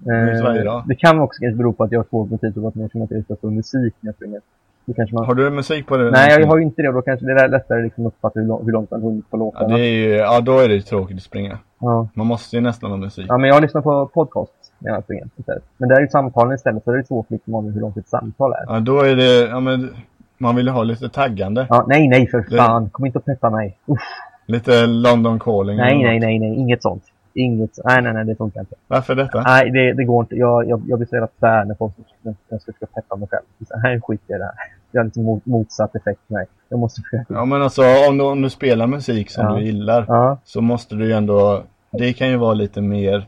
Eh, 0.00 0.82
det 0.86 0.94
kan 0.94 1.20
också 1.20 1.40
kanske 1.40 1.56
bero 1.56 1.72
på 1.72 1.84
att 1.84 1.92
jag 1.92 1.98
har 1.98 2.04
svårt 2.04 2.30
med 2.30 2.40
tid 2.40 2.58
och 2.58 2.68
att 2.68 2.76
jag 2.76 2.90
känner 2.92 3.04
att 3.04 3.24
jag 3.28 3.40
på 3.40 3.50
musik 3.50 3.94
när 4.00 4.08
jag 4.08 4.14
springer. 4.14 4.40
Det 4.86 5.12
man... 5.12 5.24
Har 5.24 5.34
du 5.34 5.50
musik 5.50 5.86
på 5.86 5.96
det? 5.96 6.10
Nej, 6.10 6.40
jag 6.40 6.46
har 6.46 6.56
ju 6.56 6.62
inte 6.62 6.82
det 6.82 6.92
då 6.92 7.02
kanske 7.02 7.26
det 7.26 7.32
är 7.32 7.48
lättare 7.48 7.82
liksom 7.82 8.06
att 8.06 8.12
uppfatta 8.12 8.40
hur, 8.40 8.46
lång, 8.46 8.64
hur 8.64 8.72
långt 8.72 8.90
man 8.90 9.02
hunnit 9.02 9.30
på 9.30 9.36
ja, 9.36 9.38
låtarna. 9.38 9.76
det 9.76 9.80
är 9.84 9.90
ju, 9.90 10.08
ja, 10.14 10.40
då 10.40 10.58
är 10.58 10.68
det 10.68 10.74
ju 10.74 10.80
tråkigt 10.80 11.16
att 11.16 11.22
springa. 11.22 11.58
Ja. 11.78 12.08
Man 12.14 12.26
måste 12.26 12.56
ju 12.56 12.62
nästan 12.62 12.90
ha 12.90 12.96
musik. 12.96 13.26
ja, 13.28 13.38
men 13.38 13.48
jag 13.50 13.62
lyssnar 13.62 13.82
på 13.82 14.06
podcast 14.06 14.52
när 14.78 14.92
jag 14.92 15.04
springer 15.04 15.28
istället. 15.36 15.62
Men 15.78 15.88
där 15.88 15.96
är 15.96 16.00
ju 16.00 16.08
samtalen 16.08 16.54
istället, 16.54 16.84
så 16.84 16.92
det 16.92 16.98
är 16.98 17.02
svårt 17.02 17.30
liksom 17.30 17.54
att 17.54 17.64
hur 17.64 17.80
långt 17.80 17.96
ett 17.96 18.08
samtal 18.08 18.52
är. 18.52 18.64
Ja, 18.66 18.80
då 18.80 19.00
är 19.00 19.16
det, 19.16 19.48
ja 19.48 19.60
men 19.60 19.90
man 20.38 20.56
vill 20.56 20.66
ju 20.66 20.72
ha 20.72 20.82
lite 20.82 21.08
taggande. 21.08 21.66
Ja, 21.70 21.84
nej, 21.88 22.08
nej, 22.08 22.26
för 22.26 22.46
Det- 22.50 22.56
fan. 22.56 22.90
Kom 22.90 23.06
inte 23.06 23.18
och 23.18 23.24
peppa 23.24 23.50
mig. 23.50 23.78
Uff, 23.86 23.98
Lite 24.46 24.86
London 24.86 25.38
calling. 25.38 25.76
nej, 25.76 26.02
nej, 26.02 26.20
nej, 26.20 26.38
nej, 26.38 26.54
inget 26.54 26.82
sånt. 26.82 27.04
Inget, 27.36 27.78
nej, 27.84 28.02
nej, 28.02 28.12
nej, 28.12 28.24
det 28.24 28.36
funkar 28.36 28.60
inte. 28.60 28.74
Varför 28.88 29.14
detta? 29.14 29.40
Nej, 29.42 29.70
det, 29.70 29.92
det 29.92 30.04
går 30.04 30.20
inte. 30.22 30.34
Jag, 30.36 30.68
jag, 30.68 30.82
jag 30.88 30.98
blir 30.98 31.08
så 31.08 31.14
jävla 31.16 31.26
tvär 31.40 31.64
när 31.64 31.74
folk 31.74 31.92
jag 32.22 32.34
ska 32.60 32.72
försöka 32.72 32.86
peppa 32.94 33.16
mig 33.16 33.28
själv. 33.28 33.42
Så 33.68 33.78
här 33.78 34.00
skit 34.00 34.20
i 34.26 34.32
det 34.32 34.44
här. 34.44 34.52
Det 34.90 34.98
har 34.98 35.04
liksom 35.04 35.24
mot, 35.24 35.46
motsatt 35.46 35.96
effekt 35.96 36.20
för 36.26 36.34
mig. 36.34 36.46
Jag 36.68 36.78
måste 36.78 37.02
försöka. 37.02 37.34
Ja 37.34 37.44
men 37.44 37.62
alltså 37.62 37.82
om 38.08 38.18
du, 38.18 38.24
om 38.24 38.42
du 38.42 38.50
spelar 38.50 38.86
musik 38.86 39.30
som 39.30 39.44
Ja. 39.44 39.52
du 39.54 39.62
gillar 39.64 40.04
Ja. 40.08 40.38
så 40.44 40.60
måste 40.60 40.94
du 40.94 41.04
ju 41.06 41.12
ändå, 41.12 41.62
det 41.90 42.12
kan 42.12 42.28
ju 42.28 42.36
vara 42.36 42.54
lite 42.54 42.80
mer, 42.80 43.26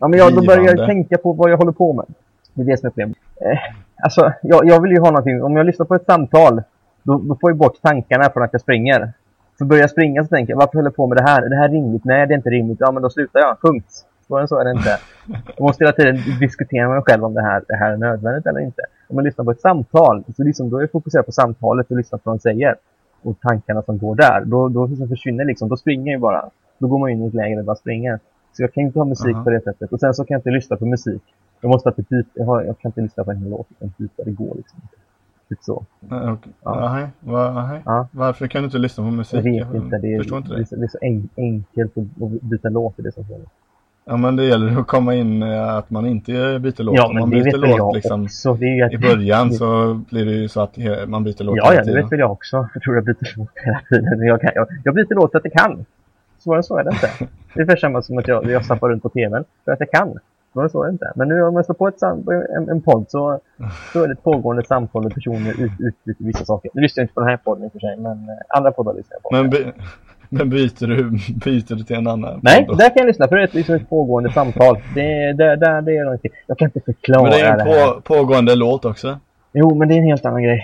Ja, 0.00 0.08
men 0.08 0.18
jag, 0.18 0.34
då 0.34 0.42
börjar 0.46 0.76
jag 0.76 0.86
tänka 0.86 1.18
på 1.18 1.32
vad 1.32 1.50
jag 1.50 1.56
håller 1.58 1.72
på 1.72 1.92
med. 1.92 2.04
Det 2.54 2.62
är 2.62 2.66
det 2.66 2.76
som 2.76 2.86
är 2.86 2.90
problemet. 2.90 3.16
Eh, 3.40 3.58
alltså, 4.04 4.32
jag, 4.42 4.64
jag 4.66 4.80
vill 4.82 4.90
ju 4.92 4.98
ha 5.00 5.06
någonting. 5.10 5.42
Om 5.42 5.56
jag 5.56 5.66
lyssnar 5.66 5.86
på 5.86 5.94
ett 5.94 6.04
samtal, 6.06 6.62
då, 7.02 7.18
då 7.18 7.36
får 7.40 7.50
jag 7.50 7.56
bort 7.56 7.82
tankarna 7.82 8.30
från 8.30 8.42
att 8.42 8.52
jag 8.52 8.60
springer. 8.60 9.12
För 9.60 9.64
börjar 9.64 9.80
jag 9.80 9.90
springa 9.90 10.24
så 10.24 10.28
tänker 10.28 10.52
jag, 10.52 10.58
varför 10.58 10.74
håller 10.78 10.86
jag 10.86 10.96
på 10.96 11.06
med 11.06 11.16
det 11.18 11.22
här? 11.22 11.42
Är 11.42 11.48
det 11.48 11.56
här 11.56 11.68
rimligt? 11.68 12.04
Nej, 12.04 12.26
det 12.26 12.34
är 12.34 12.36
inte 12.36 12.50
rimligt. 12.50 12.80
Ja, 12.80 12.92
men 12.92 13.02
då 13.02 13.10
slutar 13.10 13.40
jag. 13.40 13.60
Punkt. 13.60 13.86
Svårare 14.26 14.42
än 14.42 14.48
så 14.48 14.58
är 14.58 14.64
det 14.64 14.70
inte. 14.70 14.98
Jag 15.56 15.60
måste 15.60 15.84
hela 15.84 15.92
tiden 15.92 16.16
diskutera 16.40 16.88
med 16.88 16.94
mig 16.96 17.04
själv 17.06 17.24
om 17.24 17.34
det 17.34 17.42
här, 17.42 17.62
det 17.68 17.76
här 17.76 17.92
är 17.92 17.96
nödvändigt 17.96 18.46
eller 18.46 18.60
inte. 18.60 18.82
Om 19.08 19.14
man 19.16 19.24
lyssnar 19.24 19.44
på 19.44 19.50
ett 19.50 19.60
samtal, 19.60 20.24
så 20.36 20.42
liksom, 20.42 20.70
då 20.70 20.76
är 20.76 20.80
jag 20.80 20.90
fokuserad 20.90 21.26
på 21.26 21.32
samtalet 21.32 21.90
och 21.90 21.96
lyssnar 21.96 22.18
på 22.18 22.30
vad 22.30 22.38
de 22.38 22.40
säger. 22.40 22.76
Och 23.22 23.40
tankarna 23.40 23.82
som 23.82 23.98
går 23.98 24.14
där. 24.14 24.44
Då, 24.44 24.68
då 24.68 24.86
liksom 24.86 25.08
försvinner 25.08 25.44
liksom, 25.44 25.68
då 25.68 25.76
springer 25.76 26.12
jag 26.12 26.20
bara. 26.20 26.50
Då 26.78 26.88
går 26.88 26.98
man 26.98 27.10
in 27.10 27.24
i 27.24 27.26
ett 27.26 27.34
läge 27.34 27.56
där 27.56 27.62
man 27.62 27.76
springer. 27.76 28.18
Så 28.52 28.62
jag 28.62 28.72
kan 28.72 28.82
inte 28.82 28.98
ha 28.98 29.06
musik 29.06 29.34
Aha. 29.34 29.44
på 29.44 29.50
det 29.50 29.60
sättet. 29.60 29.92
Och 29.92 30.00
sen 30.00 30.14
så 30.14 30.24
kan 30.24 30.34
jag 30.34 30.38
inte 30.38 30.50
lyssna 30.50 30.76
på 30.76 30.86
musik. 30.86 31.22
Jag 31.60 31.68
måste 31.68 31.88
alltid 31.88 32.06
byta. 32.08 32.30
Jag, 32.34 32.66
jag 32.66 32.78
kan 32.78 32.88
inte 32.88 33.00
lyssna 33.00 33.24
på 33.24 33.30
en 33.30 33.50
låt 33.50 33.66
utan 33.70 33.92
byta. 33.98 34.22
Det 34.24 34.30
går 34.30 34.54
liksom 34.56 34.80
inte. 34.82 34.96
Typ 35.50 35.58
så. 35.62 35.84
okej. 36.10 36.52
Ja. 36.64 36.70
Aha, 36.84 37.08
va, 37.20 37.46
aha. 37.48 37.78
Ja. 37.84 38.08
Varför 38.12 38.46
kan 38.46 38.62
du 38.62 38.64
inte 38.64 38.78
lyssna 38.78 39.04
på 39.04 39.10
musik? 39.10 39.38
Jag 39.46 39.66
vet 39.66 39.74
inte. 39.74 39.98
Det 39.98 40.14
är, 40.14 40.18
förstår 40.18 40.38
inte 40.38 40.50
det 40.50 40.58
det. 40.58 40.66
så, 40.66 40.76
det 40.76 40.84
är 40.84 40.88
så 40.88 40.98
en, 41.00 41.28
enkelt 41.36 41.98
att, 41.98 42.40
byta 42.42 42.68
låt. 42.68 42.94
Det 42.96 43.06
är 43.08 43.10
så 43.10 43.24
svårt. 43.24 43.40
Ja 44.04 44.16
men 44.16 44.36
det 44.36 44.44
gäller 44.44 44.80
att 44.80 44.86
komma 44.86 45.14
in 45.14 45.42
eh, 45.42 45.74
att 45.76 45.90
man 45.90 46.06
inte 46.06 46.58
byter 46.58 46.82
låt. 46.82 46.96
Ja, 46.96 47.06
Om 47.06 47.14
men 47.14 47.20
man 47.20 47.30
det 47.30 47.36
vet 47.36 47.44
byter 47.44 47.78
låt 47.78 47.94
liksom. 47.94 48.22
Det 48.60 48.82
att- 48.82 48.92
i 48.92 48.98
början 48.98 49.52
så 49.52 49.94
blir 50.10 50.24
det 50.24 50.32
ju 50.32 50.48
så 50.48 50.60
att 50.60 50.78
man 51.06 51.24
byter 51.24 51.44
låt 51.44 51.56
Ja, 51.56 51.74
ja, 51.74 51.82
det 51.84 51.94
vet 51.94 52.12
väl 52.12 52.18
jag 52.18 52.32
också. 52.32 52.68
Jag 52.74 52.82
tror 52.82 52.94
jag 52.96 53.04
byter 53.04 53.38
låt 53.38 53.48
hela 53.54 53.80
tiden. 53.88 54.22
Jag, 54.26 54.40
kan, 54.40 54.50
jag, 54.54 54.66
jag 54.84 54.94
byter 54.94 55.14
låt 55.14 55.30
för 55.30 55.38
att 55.38 55.44
jag 55.44 55.52
kan. 55.52 55.84
Svårare 56.38 56.62
så 56.62 56.76
är 56.78 56.84
det 56.84 56.90
inte. 56.90 57.10
Det 57.54 57.60
är 57.60 57.62
ungefär 57.62 57.76
samma 57.76 58.02
som 58.02 58.18
att 58.18 58.28
jag, 58.28 58.50
jag 58.50 58.64
zappar 58.64 58.88
runt 58.88 59.02
på 59.02 59.08
tvn 59.08 59.44
för 59.64 59.72
att 59.72 59.80
jag 59.80 59.90
kan. 59.90 60.18
Svårare 60.52 60.66
än 60.66 60.70
så 60.70 60.82
är 60.82 60.86
det 60.86 60.92
inte. 60.92 61.12
Men 61.16 61.28
nu 61.28 61.42
om 61.42 61.56
jag 61.56 61.64
slår 61.64 61.74
på 61.74 61.88
ett, 61.88 62.02
en, 62.02 62.68
en 62.68 62.82
podd 62.82 63.04
så, 63.08 63.40
så 63.92 64.02
är 64.02 64.06
det 64.08 64.12
ett 64.12 64.22
pågående 64.22 64.64
samtal 64.64 65.06
och 65.06 65.14
personer 65.14 65.50
ut, 65.50 65.72
utbyter 65.78 66.24
vissa 66.24 66.44
saker. 66.44 66.70
Nu 66.74 66.82
lyssnar 66.82 67.00
jag 67.00 67.04
inte 67.04 67.14
på 67.14 67.20
den 67.20 67.28
här 67.28 67.36
podden 67.36 67.64
i 67.64 67.68
och 67.68 67.72
för 67.72 67.78
sig, 67.78 67.96
men 67.96 68.12
eh, 68.12 68.56
andra 68.56 68.72
poddar 68.72 68.94
lyssnar 68.94 69.14
jag 69.14 69.22
på. 69.22 69.28
Men, 69.32 69.50
by, 69.50 69.72
men 70.28 70.50
byter, 70.50 70.86
du, 70.86 71.10
byter 71.34 71.74
du 71.74 71.84
till 71.84 71.96
en 71.96 72.06
annan? 72.06 72.40
Nej, 72.42 72.66
podd 72.66 72.78
där 72.78 72.88
kan 72.88 72.96
jag 72.96 73.06
lyssna 73.06 73.28
för 73.28 73.36
det 73.36 73.42
är 73.42 73.46
ett, 73.46 73.54
liksom 73.54 73.74
ett 73.74 73.88
pågående 73.88 74.32
samtal. 74.32 74.78
Det, 74.94 75.32
det, 75.32 75.56
det, 75.56 75.80
det 75.80 75.96
är 75.96 76.04
någonting. 76.04 76.30
Jag 76.46 76.58
kan 76.58 76.66
inte 76.66 76.80
förklara 76.80 77.22
Men 77.22 77.32
det 77.32 77.40
är 77.40 77.58
en 77.58 77.94
på, 77.94 78.00
pågående 78.00 78.54
låt 78.54 78.84
också. 78.84 79.18
Jo, 79.52 79.74
men 79.74 79.88
det 79.88 79.94
är 79.94 79.98
en 79.98 80.04
helt 80.04 80.26
annan 80.26 80.42
grej. 80.42 80.62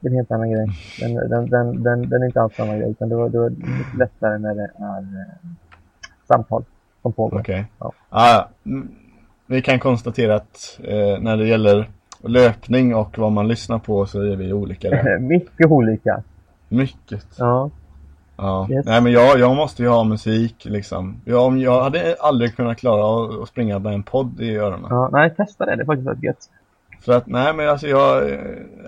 Det 0.00 0.08
är 0.08 0.10
en 0.10 0.16
helt 0.16 0.30
annan 0.30 0.50
grej. 0.50 0.66
Den, 1.00 1.14
den, 1.14 1.50
den, 1.50 1.82
den, 1.82 2.08
den 2.08 2.22
är 2.22 2.26
inte 2.26 2.40
alls 2.40 2.56
samma 2.56 2.76
grej, 2.76 2.90
utan 2.90 3.08
det 3.08 3.16
var, 3.16 3.28
det 3.28 3.38
var 3.38 3.52
lättare 3.98 4.38
när 4.38 4.54
det 4.54 4.70
är 4.76 4.98
eh, 4.98 5.50
samtal 6.28 6.64
som 7.02 7.12
pågår. 7.12 7.40
Okej. 7.40 7.64
Ja. 7.78 7.92
Ah, 8.08 8.44
mm, 8.66 8.88
vi 9.50 9.62
kan 9.62 9.78
konstatera 9.78 10.34
att 10.34 10.80
eh, 10.84 11.20
när 11.20 11.36
det 11.36 11.46
gäller 11.46 11.90
löpning 12.22 12.94
och 12.94 13.18
vad 13.18 13.32
man 13.32 13.48
lyssnar 13.48 13.78
på 13.78 14.06
så 14.06 14.20
är 14.20 14.36
vi 14.36 14.52
olika 14.52 14.90
där. 14.90 15.18
mycket 15.20 15.70
olika. 15.70 16.22
Mycket. 16.68 17.26
Ja. 17.38 17.70
Ja. 18.36 18.68
Yes. 18.70 18.86
Nej 18.86 19.00
men 19.02 19.12
jag, 19.12 19.38
jag 19.38 19.56
måste 19.56 19.82
ju 19.82 19.88
ha 19.88 20.04
musik 20.04 20.54
liksom. 20.64 21.16
Jag, 21.24 21.58
jag 21.58 21.82
hade 21.82 22.16
aldrig 22.20 22.56
kunnat 22.56 22.78
klara 22.78 23.42
att, 23.42 23.48
springa 23.48 23.78
med 23.78 23.94
en 23.94 24.02
podd 24.02 24.40
i 24.40 24.56
öronen. 24.56 24.86
ja. 24.90 25.08
Nej, 25.12 25.34
testa 25.36 25.66
det. 25.66 25.76
Det 25.76 25.82
är 25.82 25.86
faktiskt 25.86 26.06
väldigt 26.08 26.24
gött. 26.24 26.50
För 27.00 27.12
att 27.12 27.26
nej 27.26 27.54
men 27.54 27.68
alltså 27.68 27.86
jag, 27.88 28.38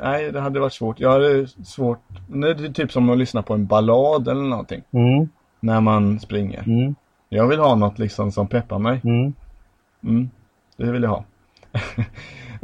nej 0.02 0.32
det 0.32 0.40
hade 0.40 0.60
varit 0.60 0.72
svårt. 0.72 1.00
Jag 1.00 1.10
hade 1.12 1.46
svårt, 1.46 1.98
det 2.26 2.48
är 2.50 2.72
typ 2.72 2.92
som 2.92 3.10
att 3.10 3.18
lyssna 3.18 3.42
på 3.42 3.54
en 3.54 3.66
ballad 3.66 4.28
eller 4.28 4.42
någonting. 4.42 4.82
Mm, 4.90 5.28
När 5.60 5.80
man 5.80 6.20
springer. 6.20 6.62
mm, 6.66 6.94
Jag 7.28 7.46
vill 7.46 7.58
ha 7.58 7.74
något 7.74 7.98
liksom 7.98 8.32
som 8.32 8.46
peppar 8.46 8.78
mig. 8.78 9.00
mm. 9.04 9.32
Det 10.82 10.92
vill 10.92 11.02
jag 11.02 11.10
ha. 11.10 11.24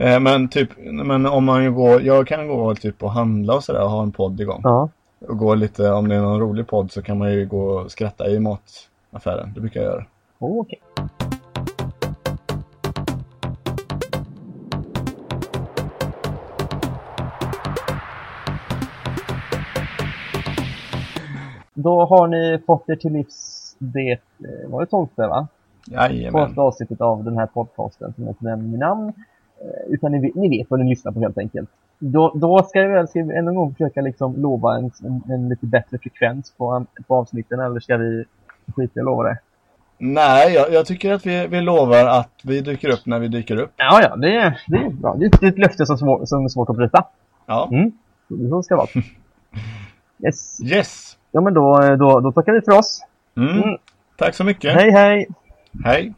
Eh, 0.01 0.21
men 0.21 0.49
typ, 0.49 0.71
men 1.05 1.27
om 1.27 1.45
man 1.45 1.75
går, 1.75 2.03
jag 2.03 2.27
kan 2.27 2.49
gå 2.49 2.75
typ 2.75 3.03
och 3.03 3.11
handla 3.11 3.55
och 3.55 3.65
sådär 3.65 3.83
och 3.83 3.91
ha 3.91 4.03
en 4.03 4.13
podd 4.13 4.41
igång. 4.41 4.61
Ja. 4.65 4.89
Och 5.29 5.39
gå 5.39 5.55
lite, 5.55 5.91
om 5.91 6.09
det 6.09 6.15
är 6.15 6.21
någon 6.21 6.41
rolig 6.41 6.67
podd 6.67 6.93
så 6.93 7.03
kan 7.03 7.19
man 7.19 7.33
ju 7.33 7.47
gå 7.47 7.63
och 7.63 7.91
skratta 7.91 8.29
i 8.29 8.39
mataffären. 8.41 9.53
Det 9.55 9.61
brukar 9.61 9.81
jag 9.81 9.91
göra. 9.91 10.05
Oh, 10.39 10.61
okej. 10.61 10.81
Då 21.75 22.05
har 22.05 22.27
ni 22.27 22.59
fått 22.67 22.89
er 22.89 22.97
till 22.97 23.13
livs 23.13 23.59
det, 23.79 24.13
eh, 24.13 24.71
var 24.71 24.81
det 24.81 24.87
tolfte 24.87 25.27
va? 25.27 25.49
Jajamän. 25.91 26.47
Första 26.47 26.61
avsnittet 26.63 27.01
av 27.01 27.25
den 27.25 27.37
här 27.39 27.47
podcasten 27.47 28.13
som 28.15 28.27
heter 28.27 28.45
Nämn 28.45 28.71
min 28.71 28.81
namn. 28.81 29.09
Eh, 29.61 29.93
Utan 29.95 30.13
ni 30.13 30.33
ni 30.35 30.49
vet 30.59 30.71
vad 30.71 30.81
ni 30.81 30.91
lyssnar 30.91 31.13
på 31.13 31.21
helt 31.21 31.39
enkelt. 31.39 31.71
Då, 31.99 32.33
då 32.35 32.63
ska 32.63 32.81
vi 32.81 32.87
väl 32.87 33.09
ska 33.09 33.23
vi 33.23 33.35
ännu 33.37 33.49
en 33.51 33.55
gång 33.57 33.73
försöka 33.75 34.01
liksom 34.01 34.37
lova 34.43 34.77
en, 34.79 34.91
en, 35.05 35.23
en 35.33 35.49
lite 35.49 35.67
bättre 35.67 35.99
frekvens 35.99 36.51
på, 36.59 36.85
på 37.09 37.15
avsnitten 37.15 37.61
eller 37.61 37.81
ska 37.81 37.97
vi 37.97 38.25
skita 38.77 39.01
i 39.01 39.01
att 39.01 39.05
lova 39.07 39.23
det? 39.23 39.39
Nej, 40.01 40.53
jag, 40.55 40.73
jag 40.73 40.87
tycker 40.87 41.13
att 41.13 41.27
vi, 41.27 41.47
vi 41.47 41.61
lovar 41.61 42.05
att 42.05 42.31
vi 42.45 42.61
dyker 42.61 42.89
upp 42.89 43.07
när 43.07 43.19
vi 43.19 43.29
dyker 43.29 43.57
upp. 43.57 43.71
Ja, 43.77 44.01
ja, 44.03 44.17
det, 44.17 44.37
är- 44.37 44.61
det 44.67 44.77
är 44.77 44.91
bra. 44.91 45.15
Det 45.19 45.25
är 45.25 45.29
ett- 45.29 45.41
det 45.41 45.47
är 45.47 45.51
ett 45.51 45.59
löfte 45.59 45.87
som, 45.87 45.99
svår, 45.99 46.25
som 46.27 46.45
är 46.45 46.49
svårt 46.49 46.71
att 46.71 46.77
bryta. 46.77 47.05
Ja. 47.47 47.69
Mm, 47.73 47.93
så 48.51 48.63
ska 48.63 48.75
det 48.75 48.79
vara. 48.79 48.89
Yes. 50.25 50.61
Yes. 50.65 51.17
Ja, 51.33 51.41
men 51.41 51.55
då, 51.55 51.81
då, 51.97 52.21
då 52.21 52.33
tackar 52.33 52.53
vi 52.53 52.61
för 52.61 52.79
oss. 52.79 53.05
Mm. 53.37 53.63
Mm. 53.63 53.79
Tack 54.17 54.35
så 54.35 54.45
mycket. 54.45 54.75
Hej, 54.75 54.91
hej! 54.91 55.27
Hej. 55.85 56.15